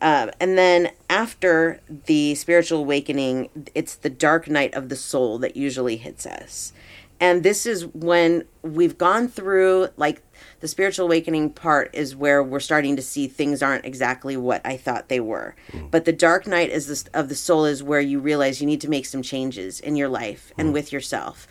Um, 0.00 0.30
and 0.38 0.56
then 0.56 0.92
after 1.10 1.80
the 2.06 2.36
spiritual 2.36 2.78
awakening, 2.78 3.50
it's 3.74 3.96
the 3.96 4.08
dark 4.08 4.48
night 4.48 4.72
of 4.72 4.88
the 4.88 4.96
soul 4.96 5.38
that 5.38 5.56
usually 5.56 5.96
hits 5.96 6.24
us. 6.24 6.72
And 7.20 7.42
this 7.42 7.66
is 7.66 7.86
when 7.86 8.44
we've 8.62 8.96
gone 8.96 9.28
through, 9.28 9.88
like, 9.98 10.22
the 10.60 10.68
spiritual 10.68 11.04
awakening 11.04 11.50
part 11.50 11.90
is 11.92 12.16
where 12.16 12.42
we're 12.42 12.60
starting 12.60 12.96
to 12.96 13.02
see 13.02 13.28
things 13.28 13.62
aren't 13.62 13.84
exactly 13.84 14.38
what 14.38 14.62
I 14.64 14.78
thought 14.78 15.08
they 15.08 15.20
were. 15.20 15.54
Mm. 15.70 15.90
But 15.90 16.06
the 16.06 16.12
dark 16.12 16.46
night 16.46 16.70
is 16.70 16.86
this, 16.86 17.04
of 17.12 17.28
the 17.28 17.34
soul 17.34 17.66
is 17.66 17.82
where 17.82 18.00
you 18.00 18.20
realize 18.20 18.60
you 18.60 18.66
need 18.66 18.80
to 18.80 18.88
make 18.88 19.04
some 19.04 19.22
changes 19.22 19.80
in 19.80 19.96
your 19.96 20.08
life 20.08 20.52
and 20.56 20.70
mm. 20.70 20.72
with 20.72 20.92
yourself. 20.92 21.46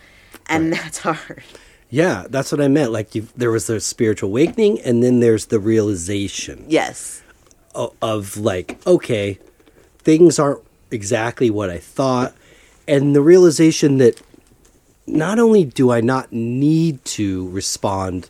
And 0.48 0.74
that's 0.74 1.00
hard. 1.00 1.44
Yeah, 1.92 2.26
that's 2.30 2.52
what 2.52 2.62
I 2.62 2.68
meant. 2.68 2.92
Like 2.92 3.12
there 3.12 3.52
was 3.52 3.68
the 3.68 3.80
spiritual 3.80 4.30
awakening, 4.30 4.82
and 4.82 5.04
then 5.04 5.20
there's 5.20 5.48
the 5.48 5.60
realization 5.60 6.66
Yes. 6.68 7.24
of, 7.74 7.96
of 8.02 8.38
like, 8.38 8.80
okay, 8.86 9.40
things 10.00 10.40
aren't 10.40 10.62
exactly 10.92 11.50
what 11.50 11.70
I 11.70 11.78
thought, 11.78 12.36
and 12.88 13.16
the 13.16 13.22
realization 13.22 13.98
that 13.98 14.22
not 15.10 15.40
only 15.40 15.64
do 15.66 15.92
I 15.92 16.02
not 16.02 16.32
need 16.32 17.04
to 17.06 17.50
respond 17.50 18.30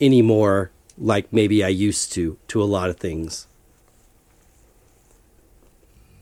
anymore 0.00 0.70
like 0.96 1.32
maybe 1.32 1.62
I 1.62 1.68
used 1.68 2.12
to 2.12 2.36
to 2.48 2.62
a 2.62 2.64
lot 2.64 2.90
of 2.90 2.96
things, 2.98 3.46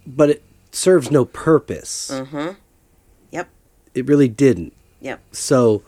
but 0.07 0.31
it 0.31 0.43
serves 0.73 1.11
no 1.11 1.25
purpose. 1.25 2.11
Mm-hmm. 2.13 2.53
Yep. 3.31 3.49
It 3.95 4.07
really 4.07 4.29
didn't. 4.29 4.73
Yep. 5.01 5.21
So 5.33 5.83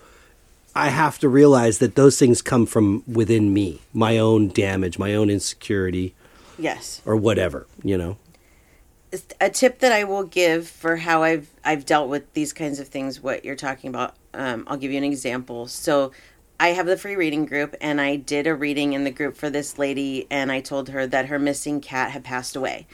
I 0.75 0.89
have 0.91 1.19
to 1.21 1.29
realize 1.29 1.79
that 1.79 1.95
those 1.95 2.19
things 2.19 2.43
come 2.43 2.67
from 2.67 3.03
within 3.07 3.53
me, 3.53 3.81
my 3.93 4.19
own 4.19 4.49
damage, 4.49 4.99
my 4.99 5.15
own 5.15 5.31
insecurity, 5.31 6.15
Yes. 6.59 7.01
or 7.05 7.17
whatever, 7.17 7.67
you 7.83 7.97
know? 7.99 8.17
A 9.41 9.51
tip 9.51 9.79
that 9.81 9.93
I 9.93 10.05
will 10.05 10.25
give 10.25 10.69
for 10.69 10.97
how 10.97 11.23
I've 11.23 11.49
I've 11.65 11.87
dealt 11.87 12.09
with 12.09 12.33
these 12.35 12.53
kinds 12.53 12.79
of 12.79 12.89
things, 12.89 13.23
what 13.23 13.45
you're 13.45 13.57
talking 13.57 13.89
about. 13.89 14.15
Um, 14.35 14.65
I'll 14.67 14.77
give 14.77 14.91
you 14.93 14.99
an 14.99 15.05
example. 15.05 15.67
So, 15.67 16.13
I 16.61 16.69
have 16.69 16.87
the 16.87 16.97
free 16.97 17.15
reading 17.15 17.47
group, 17.47 17.77
and 17.81 18.01
I 18.01 18.17
did 18.17 18.47
a 18.47 18.55
reading 18.55 18.93
in 18.93 19.05
the 19.05 19.13
group 19.13 19.37
for 19.37 19.49
this 19.49 19.79
lady, 19.79 20.27
and 20.29 20.51
I 20.51 20.61
told 20.61 20.89
her 20.89 21.07
that 21.07 21.27
her 21.27 21.39
missing 21.39 21.81
cat 21.81 22.11
had 22.11 22.25
passed 22.25 22.57
away. 22.57 22.87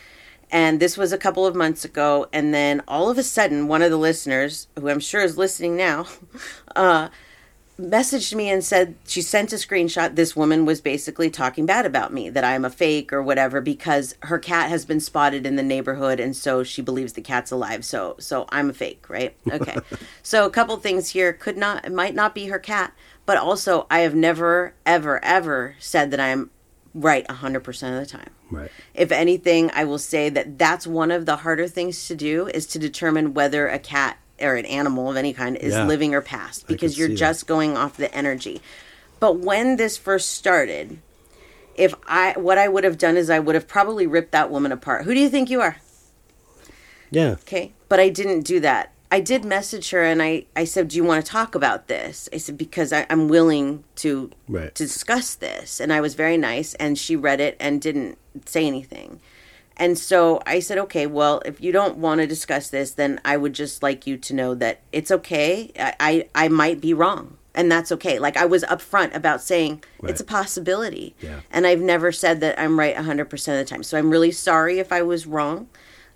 And 0.50 0.78
this 0.80 0.98
was 0.98 1.12
a 1.12 1.18
couple 1.18 1.46
of 1.46 1.56
months 1.56 1.84
ago, 1.84 2.26
and 2.32 2.52
then 2.52 2.82
all 2.86 3.08
of 3.08 3.16
a 3.16 3.22
sudden, 3.22 3.66
one 3.66 3.82
of 3.82 3.90
the 3.90 3.96
listeners, 3.96 4.68
who 4.78 4.90
I'm 4.90 5.00
sure 5.00 5.22
is 5.22 5.38
listening 5.38 5.76
now, 5.76 6.06
uh, 6.76 7.08
messaged 7.78 8.34
me 8.34 8.48
and 8.50 8.62
said 8.62 8.94
she 9.06 9.20
sent 9.20 9.52
a 9.52 9.56
screenshot. 9.56 10.14
This 10.14 10.36
woman 10.36 10.64
was 10.64 10.80
basically 10.80 11.30
talking 11.30 11.66
bad 11.66 11.86
about 11.86 12.12
me, 12.12 12.30
that 12.30 12.44
I'm 12.44 12.64
a 12.64 12.70
fake 12.70 13.12
or 13.12 13.22
whatever, 13.22 13.60
because 13.60 14.14
her 14.22 14.38
cat 14.38 14.68
has 14.68 14.84
been 14.84 15.00
spotted 15.00 15.46
in 15.46 15.56
the 15.56 15.62
neighborhood, 15.62 16.20
and 16.20 16.36
so 16.36 16.62
she 16.62 16.82
believes 16.82 17.14
the 17.14 17.20
cat's 17.20 17.50
alive. 17.50 17.84
So, 17.84 18.16
so 18.18 18.46
I'm 18.50 18.70
a 18.70 18.74
fake, 18.74 19.08
right? 19.08 19.36
Okay. 19.50 19.76
so 20.22 20.46
a 20.46 20.50
couple 20.50 20.76
things 20.76 21.10
here 21.10 21.32
could 21.32 21.56
not, 21.56 21.84
it 21.84 21.92
might 21.92 22.14
not 22.14 22.34
be 22.34 22.46
her 22.46 22.58
cat, 22.58 22.92
but 23.26 23.36
also 23.36 23.86
I 23.90 24.00
have 24.00 24.14
never, 24.14 24.74
ever, 24.86 25.22
ever 25.24 25.76
said 25.78 26.10
that 26.12 26.20
I'm 26.20 26.50
right 26.94 27.26
100% 27.26 27.66
of 27.94 28.00
the 28.00 28.06
time. 28.06 28.30
Right. 28.50 28.70
If 28.94 29.10
anything, 29.10 29.70
I 29.74 29.84
will 29.84 29.98
say 29.98 30.28
that 30.28 30.58
that's 30.58 30.86
one 30.86 31.10
of 31.10 31.26
the 31.26 31.36
harder 31.36 31.66
things 31.66 32.06
to 32.06 32.14
do 32.14 32.46
is 32.48 32.66
to 32.68 32.78
determine 32.78 33.34
whether 33.34 33.66
a 33.66 33.80
cat 33.80 34.18
or 34.44 34.54
an 34.56 34.66
animal 34.66 35.10
of 35.10 35.16
any 35.16 35.32
kind 35.32 35.56
is 35.56 35.72
Yeah. 35.74 35.86
living 35.86 36.14
or 36.14 36.20
past 36.20 36.66
because 36.66 36.96
you're 36.98 37.08
see 37.08 37.14
that. 37.14 37.18
just 37.18 37.46
going 37.46 37.76
off 37.76 37.96
the 37.96 38.14
energy. 38.14 38.60
But 39.20 39.38
when 39.38 39.76
this 39.76 39.96
first 39.96 40.32
started, 40.32 40.98
if 41.74 41.94
I 42.06 42.34
what 42.36 42.58
I 42.58 42.68
would 42.68 42.84
have 42.84 42.98
done 42.98 43.16
is 43.16 43.30
I 43.30 43.38
would 43.40 43.54
have 43.54 43.66
probably 43.66 44.06
ripped 44.06 44.32
that 44.32 44.50
woman 44.50 44.70
apart. 44.72 45.04
Who 45.04 45.14
do 45.14 45.20
you 45.20 45.28
think 45.28 45.50
you 45.50 45.60
are? 45.60 45.76
Yeah. 47.10 47.30
Okay. 47.42 47.72
But 47.88 48.00
I 48.00 48.08
didn't 48.08 48.42
do 48.42 48.60
that. 48.60 48.90
I 49.10 49.20
did 49.20 49.44
message 49.44 49.90
her 49.90 50.02
and 50.02 50.20
I, 50.20 50.46
I 50.56 50.64
said, 50.64 50.88
Do 50.88 50.96
you 50.96 51.04
want 51.04 51.24
to 51.24 51.30
talk 51.30 51.54
about 51.54 51.86
this? 51.86 52.28
I 52.32 52.38
said, 52.38 52.58
Because 52.58 52.92
I, 52.92 53.06
I'm 53.08 53.28
willing 53.28 53.84
to 53.96 54.30
Right. 54.48 54.74
to 54.74 54.84
discuss 54.84 55.34
this. 55.36 55.78
And 55.80 55.92
I 55.92 56.00
was 56.00 56.14
very 56.14 56.36
nice 56.36 56.74
and 56.74 56.98
she 56.98 57.14
read 57.14 57.40
it 57.40 57.56
and 57.60 57.80
didn't 57.80 58.18
say 58.46 58.66
anything. 58.66 59.20
And 59.76 59.98
so 59.98 60.40
I 60.46 60.60
said, 60.60 60.78
Okay, 60.78 61.06
well, 61.06 61.42
if 61.44 61.60
you 61.60 61.72
don't 61.72 61.98
want 61.98 62.20
to 62.20 62.26
discuss 62.26 62.68
this, 62.68 62.92
then 62.92 63.20
I 63.24 63.36
would 63.36 63.52
just 63.52 63.82
like 63.82 64.06
you 64.06 64.16
to 64.18 64.34
know 64.34 64.54
that 64.54 64.80
it's 64.92 65.10
okay. 65.10 65.72
I, 65.78 65.94
I, 66.00 66.28
I 66.44 66.48
might 66.48 66.80
be 66.80 66.94
wrong. 66.94 67.38
And 67.56 67.70
that's 67.70 67.92
okay. 67.92 68.18
Like 68.18 68.36
I 68.36 68.46
was 68.46 68.64
upfront 68.64 69.14
about 69.14 69.40
saying 69.40 69.84
it's 70.02 70.20
a 70.20 70.24
possibility. 70.24 71.14
Yeah. 71.20 71.40
And 71.52 71.68
I've 71.68 71.80
never 71.80 72.10
said 72.10 72.40
that 72.40 72.58
I'm 72.58 72.78
right 72.78 72.96
100% 72.96 73.32
of 73.32 73.38
the 73.44 73.64
time. 73.64 73.84
So 73.84 73.96
I'm 73.96 74.10
really 74.10 74.32
sorry 74.32 74.80
if 74.80 74.90
I 74.92 75.02
was 75.02 75.24
wrong 75.24 75.68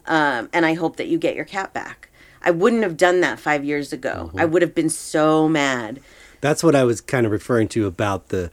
um, 0.08 0.48
and 0.52 0.66
I 0.66 0.74
hope 0.74 0.96
that 0.96 1.06
you 1.06 1.16
get 1.16 1.36
your 1.36 1.44
cat 1.44 1.72
back. 1.72 2.08
I 2.42 2.50
wouldn't 2.50 2.82
have 2.82 2.96
done 2.96 3.20
that 3.20 3.38
five 3.38 3.64
years 3.64 3.92
ago. 3.92 4.32
I 4.36 4.44
would 4.44 4.62
have 4.62 4.74
been 4.74 4.90
so 4.90 5.48
mad. 5.48 6.00
That's 6.40 6.62
what 6.62 6.74
I 6.74 6.84
was 6.84 7.00
kind 7.00 7.26
of 7.26 7.32
referring 7.32 7.68
to 7.68 7.86
about 7.86 8.28
the. 8.28 8.50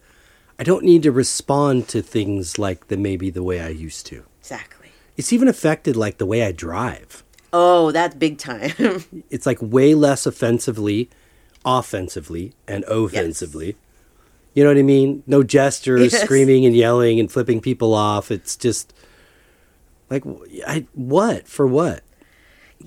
I 0.57 0.63
don't 0.63 0.83
need 0.83 1.03
to 1.03 1.11
respond 1.11 1.87
to 1.89 2.01
things 2.01 2.57
like 2.57 2.87
the 2.87 2.97
maybe 2.97 3.29
the 3.29 3.43
way 3.43 3.61
I 3.61 3.69
used 3.69 4.05
to. 4.07 4.25
Exactly. 4.39 4.84
It's 5.17 5.31
even 5.33 5.47
affected 5.47 5.95
like 5.95 6.17
the 6.17 6.25
way 6.25 6.43
I 6.43 6.51
drive. 6.51 7.23
Oh, 7.53 7.91
that's 7.91 8.15
big 8.15 8.37
time. 8.37 8.71
It's 9.29 9.45
like 9.45 9.59
way 9.61 9.93
less 9.95 10.25
offensively, 10.25 11.09
offensively, 11.63 12.53
and 12.67 12.83
offensively. 12.87 13.75
You 14.53 14.63
know 14.63 14.69
what 14.69 14.77
I 14.77 14.83
mean? 14.83 15.23
No 15.27 15.43
gestures, 15.43 16.13
Yes. 16.13 16.23
screaming 16.23 16.65
and 16.65 16.75
yelling 16.75 17.19
and 17.19 17.31
flipping 17.31 17.61
people 17.61 17.93
off. 17.93 18.31
It's 18.31 18.55
just 18.55 18.93
like 20.09 20.23
I 20.67 20.85
what 20.93 21.47
for 21.47 21.65
what? 21.67 22.03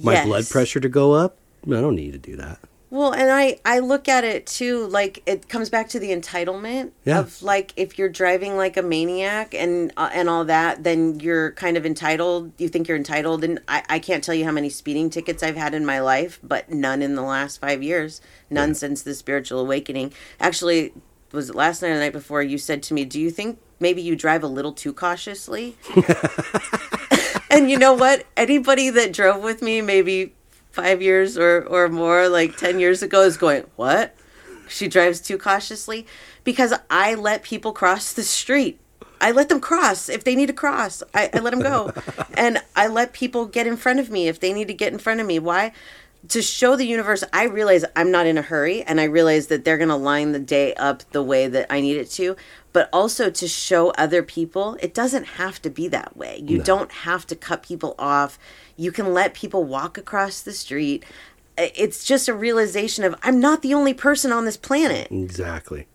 My 0.03 0.15
Yes. 0.15 0.27
blood 0.27 0.49
pressure 0.49 0.81
to 0.81 0.89
go 0.89 1.13
up? 1.13 1.37
I 1.67 1.71
don't 1.71 1.95
need 1.97 2.13
to 2.13 2.19
do 2.19 2.37
that. 2.37 2.59
Well, 2.91 3.13
and 3.13 3.31
I 3.31 3.59
I 3.65 3.81
look 3.81 4.09
at 4.09 4.25
it 4.25 4.47
too 4.47 4.87
like 4.87 5.23
it 5.27 5.49
comes 5.49 5.69
back 5.69 5.89
to 5.91 5.99
the 5.99 6.11
entitlement 6.11 6.93
Yeah. 7.05 7.21
of 7.21 7.43
like 7.43 7.73
if 7.77 7.99
you're 7.99 8.09
driving 8.09 8.57
like 8.57 8.77
a 8.77 8.83
maniac 8.83 9.55
and 9.55 9.93
uh, 9.97 10.09
and 10.13 10.29
all 10.29 10.45
that, 10.47 10.85
then 10.85 11.21
you're 11.21 11.53
kind 11.53 11.77
of 11.77 11.85
entitled. 11.85 12.53
You 12.59 12.69
think 12.69 12.89
you're 12.89 12.97
entitled, 12.97 13.45
and 13.45 13.61
I 13.69 13.83
I 13.89 13.99
can't 13.99 14.25
tell 14.25 14.35
you 14.35 14.45
how 14.45 14.53
many 14.53 14.71
speeding 14.71 15.11
tickets 15.11 15.43
I've 15.43 15.57
had 15.57 15.75
in 15.75 15.85
my 15.85 16.01
life, 16.01 16.39
but 16.43 16.71
none 16.71 17.03
in 17.03 17.15
the 17.15 17.23
last 17.23 17.61
five 17.61 17.83
years. 17.83 18.21
None 18.51 18.75
since 18.75 19.03
the 19.03 19.15
spiritual 19.15 19.61
awakening. 19.61 20.13
Actually, 20.41 20.95
was 21.33 21.51
it 21.51 21.55
last 21.55 21.83
night 21.83 21.91
or 21.91 21.95
the 21.95 22.01
night 22.01 22.13
before? 22.15 22.43
You 22.43 22.57
said 22.59 22.83
to 22.85 22.95
me, 22.95 23.05
"Do 23.05 23.21
you 23.21 23.31
think 23.31 23.59
maybe 23.81 24.01
you 24.01 24.17
drive 24.17 24.43
a 24.43 24.49
little 24.49 24.73
too 24.73 24.95
cautiously?" 24.95 25.77
and 27.51 27.71
you 27.71 27.79
know 27.79 27.93
what? 27.95 28.25
Anybody 28.37 28.91
that 28.91 29.13
drove 29.13 29.43
with 29.43 29.61
me 29.63 29.81
maybe 29.83 30.35
five 30.79 31.03
years 31.03 31.37
or, 31.37 31.63
or 31.65 31.89
more, 31.89 32.29
like 32.29 32.57
10 32.57 32.79
years 32.79 33.03
ago, 33.03 33.23
is 33.23 33.37
going, 33.37 33.65
What? 33.77 34.15
She 34.69 34.87
drives 34.87 35.21
too 35.21 35.39
cautiously? 35.39 36.07
Because 36.45 36.73
I 36.89 37.15
let 37.15 37.43
people 37.43 37.73
cross 37.73 38.13
the 38.13 38.23
street. 38.23 38.79
I 39.21 39.33
let 39.33 39.49
them 39.49 39.61
cross 39.61 40.09
if 40.09 40.23
they 40.23 40.37
need 40.37 40.47
to 40.47 40.53
cross. 40.53 41.03
I, 41.13 41.31
I 41.35 41.41
let 41.41 41.51
them 41.51 41.63
go. 41.63 41.93
and 42.35 42.59
I 42.77 42.87
let 42.87 43.13
people 43.13 43.47
get 43.47 43.67
in 43.67 43.77
front 43.77 43.99
of 43.99 44.11
me 44.11 44.29
if 44.29 44.39
they 44.39 44.53
need 44.53 44.69
to 44.69 44.75
get 44.75 44.93
in 44.93 44.99
front 44.99 45.21
of 45.21 45.27
me. 45.27 45.39
Why? 45.39 45.73
To 46.27 46.43
show 46.43 46.75
the 46.77 46.85
universe, 46.85 47.23
I 47.33 47.45
realize 47.45 47.85
I'm 47.95 48.11
not 48.11 48.27
in 48.27 48.37
a 48.37 48.43
hurry 48.43 48.83
and 48.83 49.01
I 49.01 49.05
realize 49.05 49.47
that 49.47 49.65
they're 49.65 49.79
going 49.79 49.89
to 49.89 49.97
line 49.97 50.33
the 50.33 50.41
day 50.41 50.75
up 50.75 51.05
the 51.13 51.23
way 51.23 51.47
that 51.47 51.67
I 51.71 51.81
need 51.81 51.97
it 51.97 52.11
to. 52.13 52.37
But 52.73 52.91
also 52.93 53.31
to 53.31 53.49
show 53.49 53.91
other 53.91 54.23
people, 54.23 54.77
it 54.81 54.93
doesn't 54.93 55.25
have 55.25 55.63
to 55.63 55.71
be 55.71 55.89
that 55.89 56.17
way. 56.17 56.43
You 56.45 56.61
don't 56.61 56.91
have 56.91 57.27
to 57.29 57.37
cut 57.37 57.63
people 57.63 57.95
off. 57.99 58.39
You 58.77 58.93
can 58.93 59.15
let 59.15 59.33
people 59.33 59.65
walk 59.65 59.97
across 59.97 60.41
the 60.41 60.53
street. 60.53 61.05
It's 61.57 62.05
just 62.05 62.29
a 62.29 62.35
realization 62.35 63.05
of 63.05 63.15
I'm 63.23 63.41
not 63.41 63.63
the 63.63 63.73
only 63.75 63.95
person 63.95 64.31
on 64.33 64.45
this 64.45 64.57
planet 64.57 65.09
Exactly. 65.11 65.87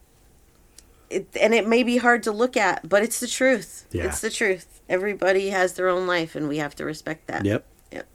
it, 1.10 1.28
and 1.40 1.54
it 1.54 1.68
may 1.68 1.84
be 1.84 1.98
hard 1.98 2.24
to 2.24 2.32
look 2.32 2.58
at, 2.58 2.90
but 2.90 3.04
it's 3.04 3.20
the 3.20 3.28
truth. 3.28 3.86
Yeah. 3.92 4.06
It's 4.06 4.20
the 4.22 4.30
truth. 4.30 4.82
Everybody 4.90 5.50
has 5.52 5.74
their 5.74 5.88
own 5.88 6.08
life, 6.08 6.36
and 6.36 6.50
we 6.50 6.58
have 6.58 6.76
to 6.76 6.86
respect 6.86 7.28
that. 7.28 7.46
Yep. 7.46 7.66
Yep. 7.92 8.08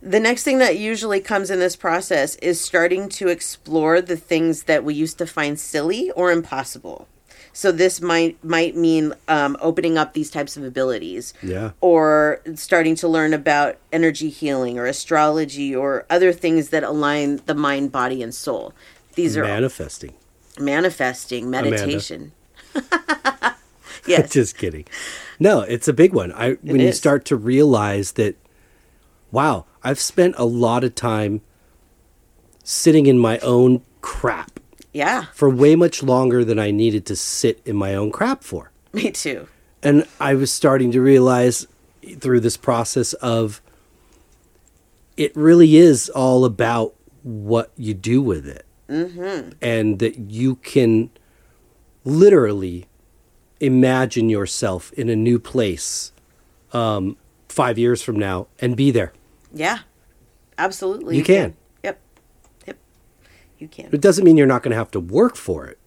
The 0.00 0.20
next 0.20 0.44
thing 0.44 0.58
that 0.58 0.78
usually 0.78 1.20
comes 1.20 1.50
in 1.50 1.58
this 1.58 1.76
process 1.76 2.36
is 2.36 2.60
starting 2.60 3.08
to 3.10 3.28
explore 3.28 4.00
the 4.00 4.16
things 4.16 4.64
that 4.64 4.84
we 4.84 4.94
used 4.94 5.18
to 5.18 5.26
find 5.26 5.58
silly 5.58 6.10
or 6.12 6.30
impossible. 6.30 7.08
So 7.52 7.72
this 7.72 8.00
might 8.00 8.42
might 8.44 8.76
mean 8.76 9.14
um, 9.26 9.56
opening 9.60 9.98
up 9.98 10.12
these 10.14 10.30
types 10.30 10.56
of 10.56 10.62
abilities, 10.62 11.34
Yeah. 11.42 11.72
or 11.80 12.40
starting 12.54 12.94
to 12.96 13.08
learn 13.08 13.34
about 13.34 13.78
energy 13.92 14.28
healing 14.28 14.78
or 14.78 14.86
astrology 14.86 15.74
or 15.74 16.06
other 16.08 16.32
things 16.32 16.68
that 16.68 16.84
align 16.84 17.40
the 17.46 17.54
mind, 17.56 17.90
body, 17.90 18.22
and 18.22 18.32
soul. 18.32 18.72
These 19.16 19.36
are 19.36 19.42
Manifesting. 19.42 20.14
manifesting 20.60 21.50
meditation. 21.50 22.30
yes. 24.06 24.30
Just 24.30 24.56
kidding. 24.56 24.84
No, 25.40 25.62
it's 25.62 25.88
a 25.88 25.92
big 25.92 26.12
one. 26.12 26.32
I 26.32 26.52
when 26.62 26.78
you 26.80 26.92
start 26.92 27.24
to 27.26 27.36
realize 27.36 28.12
that 28.12 28.36
wow, 29.32 29.64
I've 29.82 30.00
spent 30.00 30.34
a 30.38 30.44
lot 30.44 30.84
of 30.84 30.94
time 30.94 31.40
sitting 32.62 33.06
in 33.06 33.18
my 33.18 33.38
own 33.38 33.82
crap 34.00 34.60
yeah, 34.92 35.26
for 35.34 35.48
way 35.48 35.76
much 35.76 36.02
longer 36.02 36.44
than 36.44 36.58
I 36.58 36.70
needed 36.70 37.06
to 37.06 37.16
sit 37.16 37.60
in 37.64 37.76
my 37.76 37.94
own 37.94 38.10
crap 38.10 38.42
for. 38.42 38.70
me 38.92 39.10
too. 39.10 39.48
And 39.82 40.06
I 40.18 40.34
was 40.34 40.52
starting 40.52 40.90
to 40.92 41.00
realize 41.00 41.66
through 42.18 42.40
this 42.40 42.56
process 42.56 43.12
of 43.14 43.60
it 45.16 45.34
really 45.36 45.76
is 45.76 46.08
all 46.08 46.44
about 46.44 46.94
what 47.22 47.70
you 47.76 47.94
do 47.94 48.22
with 48.22 48.46
it. 48.46 48.64
Mm-hmm. 48.88 49.50
And 49.60 49.98
that 49.98 50.18
you 50.18 50.56
can 50.56 51.10
literally 52.04 52.86
imagine 53.60 54.30
yourself 54.30 54.92
in 54.94 55.08
a 55.08 55.16
new 55.16 55.38
place 55.38 56.12
um, 56.72 57.16
five 57.48 57.78
years 57.78 58.02
from 58.02 58.16
now 58.16 58.46
and 58.60 58.76
be 58.76 58.90
there. 58.90 59.12
Yeah, 59.52 59.78
absolutely. 60.58 61.16
You 61.16 61.24
can. 61.24 61.54
Yep. 61.84 62.00
Yep. 62.66 62.76
You 63.58 63.68
can. 63.68 63.88
It 63.92 64.00
doesn't 64.00 64.24
mean 64.24 64.36
you're 64.36 64.46
not 64.46 64.62
going 64.62 64.72
to 64.72 64.76
have 64.78 64.90
to 64.92 65.00
work 65.00 65.36
for 65.36 65.66
it. 65.66 65.78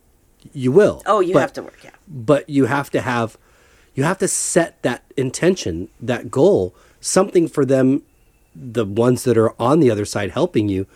You 0.54 0.72
will. 0.72 1.04
Oh, 1.06 1.20
you 1.20 1.34
But- 1.34 1.42
have 1.42 1.54
to 1.54 1.64
work. 1.64 1.78
Yeah. 1.84 1.92
but 2.08 2.50
you 2.50 2.66
have 2.66 2.90
to 2.92 3.02
have 3.02 3.38
you 3.94 4.04
have 4.04 4.18
to 4.20 4.28
set 4.28 4.82
that 4.84 5.04
intention 5.18 5.90
that 6.02 6.32
goal 6.32 6.74
something 7.00 7.48
for 7.48 7.64
them 7.66 8.02
the 8.56 8.86
ones 8.86 9.24
that 9.24 9.38
are 9.38 9.54
on 9.62 9.80
the 9.80 9.90
other 9.92 10.06
side 10.06 10.32
helping 10.32 10.68
you 10.70 10.88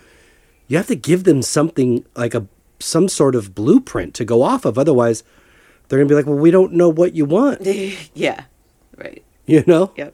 you 0.68 0.76
have 0.78 0.88
to 0.88 0.96
give 0.96 1.24
them 1.26 1.42
something 1.42 2.04
like 2.16 2.34
a 2.34 2.48
some 2.80 3.08
sort 3.08 3.36
of 3.36 3.54
blueprint 3.56 4.14
to 4.16 4.26
go 4.26 4.42
off 4.42 4.66
of 4.66 4.78
otherwise 4.78 5.24
they're 5.88 6.00
going 6.00 6.08
to 6.08 6.12
be 6.12 6.16
like 6.16 6.26
well 6.26 6.36
we 6.36 6.52
don't 6.52 6.74
know 6.74 6.90
what 6.90 7.16
you 7.16 7.24
want 7.26 7.62
yeah. 8.14 8.46
Right. 8.98 9.24
you 9.46 9.64
know 9.68 9.92
Yep. 9.96 10.14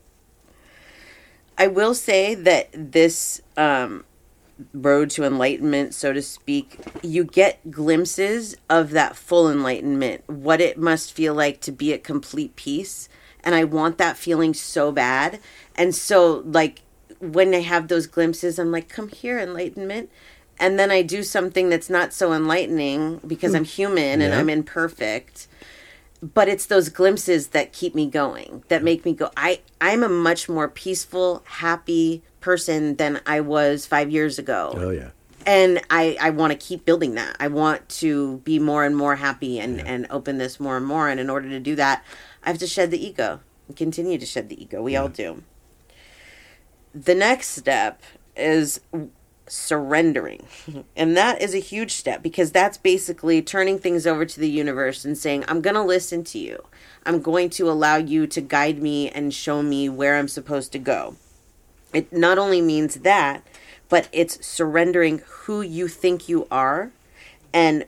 I 1.62 1.68
will 1.68 1.94
say 1.94 2.34
that 2.34 2.70
this 2.74 3.40
um, 3.56 4.04
road 4.74 5.12
to 5.12 5.24
enlightenment, 5.24 5.94
so 5.94 6.12
to 6.12 6.20
speak, 6.20 6.80
you 7.04 7.24
get 7.24 7.70
glimpses 7.70 8.58
of 8.68 8.90
that 8.92 9.16
full 9.16 9.48
enlightenment, 9.48 10.28
what 10.28 10.60
it 10.60 10.80
must 10.80 11.14
feel 11.14 11.36
like 11.36 11.62
to 11.62 11.72
be 11.72 11.94
at 11.94 12.04
complete 12.04 12.56
peace. 12.56 13.10
And 13.44 13.54
I 13.54 13.64
want 13.64 14.00
that 14.00 14.18
feeling 14.18 14.56
so 14.56 14.92
bad. 14.92 15.40
And 15.76 15.94
so, 15.94 16.42
like, 16.48 16.82
when 17.20 17.54
I 17.54 17.62
have 17.62 17.90
those 17.90 18.08
glimpses, 18.08 18.58
I'm 18.58 18.72
like, 18.72 18.90
come 18.90 19.10
here, 19.10 19.38
enlightenment. 19.38 20.10
And 20.60 20.80
then 20.80 20.90
I 20.90 21.04
do 21.04 21.22
something 21.22 21.70
that's 21.70 21.92
not 21.92 22.12
so 22.12 22.34
enlightening 22.34 23.18
because 23.28 23.54
I'm 23.54 23.66
human 23.66 24.20
and 24.24 24.34
I'm 24.34 24.50
imperfect 24.50 25.48
but 26.22 26.48
it's 26.48 26.66
those 26.68 26.90
glimpses 26.90 27.50
that 27.50 27.74
keep 27.74 27.96
me 27.96 28.08
going 28.08 28.64
that 28.68 28.84
make 28.84 29.04
me 29.06 29.14
go 29.14 29.30
i 29.36 29.60
i'm 29.80 30.04
a 30.04 30.10
much 30.10 30.48
more 30.48 30.68
peaceful 30.68 31.44
happy 31.46 32.22
person 32.40 32.96
than 32.96 33.20
i 33.26 33.40
was 33.40 33.86
five 33.86 34.10
years 34.10 34.38
ago 34.38 34.74
oh 34.76 34.90
yeah 34.90 35.10
and 35.46 35.82
I, 35.90 36.18
I 36.22 36.30
want 36.30 36.52
to 36.52 36.58
keep 36.58 36.86
building 36.86 37.16
that. 37.16 37.36
I 37.40 37.48
want 37.48 37.88
to 37.90 38.38
be 38.40 38.60
more 38.60 38.86
and 38.86 38.96
more 38.96 39.16
happy 39.16 39.60
and, 39.60 39.80
and 39.82 40.08
open 40.10 40.38
this 40.38 40.60
more 40.60 40.78
and 40.78 40.86
more. 40.86 41.10
And 41.10 41.20
in 41.20 41.30
order 41.30 41.50
to 41.50 41.60
do 41.60 41.76
that, 41.76 42.06
I 42.44 42.50
have 42.50 42.60
to 42.60 42.68
shed 42.68 42.92
the 42.92 43.04
ego 43.04 43.40
and 43.68 43.76
continue 43.76 44.18
to 44.18 44.26
shed 44.26 44.50
the 44.50 44.62
ego. 44.62 44.82
We 44.82 44.96
all 44.96 45.10
do. 45.10 45.44
The 46.94 47.16
next 47.16 47.50
step 47.50 48.04
is 48.36 48.82
surrendering. 49.52 50.48
And 50.96 51.18
that 51.18 51.42
is 51.42 51.54
a 51.54 51.60
huge 51.60 51.94
step 51.94 52.22
because 52.22 52.52
that's 52.52 52.78
basically 52.78 53.42
turning 53.42 53.80
things 53.80 54.06
over 54.06 54.26
to 54.26 54.40
the 54.40 54.50
universe 54.50 55.04
and 55.04 55.18
saying, 55.18 55.46
I'm 55.48 55.62
going 55.62 55.76
to 55.76 55.82
listen 55.82 56.24
to 56.26 56.38
you. 56.38 56.64
I'm 57.06 57.22
going 57.22 57.50
to 57.52 57.70
allow 57.70 57.96
you 57.98 58.28
to 58.28 58.42
guide 58.42 58.82
me 58.82 59.10
and 59.10 59.34
show 59.34 59.64
me 59.64 59.90
where 59.90 60.18
I'm 60.18 60.28
supposed 60.28 60.72
to 60.74 60.80
go. 60.80 61.16
It 61.94 62.14
not 62.14 62.38
only 62.38 62.62
means 62.62 62.96
that, 62.96 63.46
but 63.90 64.08
it's 64.12 64.46
surrendering 64.46 65.22
who 65.28 65.62
you 65.62 65.88
think 65.88 66.30
you 66.30 66.48
are 66.52 66.92
and 67.54 67.86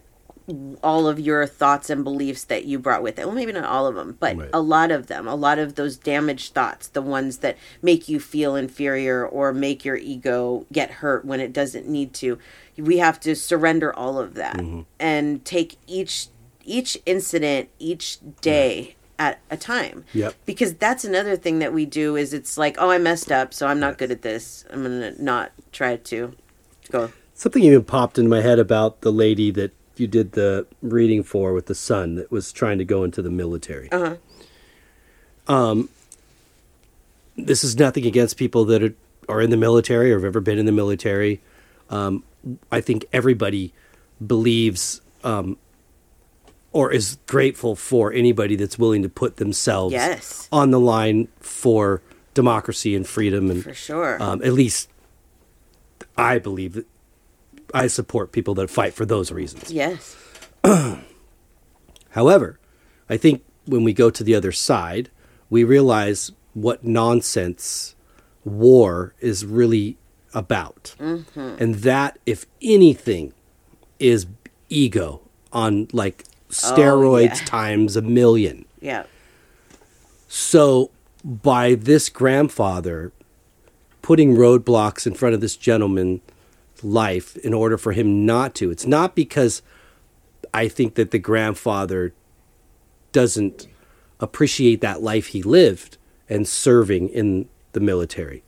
all 0.81 1.07
of 1.07 1.19
your 1.19 1.45
thoughts 1.47 1.89
and 1.89 2.03
beliefs 2.03 2.43
that 2.45 2.65
you 2.65 2.77
brought 2.77 3.01
with 3.01 3.17
it. 3.17 3.25
Well, 3.25 3.35
maybe 3.35 3.53
not 3.53 3.63
all 3.63 3.87
of 3.87 3.95
them, 3.95 4.17
but 4.19 4.37
Right. 4.37 4.49
a 4.53 4.59
lot 4.59 4.91
of 4.91 5.07
them, 5.07 5.27
a 5.27 5.35
lot 5.35 5.57
of 5.57 5.75
those 5.75 5.95
damaged 5.95 6.53
thoughts, 6.53 6.87
the 6.89 7.01
ones 7.01 7.37
that 7.37 7.57
make 7.81 8.09
you 8.09 8.19
feel 8.19 8.55
inferior 8.55 9.25
or 9.25 9.53
make 9.53 9.85
your 9.85 9.95
ego 9.95 10.65
get 10.71 10.91
hurt 10.91 11.23
when 11.23 11.39
it 11.39 11.53
doesn't 11.53 11.87
need 11.87 12.13
to. 12.15 12.37
We 12.77 12.97
have 12.97 13.19
to 13.21 13.35
surrender 13.35 13.95
all 13.95 14.19
of 14.19 14.33
that 14.33 14.57
mm-hmm. 14.57 14.81
and 14.99 15.45
take 15.45 15.77
each 15.87 16.27
each 16.65 16.97
incident 17.05 17.69
each 17.77 18.19
day 18.41 18.95
at 19.19 19.39
a 19.49 19.57
time. 19.57 20.05
Yep. 20.13 20.35
Because 20.45 20.73
that's 20.75 21.05
another 21.05 21.35
thing 21.35 21.59
that 21.59 21.73
we 21.73 21.85
do 21.85 22.15
is 22.15 22.33
it's 22.33 22.57
like, 22.57 22.77
oh, 22.79 22.89
I 22.89 22.97
messed 22.97 23.31
up, 23.31 23.53
so 23.53 23.67
I'm 23.67 23.79
not 23.79 23.97
good 23.97 24.11
at 24.11 24.21
this. 24.21 24.65
I'm 24.69 24.83
going 24.83 25.13
to 25.13 25.23
not 25.23 25.51
try 25.71 25.97
to 25.97 26.33
go. 26.89 27.11
Something 27.33 27.63
even 27.63 27.83
popped 27.83 28.17
in 28.17 28.29
my 28.29 28.41
head 28.41 28.59
about 28.59 29.01
the 29.01 29.11
lady 29.11 29.51
that 29.51 29.71
you 29.95 30.07
did 30.07 30.31
the 30.33 30.65
reading 30.81 31.23
for 31.23 31.53
with 31.53 31.67
the 31.67 31.75
son 31.75 32.15
that 32.15 32.31
was 32.31 32.51
trying 32.51 32.77
to 32.79 32.85
go 32.85 33.03
into 33.03 33.21
the 33.21 33.29
military. 33.29 33.91
Uh-huh. 33.91 34.15
Um, 35.47 35.89
this 37.37 37.63
is 37.63 37.77
nothing 37.77 38.05
against 38.05 38.37
people 38.37 38.65
that 38.65 38.83
are, 38.83 38.93
are 39.29 39.41
in 39.41 39.49
the 39.49 39.57
military 39.57 40.11
or 40.11 40.15
have 40.15 40.25
ever 40.25 40.39
been 40.39 40.57
in 40.57 40.65
the 40.65 40.71
military. 40.71 41.41
Um, 41.89 42.23
I 42.71 42.81
think 42.81 43.05
everybody 43.13 43.73
believes 44.25 45.01
um, 45.23 45.57
or 46.71 46.91
is 46.91 47.17
grateful 47.27 47.75
for 47.75 48.11
anybody 48.13 48.55
that's 48.55 48.79
willing 48.79 49.03
to 49.03 49.09
put 49.09 49.37
themselves 49.37 49.93
Yes. 49.93 50.47
on 50.51 50.71
the 50.71 50.79
line 50.79 51.27
for 51.39 52.01
democracy 52.33 52.95
and 52.95 53.07
freedom 53.07 53.51
and 53.51 53.63
For 53.63 53.73
sure. 53.73 54.21
um, 54.21 54.41
at 54.43 54.53
least 54.53 54.89
I 56.17 56.39
believe 56.39 56.73
that 56.73 56.87
I 57.73 57.87
support 57.87 58.31
people 58.31 58.53
that 58.55 58.69
fight 58.69 58.93
for 58.93 59.05
those 59.05 59.31
reasons. 59.31 59.71
yes. 59.71 60.15
However, 62.11 62.59
I 63.09 63.17
think 63.17 63.43
when 63.65 63.83
we 63.83 63.93
go 63.93 64.09
to 64.09 64.23
the 64.23 64.35
other 64.35 64.51
side, 64.51 65.09
we 65.49 65.63
realize 65.63 66.31
what 66.53 66.83
nonsense 66.83 67.95
war 68.45 69.13
is 69.19 69.45
really 69.45 69.97
about. 70.33 70.95
Mm-hmm. 70.99 71.55
And 71.59 71.75
that, 71.75 72.19
if 72.25 72.45
anything, 72.61 73.33
is 73.99 74.27
ego 74.69 75.21
on 75.51 75.87
like 75.93 76.25
oh, 76.27 76.51
steroids 76.51 77.39
yeah. 77.39 77.45
times 77.45 77.95
a 77.95 78.01
million. 78.01 78.65
Yeah. 78.81 79.03
So, 80.27 80.91
by 81.23 81.75
this 81.75 82.09
grandfather 82.09 83.11
putting 84.01 84.35
roadblocks 84.35 85.07
in 85.07 85.13
front 85.13 85.35
of 85.35 85.41
this 85.41 85.55
gentleman's 85.55 86.21
life 86.81 87.35
in 87.37 87.53
order 87.53 87.77
for 87.77 87.91
him 87.91 88.25
not 88.25 88.55
to, 88.55 88.71
it's 88.71 88.85
not 88.85 89.15
because 89.15 89.61
I 90.53 90.67
think 90.67 90.95
that 90.95 91.11
the 91.11 91.19
grandfather 91.19 92.13
doesn't 93.11 93.67
appreciate 94.19 94.81
that 94.81 95.01
life 95.01 95.27
he 95.27 95.43
lived 95.43 95.97
and 96.29 96.47
serving 96.47 97.09
in 97.09 97.47
the 97.73 97.79
military, 97.79 98.43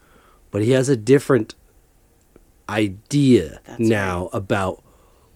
but 0.52 0.62
he 0.62 0.72
has 0.72 0.90
a 0.90 0.96
different 0.96 1.56
idea 2.70 3.60
That's 3.66 3.80
now 3.80 4.30
about 4.34 4.84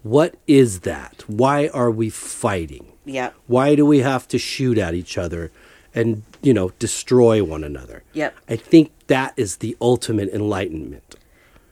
what 0.02 0.36
is 0.48 0.82
that? 0.82 1.24
Why 1.28 1.68
are 1.68 1.92
we 1.92 2.10
fighting? 2.10 2.94
Yeah. 3.06 3.32
Why 3.48 3.76
do 3.76 3.86
we 3.86 4.00
have 4.00 4.28
to 4.30 4.38
shoot 4.38 4.78
at 4.78 4.94
each 4.94 5.18
other 5.18 5.52
and, 5.94 6.24
you 6.42 6.54
know, 6.54 6.70
destroy 6.80 7.44
one 7.44 7.64
another? 7.64 8.04
Yep. 8.14 8.36
I 8.48 8.56
think 8.56 8.92
that 9.08 9.34
is 9.36 9.58
the 9.58 9.76
ultimate 9.82 10.30
enlightenment 10.30 11.16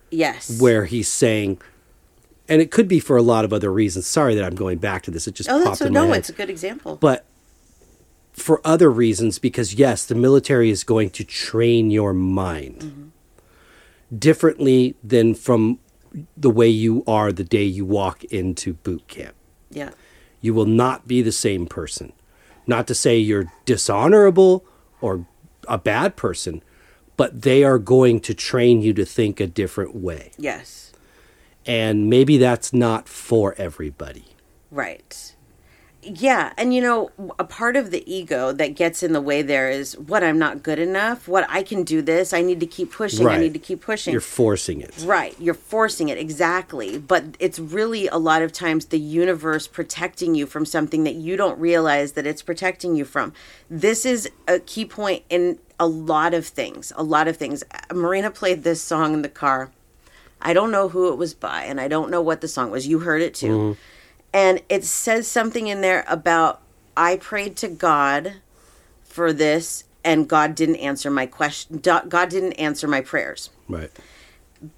Yes. 0.09 0.59
where 0.61 0.85
he's 0.85 1.07
saying, 1.07 1.59
and 2.47 2.61
it 2.61 2.71
could 2.71 2.87
be 2.87 2.99
for 2.99 3.17
a 3.17 3.21
lot 3.21 3.43
of 3.45 3.51
other 3.53 3.71
reasons. 3.71 4.07
Sorry 4.07 4.35
that 4.35 4.43
I'm 4.43 4.55
going 4.55 4.77
back 4.77 5.03
to 5.03 5.11
this. 5.11 5.27
It 5.27 5.35
just 5.35 5.49
Oh, 5.49 5.63
popped 5.63 5.81
in 5.81 5.93
my 5.93 5.99
no. 6.01 6.07
head. 6.07 6.17
It's 6.19 6.29
a 6.29 6.33
good 6.33 6.49
example. 6.49 6.95
But 6.95 7.25
for 8.33 8.61
other 8.65 8.89
reasons, 8.89 9.39
because 9.39 9.73
yes, 9.73 10.05
the 10.05 10.15
military 10.15 10.69
is 10.69 10.83
going 10.83 11.09
to 11.11 11.23
train 11.23 11.91
your 11.91 12.13
mind 12.13 12.79
Mm-hmm. 12.81 14.17
differently 14.17 14.95
than 15.03 15.35
from 15.35 15.79
the 16.35 16.49
way 16.49 16.67
you 16.69 17.03
are 17.05 17.31
the 17.31 17.43
day 17.43 17.63
you 17.63 17.85
walk 17.85 18.23
into 18.25 18.73
boot 18.73 19.05
camp 19.07 19.35
yeah. 19.69 19.89
you 20.41 20.53
will 20.53 20.65
not 20.65 21.07
be 21.07 21.21
the 21.21 21.31
same 21.33 21.67
person. 21.67 22.13
Not 22.65 22.87
to 22.87 22.95
say 22.95 23.17
you're 23.17 23.51
dishonorable 23.65 24.65
or 25.01 25.25
a 25.67 25.77
bad 25.77 26.15
person, 26.15 26.63
but 27.17 27.41
they 27.41 27.63
are 27.63 27.79
going 27.79 28.19
to 28.21 28.33
train 28.33 28.81
you 28.81 28.93
to 28.93 29.05
think 29.05 29.39
a 29.39 29.47
different 29.47 29.95
way. 29.95 30.31
Yes. 30.37 30.93
And 31.65 32.09
maybe 32.09 32.37
that's 32.37 32.71
not 32.71 33.09
for 33.09 33.53
everybody. 33.57 34.25
Right. 34.71 35.35
Yeah, 36.09 36.53
and 36.57 36.73
you 36.73 36.81
know, 36.81 37.11
a 37.37 37.43
part 37.43 37.75
of 37.75 37.91
the 37.91 38.01
ego 38.11 38.53
that 38.53 38.75
gets 38.75 39.03
in 39.03 39.11
the 39.11 39.21
way 39.21 39.41
there 39.41 39.69
is 39.69 39.97
what 39.97 40.23
I'm 40.23 40.39
not 40.39 40.63
good 40.63 40.79
enough, 40.79 41.27
what 41.27 41.45
I 41.49 41.63
can 41.63 41.83
do 41.83 42.01
this, 42.01 42.33
I 42.33 42.41
need 42.41 42.61
to 42.61 42.65
keep 42.65 42.91
pushing, 42.91 43.27
I 43.27 43.37
need 43.37 43.53
to 43.53 43.59
keep 43.59 43.81
pushing. 43.81 44.13
You're 44.13 44.21
forcing 44.21 44.79
it. 44.79 44.93
Right, 45.03 45.35
you're 45.39 45.53
forcing 45.53 46.07
it 46.09 46.17
exactly, 46.17 46.97
but 46.97 47.23
it's 47.39 47.59
really 47.59 48.07
a 48.07 48.17
lot 48.17 48.41
of 48.41 48.53
times 48.53 48.85
the 48.85 48.99
universe 48.99 49.67
protecting 49.67 50.33
you 50.33 50.45
from 50.45 50.65
something 50.65 51.03
that 51.03 51.15
you 51.15 51.35
don't 51.35 51.59
realize 51.59 52.13
that 52.13 52.25
it's 52.25 52.41
protecting 52.41 52.95
you 52.95 53.03
from. 53.03 53.33
This 53.69 54.05
is 54.05 54.29
a 54.47 54.59
key 54.59 54.85
point 54.85 55.23
in 55.29 55.59
a 55.79 55.87
lot 55.87 56.33
of 56.33 56.45
things. 56.45 56.93
A 56.95 57.03
lot 57.03 57.27
of 57.27 57.37
things. 57.37 57.63
Marina 57.93 58.31
played 58.31 58.63
this 58.63 58.81
song 58.81 59.13
in 59.13 59.21
the 59.21 59.29
car. 59.29 59.71
I 60.41 60.53
don't 60.53 60.71
know 60.71 60.89
who 60.89 61.11
it 61.11 61.17
was 61.17 61.33
by, 61.33 61.63
and 61.63 61.81
I 61.81 61.87
don't 61.87 62.11
know 62.11 62.21
what 62.21 62.41
the 62.41 62.47
song 62.47 62.71
was. 62.71 62.87
You 62.87 62.99
heard 62.99 63.21
it 63.21 63.33
too. 63.33 63.47
Mm-hmm. 63.47 63.79
And 64.33 64.61
it 64.69 64.83
says 64.83 65.27
something 65.27 65.67
in 65.67 65.81
there 65.81 66.05
about 66.07 66.61
I 66.95 67.17
prayed 67.17 67.55
to 67.57 67.67
God 67.67 68.35
for 69.03 69.31
this, 69.33 69.83
and 70.03 70.27
God 70.27 70.53
didn't 70.55 70.75
answer 70.77 71.09
my 71.09 71.25
question. 71.25 71.79
God 71.79 72.29
didn't 72.29 72.53
answer 72.53 72.87
my 72.87 73.01
prayers 73.01 73.49
Right. 73.67 73.89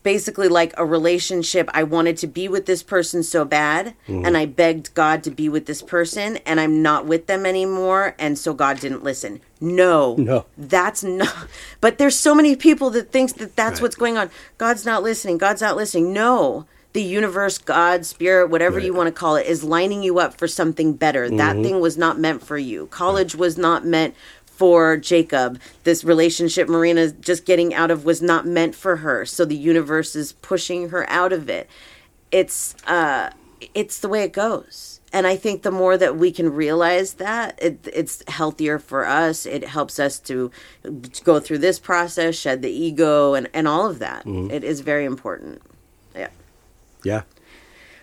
basically 0.03 0.47
like 0.49 0.73
a 0.77 0.85
relationship. 0.85 1.69
I 1.73 1.83
wanted 1.83 2.17
to 2.17 2.27
be 2.27 2.47
with 2.49 2.65
this 2.65 2.83
person 2.83 3.23
so 3.23 3.45
bad, 3.45 3.95
mm-hmm. 4.07 4.25
and 4.25 4.35
I 4.37 4.45
begged 4.45 4.93
God 4.93 5.23
to 5.23 5.31
be 5.31 5.47
with 5.49 5.65
this 5.65 5.81
person, 5.81 6.37
and 6.45 6.59
I'm 6.59 6.81
not 6.81 7.05
with 7.05 7.27
them 7.27 7.45
anymore, 7.45 8.15
and 8.19 8.37
so 8.37 8.53
God 8.53 8.79
didn't 8.79 9.03
listen. 9.03 9.39
No, 9.61 10.15
No. 10.17 10.45
that's 10.57 11.03
not. 11.03 11.33
But 11.81 11.97
there's 11.97 12.15
so 12.15 12.35
many 12.35 12.55
people 12.55 12.89
that 12.91 13.11
thinks 13.11 13.33
that 13.33 13.55
that's 13.55 13.75
Right. 13.79 13.83
what's 13.83 13.95
going 13.95 14.17
on. 14.17 14.29
God's 14.57 14.85
not 14.85 15.03
listening. 15.03 15.37
God's 15.37 15.61
not 15.61 15.77
listening. 15.77 16.11
No. 16.13 16.65
The 16.93 17.03
universe, 17.03 17.59
God, 17.59 18.05
spirit, 18.05 18.49
whatever 18.49 18.79
you 18.79 18.93
want 18.95 19.07
to 19.07 19.11
call 19.11 19.35
it, 19.35 19.45
is 19.45 19.63
lining 19.63 20.01
you 20.01 20.17
up 20.17 20.33
for 20.37 20.47
something 20.47 20.93
better. 20.93 21.29
That 21.29 21.55
thing 21.63 21.79
was 21.79 21.97
not 21.97 22.17
meant 22.19 22.43
for 22.43 22.57
you. 22.57 22.87
College 22.87 23.35
was 23.35 23.57
not 23.59 23.85
meant 23.85 24.15
for 24.45 24.97
Jacob. 24.97 25.59
This 25.83 26.03
relationship 26.03 26.67
Marina's 26.67 27.13
just 27.13 27.45
getting 27.45 27.73
out 27.73 27.91
of 27.91 28.05
was 28.05 28.21
not 28.21 28.45
meant 28.45 28.75
for 28.75 28.97
her. 28.97 29.25
So 29.25 29.45
the 29.45 29.55
universe 29.55 30.15
is 30.15 30.33
pushing 30.33 30.89
her 30.89 31.09
out 31.09 31.31
of 31.31 31.47
it. 31.47 31.69
It's 32.31 32.75
uh 32.85 33.29
it's 33.73 33.99
the 33.99 34.09
way 34.09 34.23
it 34.23 34.33
goes. 34.33 34.99
And 35.13 35.25
I 35.25 35.35
think 35.37 35.61
the 35.63 35.71
more 35.71 35.97
that 35.97 36.17
we 36.17 36.31
can 36.31 36.53
realize 36.53 37.15
that, 37.15 37.57
it, 37.61 37.87
it's 37.91 38.21
healthier 38.27 38.77
for 38.79 39.05
us. 39.05 39.45
It 39.45 39.63
helps 39.67 39.99
us 39.99 40.19
to 40.21 40.51
go 41.23 41.39
through 41.39 41.57
this 41.59 41.79
process, 41.79 42.35
shed 42.35 42.61
the 42.61 42.69
ego, 42.71 43.33
and, 43.33 43.49
and 43.53 43.67
all 43.67 43.87
of 43.89 43.99
that. 43.99 44.25
It 44.51 44.63
is 44.63 44.81
very 44.81 45.05
important. 45.05 45.61
Yeah. 47.03 47.23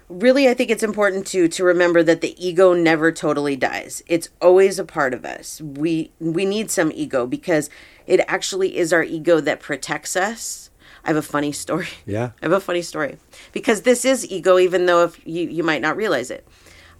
Really 0.09 0.49
i 0.49 0.55
think 0.55 0.71
it's 0.71 0.85
important 0.85 1.27
to 1.29 1.49
to 1.49 1.65
remember 1.65 2.01
that 2.05 2.21
the 2.21 2.37
ego 2.45 2.73
never 2.75 3.11
totally 3.11 3.57
dies. 3.57 4.05
It's 4.07 4.29
always 4.41 4.79
a 4.79 4.85
part 4.85 5.13
of 5.15 5.25
us. 5.25 5.61
We 5.61 6.13
we 6.21 6.45
need 6.45 6.71
some 6.71 6.93
ego 6.93 7.27
because 7.27 7.69
it 8.07 8.21
actually 8.29 8.77
is 8.77 8.93
our 8.93 9.03
ego 9.03 9.41
that 9.41 9.59
protects 9.59 10.15
us. 10.15 10.71
I 11.05 11.09
have 11.09 11.17
a 11.17 11.23
funny 11.23 11.53
story. 11.53 11.89
Yeah. 12.07 12.31
i 12.41 12.45
have 12.45 12.53
a 12.53 12.61
funny 12.61 12.83
story. 12.83 13.17
Because 13.53 13.83
this 13.83 14.05
is 14.05 14.31
ego 14.31 14.59
even 14.59 14.87
though 14.87 15.03
if 15.05 15.21
you 15.27 15.49
you 15.49 15.65
might 15.65 15.83
not 15.83 15.97
realize 15.97 16.31
it. 16.31 16.47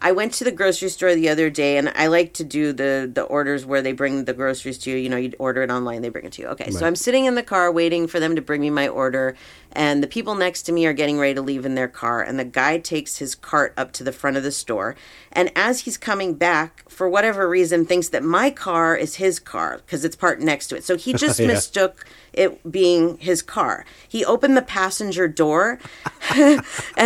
I 0.01 0.13
went 0.13 0.35
to 0.35 0.45
the 0.45 0.53
grocery 0.53 0.91
store 0.91 1.15
the 1.15 1.29
other 1.31 1.49
day, 1.49 1.79
and 1.79 1.89
I 1.89 2.09
like 2.09 2.35
to 2.35 2.45
do 2.45 2.73
the 2.73 3.11
the 3.13 3.23
orders 3.23 3.65
where 3.65 3.81
they 3.81 3.93
bring 3.93 4.25
the 4.27 4.35
groceries 4.35 4.79
to 4.79 4.91
you. 4.91 4.97
You 4.97 5.09
know, 5.09 5.17
you 5.17 5.33
order 5.39 5.63
it 5.63 5.71
online, 5.71 6.03
they 6.03 6.11
bring 6.11 6.27
it 6.27 6.33
to 6.33 6.43
you. 6.43 6.49
Okay, 6.49 6.71
so 6.71 6.87
I'm 6.87 6.97
sitting 6.97 7.25
in 7.25 7.35
the 7.35 7.43
car 7.43 7.73
waiting 7.73 8.07
for 8.07 8.21
them 8.21 8.37
to 8.37 8.43
bring 8.43 8.61
me 8.61 8.69
my 8.69 8.89
order, 8.89 9.35
and 9.77 10.03
the 10.03 10.07
people 10.09 10.35
next 10.35 10.63
to 10.63 10.73
me 10.73 10.87
are 10.87 10.93
getting 10.93 11.19
ready 11.19 11.35
to 11.35 11.43
leave 11.43 11.65
in 11.65 11.75
their 11.77 11.87
car, 11.87 12.21
and 12.23 12.39
the 12.39 12.45
guy 12.45 12.79
takes 12.79 13.19
his 13.19 13.35
cart 13.37 13.73
up 13.77 13.93
to 13.93 14.03
the 14.03 14.11
front 14.13 14.37
of 14.37 14.43
the 14.43 14.51
store, 14.51 14.97
and 15.33 15.53
as 15.55 15.81
he's 15.83 15.97
coming 15.97 16.35
back, 16.35 16.83
for 16.89 17.09
whatever 17.09 17.49
reason, 17.49 17.87
thinks 17.87 18.09
that 18.09 18.25
my 18.25 18.51
car 18.51 18.97
is 18.97 19.17
his 19.17 19.39
car 19.39 19.77
because 19.85 20.05
it's 20.05 20.17
parked 20.17 20.43
next 20.43 20.67
to 20.69 20.77
it. 20.77 20.83
So 20.85 20.97
he 20.97 21.13
just 21.27 21.39
Yeah. 21.39 21.47
mistook 21.49 22.05
it 22.33 22.71
being 22.71 23.19
his 23.19 23.41
car. 23.43 23.85
He 24.09 24.25
opened 24.25 24.57
the 24.57 24.63
passenger 24.63 25.29
door 25.29 25.79
and 26.35 26.63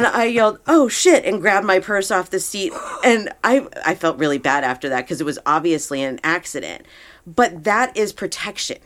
I 0.06 0.24
yelled, 0.24 0.58
"Oh 0.66 0.88
shit!" 0.88 1.24
and 1.24 1.40
grabbed 1.40 1.66
my 1.66 1.78
purse 1.80 2.10
off 2.10 2.30
the 2.30 2.40
seat. 2.40 2.72
And 3.04 3.30
I 3.44 3.66
I 3.84 3.94
felt 3.94 4.18
really 4.18 4.38
bad 4.38 4.64
after 4.64 4.88
that 4.88 5.02
because 5.04 5.20
it 5.20 5.24
was 5.24 5.38
obviously 5.46 6.02
an 6.02 6.20
accident. 6.24 6.86
But 7.36 7.64
that 7.64 7.96
is 7.96 8.12
protection. 8.12 8.78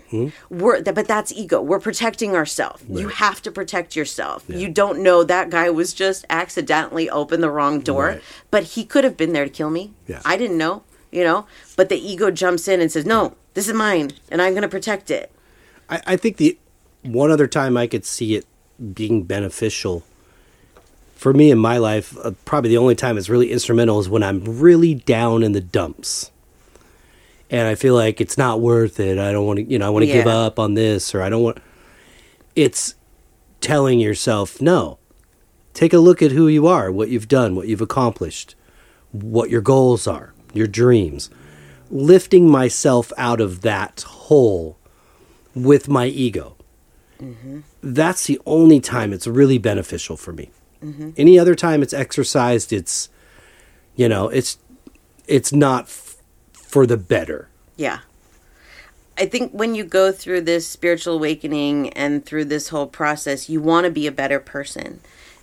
We're 0.50 0.82
but 0.82 1.06
that's 1.06 1.32
ego. 1.32 1.62
We're 1.62 1.78
protecting 1.80 2.34
ourselves. 2.34 2.82
You 2.88 3.08
have 3.08 3.40
to 3.42 3.50
protect 3.50 3.94
yourself. 3.96 4.44
You 4.48 4.68
don't 4.68 5.00
know 5.02 5.22
that 5.24 5.50
guy 5.50 5.70
was 5.70 5.94
just 5.94 6.24
accidentally 6.28 7.08
opened 7.08 7.42
the 7.42 7.50
wrong 7.50 7.80
door, 7.80 8.06
Right. 8.06 8.22
but 8.50 8.62
he 8.64 8.84
could 8.84 9.04
have 9.04 9.16
been 9.16 9.32
there 9.32 9.44
to 9.44 9.50
kill 9.50 9.70
me. 9.70 9.92
Yeah. 10.06 10.20
I 10.24 10.36
didn't 10.36 10.58
know, 10.58 10.82
you 11.10 11.22
know. 11.24 11.46
But 11.76 11.88
the 11.88 11.96
ego 11.96 12.30
jumps 12.30 12.66
in 12.68 12.80
and 12.80 12.90
says, 12.90 13.06
"No, 13.06 13.34
this 13.54 13.68
is 13.68 13.74
mine, 13.74 14.10
and 14.30 14.42
I'm 14.42 14.52
going 14.52 14.62
to 14.62 14.68
protect 14.68 15.10
it." 15.10 15.30
I, 15.88 16.02
I 16.06 16.16
think 16.16 16.36
the 16.38 16.58
one 17.02 17.30
other 17.30 17.46
time 17.46 17.76
I 17.76 17.86
could 17.86 18.04
see 18.04 18.34
it 18.34 18.46
being 18.94 19.22
beneficial 19.22 20.02
for 21.14 21.32
me 21.32 21.50
in 21.50 21.58
my 21.58 21.78
life, 21.78 22.16
uh, 22.22 22.32
probably 22.44 22.70
the 22.70 22.76
only 22.78 22.94
time 22.94 23.16
it's 23.16 23.28
really 23.28 23.50
instrumental 23.52 24.00
is 24.00 24.08
when 24.08 24.22
I'm 24.22 24.42
really 24.60 24.94
down 24.94 25.42
in 25.42 25.52
the 25.52 25.60
dumps. 25.60 26.30
And 27.50 27.68
I 27.68 27.74
feel 27.74 27.94
like 27.94 28.20
it's 28.20 28.38
not 28.38 28.60
worth 28.60 28.98
it. 28.98 29.18
I 29.18 29.32
don't 29.32 29.46
want 29.46 29.58
to, 29.58 29.64
you 29.64 29.78
know, 29.78 29.86
I 29.86 29.90
want 29.90 30.04
to 30.04 30.12
give 30.12 30.26
up 30.26 30.58
on 30.58 30.74
this 30.74 31.14
or 31.14 31.22
I 31.22 31.28
don't 31.28 31.42
want. 31.42 31.58
It's 32.56 32.94
telling 33.60 34.00
yourself, 34.00 34.60
no, 34.60 34.98
take 35.72 35.92
a 35.92 35.98
look 35.98 36.22
at 36.22 36.32
who 36.32 36.48
you 36.48 36.66
are, 36.66 36.90
what 36.90 37.08
you've 37.08 37.28
done, 37.28 37.54
what 37.54 37.68
you've 37.68 37.80
accomplished, 37.80 38.54
what 39.12 39.50
your 39.50 39.60
goals 39.60 40.06
are, 40.06 40.32
your 40.52 40.66
dreams. 40.66 41.30
Lifting 41.90 42.48
myself 42.48 43.12
out 43.16 43.40
of 43.40 43.60
that 43.60 44.02
hole 44.02 44.78
with 45.54 45.88
my 45.88 46.06
ego. 46.06 46.56
Mm-hmm. 47.20 47.60
That's 47.82 48.26
the 48.26 48.40
only 48.46 48.80
time 48.80 49.12
it's 49.12 49.26
really 49.26 49.58
beneficial 49.58 50.16
for 50.16 50.32
me. 50.32 50.50
Mm-hmm. 50.82 51.10
Any 51.16 51.38
other 51.38 51.54
time 51.54 51.82
it's 51.82 51.92
exercised, 51.92 52.72
it's 52.72 53.08
you 53.96 54.08
know, 54.08 54.28
it's 54.28 54.58
it's 55.26 55.52
not 55.52 55.88
for 56.74 56.88
the 56.88 56.96
better. 56.96 57.46
Yeah. 57.76 58.00
I 59.16 59.26
think 59.26 59.52
when 59.52 59.76
you 59.76 59.84
go 59.84 60.10
through 60.10 60.40
this 60.40 60.66
spiritual 60.66 61.14
awakening 61.14 61.90
and 61.90 62.26
through 62.26 62.46
this 62.46 62.70
whole 62.70 62.88
process, 62.88 63.48
you 63.48 63.60
want 63.60 63.84
to 63.84 63.92
be 63.92 64.08
a 64.08 64.10
better 64.10 64.40
person. 64.40 64.98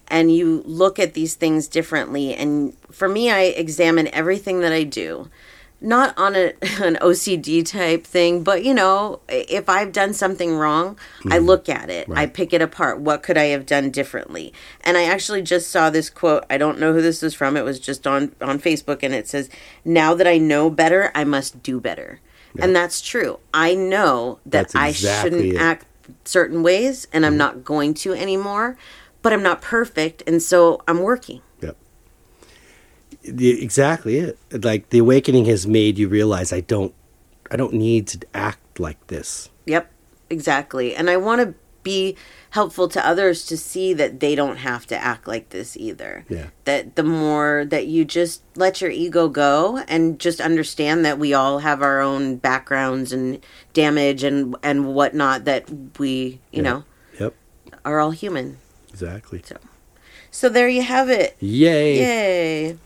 And 0.10 0.36
you 0.36 0.62
look 0.66 1.00
at 1.00 1.14
these 1.14 1.36
things 1.36 1.70
differently. 1.70 2.36
And 2.36 2.76
for 2.92 3.08
me, 3.08 3.32
I 3.32 3.44
examine 3.44 4.10
everything 4.10 4.60
that 4.60 4.74
I 4.74 4.84
do, 4.84 5.30
not 5.82 6.18
on 6.18 6.36
a, 6.36 6.48
an 6.82 6.96
OCD 7.02 7.66
type 7.66 8.06
thing, 8.06 8.44
but 8.44 8.64
you 8.64 8.74
know, 8.74 9.20
if 9.28 9.68
I've 9.68 9.92
done 9.92 10.14
something 10.14 10.56
wrong, 10.56 10.98
I 11.26 11.38
mm-hmm. 11.38 11.46
look 11.46 11.68
at 11.68 11.90
it, 11.90 12.08
I 12.12 12.28
pick 12.28 12.54
it 12.54 12.62
apart. 12.62 13.00
What 13.00 13.24
could 13.24 13.38
I 13.38 13.46
have 13.46 13.66
done 13.66 13.90
differently? 13.90 14.54
And 14.82 14.98
I 14.98 15.04
actually 15.04 15.42
just 15.42 15.70
saw 15.70 15.90
this 15.90 16.10
quote. 16.10 16.46
I 16.50 16.58
don't 16.58 16.80
know 16.80 16.94
who 16.94 17.02
this 17.02 17.24
is 17.24 17.34
from. 17.34 17.58
It 17.58 17.66
was 17.66 17.80
just 17.80 18.06
on, 18.06 18.36
on 18.42 18.60
Facebook, 18.60 19.04
and 19.04 19.14
it 19.14 19.28
says, 19.28 19.50
Now 19.84 20.14
that 20.14 20.28
I 20.28 20.38
know 20.38 20.70
better, 20.70 21.12
I 21.16 21.24
must 21.24 21.64
do 21.64 21.80
better. 21.80 22.22
And 22.60 22.76
that's 22.76 23.02
true. 23.02 23.40
I 23.54 23.76
know 23.76 24.40
that 24.46 24.72
That's 24.72 24.76
I 24.76 24.92
shouldn't 24.92 25.54
it. 25.54 25.58
act 25.58 25.86
certain 26.26 26.64
ways, 26.64 27.08
and 27.14 27.26
I'm 27.26 27.34
mm-hmm. 27.34 27.38
not 27.38 27.64
going 27.64 27.94
to 27.96 28.14
anymore, 28.14 28.78
but 29.22 29.34
I'm 29.34 29.44
not 29.44 29.62
perfect, 29.62 30.24
and 30.28 30.42
so 30.42 30.82
I'm 30.88 31.00
working. 31.00 31.42
The, 33.24 33.62
exactly 33.62 34.18
it. 34.18 34.38
Like 34.52 34.90
the 34.90 34.98
awakening 35.00 35.46
has 35.46 35.68
made 35.68 35.98
you 36.00 36.08
realize 36.08 36.52
I 36.52 36.62
don't 36.62 36.94
I 37.52 37.56
don't 37.56 37.74
need 37.74 38.08
to 38.08 38.20
act 38.34 38.80
like 38.80 39.08
this. 39.08 39.50
Yep, 39.66 39.92
exactly. 40.30 40.96
And 40.96 41.10
I 41.10 41.18
want 41.18 41.42
to 41.42 41.54
be 41.84 42.16
helpful 42.52 42.88
to 42.88 43.06
others 43.06 43.46
to 43.46 43.58
see 43.58 43.94
that 43.94 44.20
they 44.20 44.36
don't 44.36 44.58
have 44.58 44.86
to 44.88 44.96
act 44.96 45.28
like 45.28 45.50
this 45.50 45.76
either. 45.78 46.26
Yeah. 46.30 46.48
That 46.66 46.96
the 46.96 47.04
more 47.04 47.66
that 47.66 47.88
you 47.88 48.06
just 48.06 48.42
let 48.56 48.82
your 48.82 48.92
ego 48.92 49.28
go 49.30 49.78
and 49.88 50.20
just 50.20 50.40
understand 50.40 51.04
that 51.06 51.18
we 51.20 51.34
all 51.34 51.60
have 51.60 51.82
our 51.82 52.00
own 52.02 52.38
backgrounds 52.38 53.12
and 53.14 53.44
damage 53.74 54.24
and 54.24 54.56
and 54.64 54.94
whatnot 54.94 55.46
that 55.46 55.70
we, 56.00 56.40
you 56.52 56.62
know, 56.62 56.84
Yep. 57.20 57.36
are 57.86 58.00
all 58.00 58.12
human. 58.12 58.58
Exactly. 58.90 59.42
So 59.46 59.58
so 60.30 60.50
there 60.50 60.70
you 60.70 60.82
have 60.84 61.10
it. 61.10 61.36
Yay. 61.40 61.98
Yay. 61.98 62.78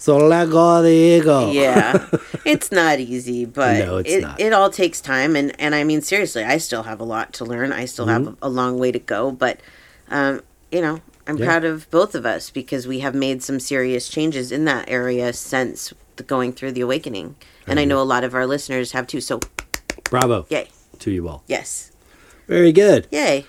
So 0.00 0.16
let 0.16 0.48
go 0.50 0.78
of 0.78 0.84
the 0.84 0.90
ego. 0.90 1.50
Yeah. 1.50 2.06
it's 2.44 2.70
not 2.70 3.00
easy, 3.00 3.44
but 3.44 3.78
No, 3.84 3.96
it's 3.98 4.10
it, 4.12 4.22
not. 4.22 4.40
it 4.40 4.52
all 4.52 4.70
takes 4.70 5.00
time 5.00 5.34
and 5.36 5.52
and 5.60 5.74
I 5.74 5.82
mean 5.84 6.00
seriously, 6.02 6.44
I 6.44 6.58
still 6.58 6.84
have 6.84 7.00
a 7.00 7.04
lot 7.04 7.32
to 7.34 7.44
learn. 7.44 7.72
I 7.72 7.84
still 7.84 8.06
have 8.06 8.36
a 8.40 8.48
long 8.48 8.78
way 8.78 8.92
to 8.92 8.98
go, 9.00 9.32
but 9.32 9.58
um 10.08 10.40
you 10.70 10.80
know, 10.80 11.00
I'm 11.26 11.36
Yeah. 11.36 11.46
proud 11.46 11.64
of 11.64 11.90
both 11.90 12.14
of 12.14 12.24
us 12.24 12.48
because 12.50 12.86
we 12.86 13.00
have 13.00 13.14
made 13.14 13.42
some 13.42 13.58
serious 13.58 14.08
changes 14.08 14.52
in 14.52 14.64
that 14.66 14.88
area 14.88 15.32
since 15.32 15.92
the 16.16 16.22
going 16.22 16.52
through 16.52 16.72
the 16.72 16.80
awakening. 16.82 17.34
And 17.66 17.78
I 17.80 17.84
know 17.84 18.00
a 18.00 18.04
lot 18.14 18.22
of 18.24 18.34
our 18.34 18.46
listeners 18.46 18.92
have 18.92 19.06
too. 19.06 19.20
So, 19.20 19.40
Bravo 20.04 20.46
yay. 20.48 20.68
to 21.00 21.10
you 21.10 21.28
all. 21.28 21.42
Yes. 21.48 21.90
Very 22.46 22.72
good. 22.72 23.06
Yay. 23.10 23.44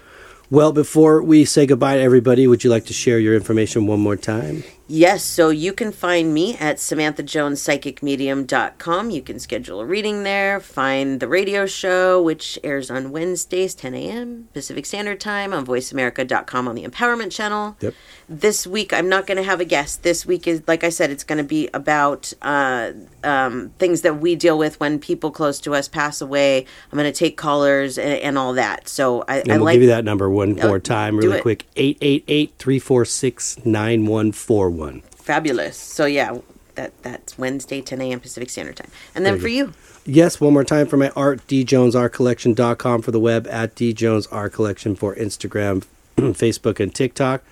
Well, 0.49 0.71
before 0.71 1.21
we 1.21 1.45
say 1.45 1.65
goodbye 1.65 1.95
to 1.97 2.01
everybody, 2.01 2.47
would 2.47 2.63
you 2.63 2.69
like 2.69 2.85
to 2.87 2.93
share 2.93 3.19
your 3.19 3.35
information 3.35 3.85
one 3.85 3.99
more 3.99 4.17
time? 4.17 4.63
Yes, 4.91 5.23
so 5.23 5.49
you 5.49 5.71
can 5.71 5.91
find 5.91 6.33
me 6.33 6.57
at 6.57 6.77
SamanthaJonesPsychicMedium.com. 6.77 9.11
You 9.11 9.21
can 9.21 9.37
schedule 9.37 9.81
a 9.81 9.85
reading 9.85 10.23
there, 10.23 10.59
find 10.59 11.19
the 11.19 11.27
radio 11.27 11.67
show, 11.67 12.19
which 12.19 12.57
airs 12.63 12.89
on 12.89 13.11
Wednesdays, 13.11 13.75
10 13.75 13.93
a.m. 13.93 14.49
Pacific 14.51 14.87
Standard 14.87 15.19
Time 15.19 15.53
on 15.53 15.63
VoiceAmerica.com 15.63 16.67
on 16.67 16.73
the 16.73 16.87
Empowerment 16.87 17.31
Channel. 17.31 17.77
Yep. 17.81 17.93
This 18.27 18.65
week, 18.65 18.91
I'm 18.91 19.07
not 19.07 19.27
going 19.27 19.37
to 19.37 19.43
have 19.43 19.61
a 19.61 19.65
guest. 19.65 20.01
This 20.01 20.25
week 20.25 20.47
is, 20.47 20.63
like 20.67 20.83
I 20.83 20.89
said, 20.89 21.11
it's 21.11 21.23
going 21.23 21.37
to 21.37 21.43
be 21.43 21.69
about 21.71 22.33
uh, 22.41 22.93
um, 23.23 23.69
things 23.77 24.01
that 24.01 24.19
we 24.19 24.35
deal 24.35 24.57
with 24.57 24.79
when 24.79 24.97
people 24.97 25.29
close 25.29 25.59
to 25.59 25.75
us 25.75 25.87
pass 25.87 26.19
away. 26.19 26.65
I'm 26.91 26.97
going 26.97 27.11
to 27.11 27.17
take 27.17 27.37
callers 27.37 27.99
and, 27.99 28.19
and 28.21 28.39
all 28.39 28.53
that. 28.53 28.89
So 28.89 29.23
I, 29.27 29.41
And 29.41 29.51
I 29.51 29.57
we'll 29.57 29.65
like 29.65 29.75
give 29.75 29.83
you 29.83 29.89
that 29.89 30.03
number 30.03 30.27
one 30.31 30.55
more 30.55 30.79
time, 30.79 31.15
really 31.15 31.41
quick 31.41 31.67
888 31.75 32.53
346 32.57 33.65
9141. 33.65 34.78
Fabulous. 35.15 35.77
So 35.77 36.05
yeah, 36.05 36.37
that 36.75 36.91
that's 37.03 37.37
Wednesday, 37.37 37.81
10 37.81 38.01
a.m. 38.01 38.19
Pacific 38.19 38.49
Standard 38.49 38.77
Time. 38.77 38.91
And 39.13 39.25
then 39.25 39.33
Very 39.33 39.41
for 39.41 39.47
you, 39.49 39.73
Yes, 40.05 40.41
one 40.41 40.53
more 40.53 40.63
time 40.63 40.87
for 40.87 40.97
my 40.97 41.09
art, 41.15 41.45
djonesartcollection.com 41.47 43.01
for 43.01 43.11
the 43.11 43.19
web, 43.19 43.45
at 43.47 43.75
djonesartcollection 43.75 44.97
for 44.97 45.15
Instagram, 45.15 45.85
Facebook, 46.17 46.79
and 46.79 46.93
TikTok. 46.95 47.43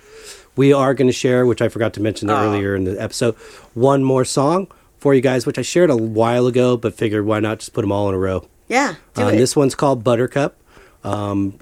We 0.56 0.72
are 0.72 0.92
going 0.92 1.06
to 1.06 1.12
share, 1.12 1.46
which 1.46 1.62
I 1.62 1.68
forgot 1.68 1.92
to 1.94 2.00
mention 2.00 2.28
Aw. 2.30 2.42
earlier 2.42 2.74
in 2.74 2.82
the 2.84 3.00
episode, 3.00 3.36
one 3.74 4.02
more 4.02 4.24
song 4.24 4.66
for 4.98 5.14
you 5.14 5.20
guys, 5.20 5.46
which 5.46 5.56
I 5.58 5.62
shared 5.62 5.90
a 5.90 5.96
while 5.96 6.48
ago, 6.48 6.76
but 6.76 6.94
figured 6.94 7.24
why 7.26 7.38
not 7.38 7.60
just 7.60 7.72
put 7.74 7.82
them 7.82 7.92
all 7.92 8.08
in 8.08 8.14
a 8.14 8.18
row. 8.18 8.48
yeah, 8.66 8.96
Um, 9.14 9.36
this 9.36 9.54
one's 9.54 9.76
called 9.76 10.02
Buttercup. 10.02 10.56
Um, 11.04 11.60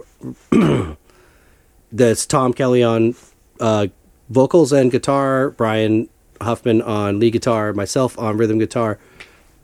that's 1.93 2.25
Tom 2.25 2.55
Kelly 2.55 2.83
on 2.83 3.15
uh, 3.61 3.89
vocals 4.29 4.73
and 4.73 4.91
guitar, 4.91 5.51
Brian 5.51 6.09
Huffman 6.41 6.83
on 6.83 7.19
lead 7.19 7.33
guitar, 7.33 7.73
myself 7.73 8.19
on 8.19 8.37
rhythm 8.37 8.59
guitar, 8.59 8.99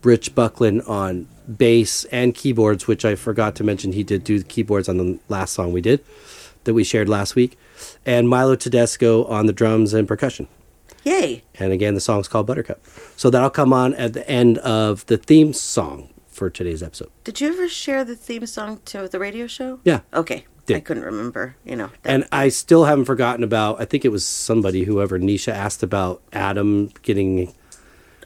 Rich 0.02 0.34
Buckland 0.34 0.82
on 0.82 1.28
bass 1.56 2.04
and 2.06 2.34
keyboards, 2.34 2.86
which 2.86 3.04
I 3.04 3.14
forgot 3.14 3.54
to 3.56 3.64
mention 3.64 3.92
he 3.92 4.02
did 4.02 4.24
do 4.24 4.38
the 4.38 4.44
keyboards 4.44 4.88
on 4.88 4.96
the 4.98 5.18
last 5.28 5.52
song 5.52 5.72
we 5.72 5.80
did 5.80 6.04
that 6.64 6.74
we 6.74 6.84
shared 6.84 7.08
last 7.08 7.34
week, 7.34 7.58
and 8.06 8.28
Milo 8.28 8.54
Tedesco 8.54 9.24
on 9.24 9.46
the 9.46 9.52
drums 9.52 9.92
and 9.94 10.06
percussion. 10.06 10.48
Yay! 11.04 11.42
And 11.56 11.72
again, 11.72 11.94
the 11.94 12.00
song's 12.00 12.28
called 12.28 12.46
Buttercup. 12.46 12.80
So 13.16 13.30
that'll 13.30 13.50
come 13.50 13.72
on 13.72 13.94
at 13.94 14.12
the 14.12 14.28
end 14.28 14.58
of 14.58 15.04
the 15.06 15.16
theme 15.16 15.52
song 15.52 16.08
for 16.28 16.48
today's 16.48 16.82
episode. 16.82 17.10
Did 17.24 17.40
you 17.40 17.48
ever 17.48 17.68
share 17.68 18.04
the 18.04 18.14
theme 18.14 18.46
song 18.46 18.80
to 18.86 19.08
the 19.08 19.18
radio 19.18 19.46
show? 19.46 19.80
Yeah. 19.84 20.00
Okay. 20.14 20.46
Did. 20.66 20.76
I 20.76 20.80
couldn't 20.80 21.02
remember. 21.04 21.56
You 21.64 21.76
know. 21.76 21.90
And 22.04 22.26
I 22.30 22.48
still 22.48 22.84
haven't 22.84 23.06
forgotten 23.06 23.42
about. 23.42 23.80
I 23.80 23.84
think 23.84 24.04
it 24.04 24.10
was 24.10 24.24
somebody, 24.24 24.84
whoever 24.84 25.18
Nisha 25.18 25.52
asked 25.52 25.82
about 25.82 26.22
Adam 26.32 26.90
getting 27.02 27.52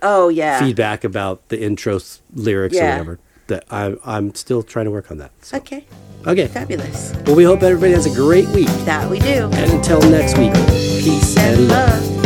oh 0.02 0.28
yeah. 0.28 0.58
feedback 0.60 1.04
about 1.04 1.48
the 1.48 1.60
intro 1.60 1.98
lyrics 2.34 2.76
or 2.76 2.80
whatever. 2.82 3.18
That 3.46 3.64
I'm 3.70 3.98
I'm 4.04 4.34
still 4.34 4.62
trying 4.62 4.86
to 4.86 4.90
work 4.90 5.10
on 5.10 5.18
that. 5.18 5.30
So. 5.40 5.56
Okay. 5.58 5.86
Okay. 6.26 6.48
Fabulous. 6.48 7.14
Well, 7.24 7.36
we 7.36 7.44
hope 7.44 7.62
everybody 7.62 7.92
has 7.92 8.06
a 8.06 8.14
great 8.14 8.48
week. 8.48 8.66
That 8.84 9.08
we 9.08 9.20
do. 9.20 9.48
And 9.52 9.72
until 9.72 10.00
next 10.10 10.36
week, 10.36 10.52
peace 10.54 11.36
and 11.38 11.60
And 11.60 11.68
love. 11.68 12.16
love. 12.16 12.25